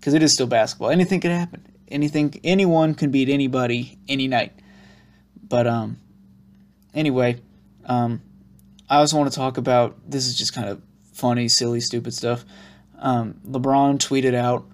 because 0.00 0.14
it 0.14 0.22
is 0.22 0.32
still 0.32 0.46
basketball. 0.46 0.88
Anything 0.88 1.20
could 1.20 1.30
happen. 1.30 1.62
Anything, 1.88 2.40
anyone 2.42 2.94
can 2.94 3.10
beat 3.10 3.28
anybody 3.28 3.98
any 4.08 4.28
night. 4.28 4.54
But 5.46 5.66
um, 5.66 5.98
anyway, 6.94 7.42
um, 7.84 8.22
I 8.88 8.96
also 8.96 9.18
want 9.18 9.30
to 9.30 9.36
talk 9.38 9.58
about 9.58 9.98
this 10.08 10.26
is 10.26 10.38
just 10.38 10.54
kind 10.54 10.70
of 10.70 10.80
funny, 11.12 11.46
silly, 11.46 11.80
stupid 11.80 12.14
stuff. 12.14 12.46
Um, 12.98 13.34
LeBron 13.46 13.98
tweeted 13.98 14.34
out, 14.34 14.64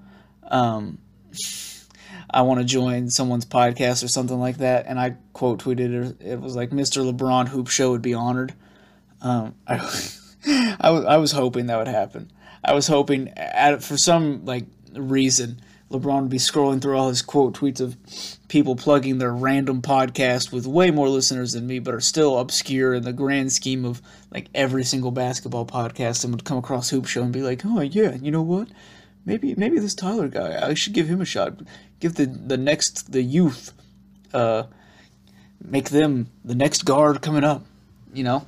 um, 0.46 0.98
"I 2.30 2.42
want 2.42 2.60
to 2.60 2.64
join 2.64 3.10
someone's 3.10 3.46
podcast 3.46 4.04
or 4.04 4.08
something 4.08 4.38
like 4.38 4.58
that," 4.58 4.86
and 4.86 5.00
I 5.00 5.16
quote 5.32 5.60
tweeted 5.60 6.20
it. 6.20 6.24
It 6.24 6.40
was 6.40 6.54
like, 6.54 6.70
"Mr. 6.70 7.02
LeBron 7.12 7.48
Hoop 7.48 7.66
Show 7.66 7.90
would 7.90 8.00
be 8.00 8.14
honored." 8.14 8.54
Um, 9.22 9.54
I, 9.66 9.76
I 10.80 10.90
was 10.90 11.04
was 11.04 11.32
hoping 11.32 11.66
that 11.66 11.78
would 11.78 11.88
happen. 11.88 12.30
I 12.64 12.74
was 12.74 12.86
hoping, 12.86 13.28
at, 13.36 13.82
for 13.82 13.96
some 13.96 14.44
like 14.44 14.66
reason, 14.94 15.60
LeBron 15.90 16.22
would 16.22 16.30
be 16.30 16.38
scrolling 16.38 16.80
through 16.80 16.96
all 16.96 17.08
his 17.08 17.22
quote 17.22 17.54
tweets 17.54 17.80
of 17.80 17.96
people 18.48 18.76
plugging 18.76 19.18
their 19.18 19.32
random 19.32 19.82
podcast 19.82 20.52
with 20.52 20.66
way 20.66 20.90
more 20.90 21.08
listeners 21.08 21.52
than 21.52 21.66
me, 21.66 21.78
but 21.78 21.94
are 21.94 22.00
still 22.00 22.38
obscure 22.38 22.94
in 22.94 23.02
the 23.02 23.12
grand 23.12 23.52
scheme 23.52 23.84
of 23.84 24.00
like 24.30 24.48
every 24.54 24.84
single 24.84 25.10
basketball 25.10 25.66
podcast, 25.66 26.24
and 26.24 26.32
would 26.32 26.44
come 26.44 26.58
across 26.58 26.90
Hoop 26.90 27.06
Show 27.06 27.22
and 27.22 27.32
be 27.32 27.42
like, 27.42 27.62
"Oh 27.64 27.80
yeah, 27.80 28.14
you 28.14 28.30
know 28.30 28.42
what? 28.42 28.68
Maybe 29.24 29.54
maybe 29.54 29.78
this 29.78 29.94
Tyler 29.94 30.28
guy, 30.28 30.66
I 30.66 30.74
should 30.74 30.94
give 30.94 31.08
him 31.08 31.20
a 31.20 31.26
shot. 31.26 31.60
Give 32.00 32.14
the 32.14 32.26
the 32.26 32.56
next 32.56 33.12
the 33.12 33.22
youth, 33.22 33.72
uh, 34.32 34.64
make 35.62 35.90
them 35.90 36.28
the 36.44 36.54
next 36.54 36.84
guard 36.84 37.22
coming 37.22 37.44
up. 37.44 37.64
You 38.14 38.24
know, 38.24 38.46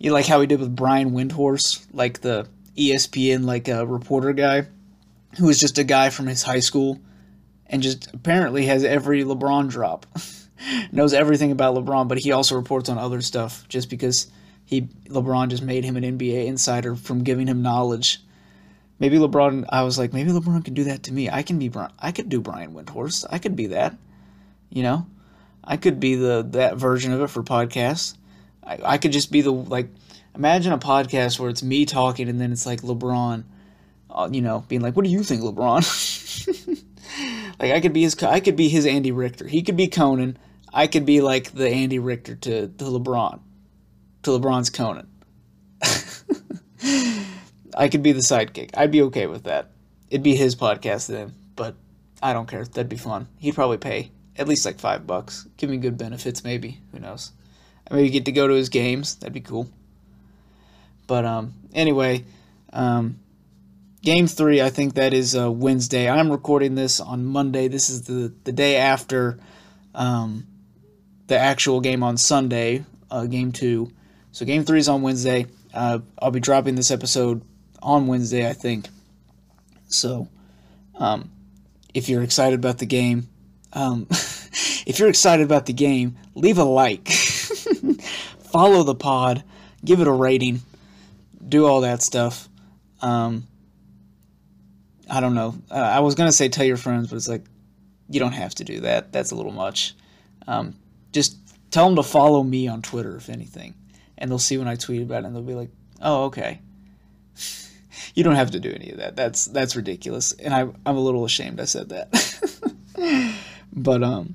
you 0.00 0.12
like 0.12 0.26
how 0.26 0.40
he 0.40 0.46
did 0.46 0.58
with 0.58 0.74
Brian 0.74 1.10
Windhorst, 1.10 1.86
like 1.92 2.22
the 2.22 2.48
ESPN 2.76 3.44
like 3.44 3.68
a 3.68 3.82
uh, 3.82 3.84
reporter 3.84 4.32
guy 4.32 4.66
who 5.38 5.48
is 5.48 5.60
just 5.60 5.78
a 5.78 5.84
guy 5.84 6.08
from 6.08 6.26
his 6.26 6.42
high 6.42 6.60
school 6.60 6.98
and 7.66 7.82
just 7.82 8.12
apparently 8.12 8.66
has 8.66 8.82
every 8.82 9.22
LeBron 9.22 9.68
drop. 9.68 10.06
Knows 10.92 11.12
everything 11.12 11.52
about 11.52 11.74
LeBron, 11.74 12.08
but 12.08 12.18
he 12.18 12.32
also 12.32 12.56
reports 12.56 12.88
on 12.88 12.98
other 12.98 13.20
stuff 13.20 13.68
just 13.68 13.90
because 13.90 14.30
he 14.64 14.82
LeBron 15.08 15.48
just 15.48 15.62
made 15.62 15.84
him 15.84 15.96
an 15.96 16.18
NBA 16.18 16.46
insider 16.46 16.96
from 16.96 17.22
giving 17.22 17.46
him 17.46 17.60
knowledge. 17.60 18.20
Maybe 18.98 19.18
LeBron 19.18 19.66
I 19.68 19.82
was 19.82 19.98
like, 19.98 20.14
maybe 20.14 20.30
LeBron 20.30 20.64
can 20.64 20.74
do 20.74 20.84
that 20.84 21.02
to 21.04 21.12
me. 21.12 21.28
I 21.28 21.42
can 21.42 21.58
be 21.58 21.68
Brian 21.68 21.92
I 21.98 22.12
could 22.12 22.30
do 22.30 22.40
Brian 22.40 22.72
Windhorst. 22.72 23.26
I 23.30 23.38
could 23.38 23.54
be 23.54 23.66
that. 23.66 23.96
You 24.70 24.82
know? 24.82 25.06
I 25.62 25.76
could 25.76 26.00
be 26.00 26.14
the 26.14 26.46
that 26.52 26.78
version 26.78 27.12
of 27.12 27.20
it 27.20 27.28
for 27.28 27.42
podcasts. 27.42 28.16
I, 28.64 28.78
I 28.84 28.98
could 28.98 29.12
just 29.12 29.32
be 29.32 29.40
the 29.40 29.52
like 29.52 29.88
imagine 30.34 30.72
a 30.72 30.78
podcast 30.78 31.38
where 31.38 31.50
it's 31.50 31.62
me 31.62 31.86
talking 31.86 32.28
and 32.28 32.40
then 32.40 32.52
it's 32.52 32.66
like 32.66 32.82
LeBron, 32.82 33.44
uh, 34.10 34.28
you 34.30 34.40
know, 34.40 34.64
being 34.68 34.80
like, 34.80 34.96
"What 34.96 35.04
do 35.04 35.10
you 35.10 35.22
think, 35.22 35.42
LeBron?" 35.42 35.84
like 37.60 37.72
I 37.72 37.80
could 37.80 37.92
be 37.92 38.02
his, 38.02 38.20
I 38.22 38.40
could 38.40 38.56
be 38.56 38.68
his 38.68 38.86
Andy 38.86 39.12
Richter. 39.12 39.46
He 39.46 39.62
could 39.62 39.76
be 39.76 39.88
Conan. 39.88 40.38
I 40.72 40.86
could 40.86 41.04
be 41.04 41.20
like 41.20 41.52
the 41.52 41.68
Andy 41.68 41.98
Richter 41.98 42.36
to 42.36 42.68
to 42.68 42.84
LeBron, 42.84 43.40
to 44.22 44.30
LeBron's 44.30 44.70
Conan. 44.70 45.08
I 47.76 47.88
could 47.88 48.02
be 48.02 48.12
the 48.12 48.20
sidekick. 48.20 48.70
I'd 48.76 48.90
be 48.90 49.02
okay 49.02 49.26
with 49.26 49.44
that. 49.44 49.70
It'd 50.10 50.22
be 50.22 50.34
his 50.34 50.56
podcast 50.56 51.06
then, 51.06 51.34
but 51.56 51.76
I 52.22 52.32
don't 52.32 52.48
care. 52.48 52.64
That'd 52.64 52.88
be 52.88 52.96
fun. 52.96 53.28
He'd 53.38 53.54
probably 53.54 53.78
pay 53.78 54.10
at 54.36 54.48
least 54.48 54.64
like 54.64 54.78
five 54.80 55.06
bucks. 55.06 55.46
Give 55.56 55.70
me 55.70 55.76
good 55.76 55.96
benefits, 55.96 56.42
maybe. 56.44 56.80
Who 56.92 56.98
knows? 56.98 57.32
I 57.90 57.94
maybe 57.96 58.10
get 58.10 58.24
to 58.26 58.32
go 58.32 58.46
to 58.46 58.54
his 58.54 58.68
games. 58.68 59.16
That'd 59.16 59.32
be 59.32 59.40
cool. 59.40 59.68
But 61.06 61.24
um, 61.24 61.54
anyway, 61.74 62.24
um, 62.72 63.18
game 64.02 64.26
three, 64.26 64.62
I 64.62 64.70
think 64.70 64.94
that 64.94 65.12
is 65.12 65.36
uh, 65.36 65.50
Wednesday. 65.50 66.08
I'm 66.08 66.30
recording 66.30 66.74
this 66.74 67.00
on 67.00 67.24
Monday. 67.24 67.68
This 67.68 67.90
is 67.90 68.02
the, 68.02 68.32
the 68.44 68.52
day 68.52 68.76
after 68.76 69.38
um, 69.94 70.46
the 71.26 71.38
actual 71.38 71.80
game 71.80 72.02
on 72.02 72.16
Sunday, 72.16 72.84
uh, 73.10 73.26
game 73.26 73.52
two. 73.52 73.90
So 74.32 74.46
game 74.46 74.64
three 74.64 74.78
is 74.78 74.88
on 74.88 75.02
Wednesday. 75.02 75.46
Uh, 75.74 75.98
I'll 76.20 76.30
be 76.30 76.40
dropping 76.40 76.76
this 76.76 76.90
episode 76.90 77.42
on 77.82 78.06
Wednesday, 78.06 78.48
I 78.48 78.52
think. 78.52 78.88
So 79.88 80.28
um, 80.94 81.30
if 81.92 82.08
you're 82.08 82.22
excited 82.22 82.58
about 82.58 82.78
the 82.78 82.86
game, 82.86 83.28
um, 83.72 84.06
if 84.10 84.98
you're 84.98 85.08
excited 85.08 85.44
about 85.44 85.66
the 85.66 85.72
game, 85.72 86.16
leave 86.34 86.58
a 86.58 86.64
like, 86.64 87.08
follow 88.50 88.82
the 88.82 88.94
pod, 88.94 89.44
give 89.84 90.00
it 90.00 90.06
a 90.06 90.12
rating 90.12 90.62
do 91.46 91.66
all 91.66 91.82
that 91.82 92.02
stuff. 92.02 92.48
Um, 93.02 93.46
I 95.08 95.20
don't 95.20 95.34
know. 95.34 95.54
Uh, 95.70 95.74
I 95.74 96.00
was 96.00 96.14
gonna 96.14 96.32
say 96.32 96.48
tell 96.48 96.64
your 96.64 96.76
friends, 96.76 97.08
but 97.08 97.16
it's 97.16 97.28
like 97.28 97.44
you 98.08 98.20
don't 98.20 98.32
have 98.32 98.54
to 98.56 98.64
do 98.64 98.80
that. 98.80 99.12
That's 99.12 99.30
a 99.30 99.34
little 99.34 99.52
much. 99.52 99.94
Um, 100.46 100.74
just 101.12 101.36
tell 101.70 101.86
them 101.86 101.96
to 101.96 102.02
follow 102.02 102.42
me 102.42 102.68
on 102.68 102.82
Twitter, 102.82 103.16
if 103.16 103.28
anything, 103.28 103.74
and 104.18 104.30
they'll 104.30 104.38
see 104.38 104.58
when 104.58 104.68
I 104.68 104.76
tweet 104.76 105.02
about 105.02 105.24
it, 105.24 105.26
and 105.26 105.34
they'll 105.34 105.42
be 105.42 105.54
like, 105.54 105.70
"Oh, 106.00 106.24
okay." 106.24 106.60
you 108.14 108.22
don't 108.22 108.36
have 108.36 108.52
to 108.52 108.60
do 108.60 108.70
any 108.70 108.90
of 108.90 108.98
that. 108.98 109.16
That's 109.16 109.46
that's 109.46 109.74
ridiculous, 109.74 110.32
and 110.32 110.54
I 110.54 110.60
I'm 110.86 110.96
a 110.96 111.00
little 111.00 111.24
ashamed 111.24 111.60
I 111.60 111.64
said 111.64 111.88
that. 111.88 113.34
but 113.72 114.02
um, 114.02 114.34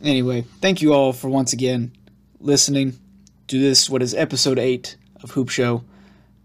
anyway, 0.00 0.44
thank 0.60 0.80
you 0.80 0.94
all 0.94 1.12
for 1.12 1.28
once 1.28 1.52
again 1.52 1.92
listening 2.42 2.98
to 3.50 3.58
this. 3.58 3.90
What 3.90 4.00
is 4.00 4.14
episode 4.14 4.60
eight 4.60 4.96
of 5.24 5.32
Hoop 5.32 5.48
Show? 5.48 5.82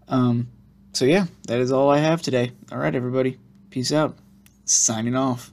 Um, 0.08 0.48
so 0.92 1.04
yeah, 1.04 1.26
that 1.46 1.60
is 1.60 1.70
all 1.70 1.88
I 1.88 1.98
have 1.98 2.20
today. 2.20 2.50
All 2.72 2.78
right, 2.78 2.94
everybody. 2.94 3.38
Peace 3.70 3.92
out. 3.92 4.16
Signing 4.64 5.14
off. 5.14 5.52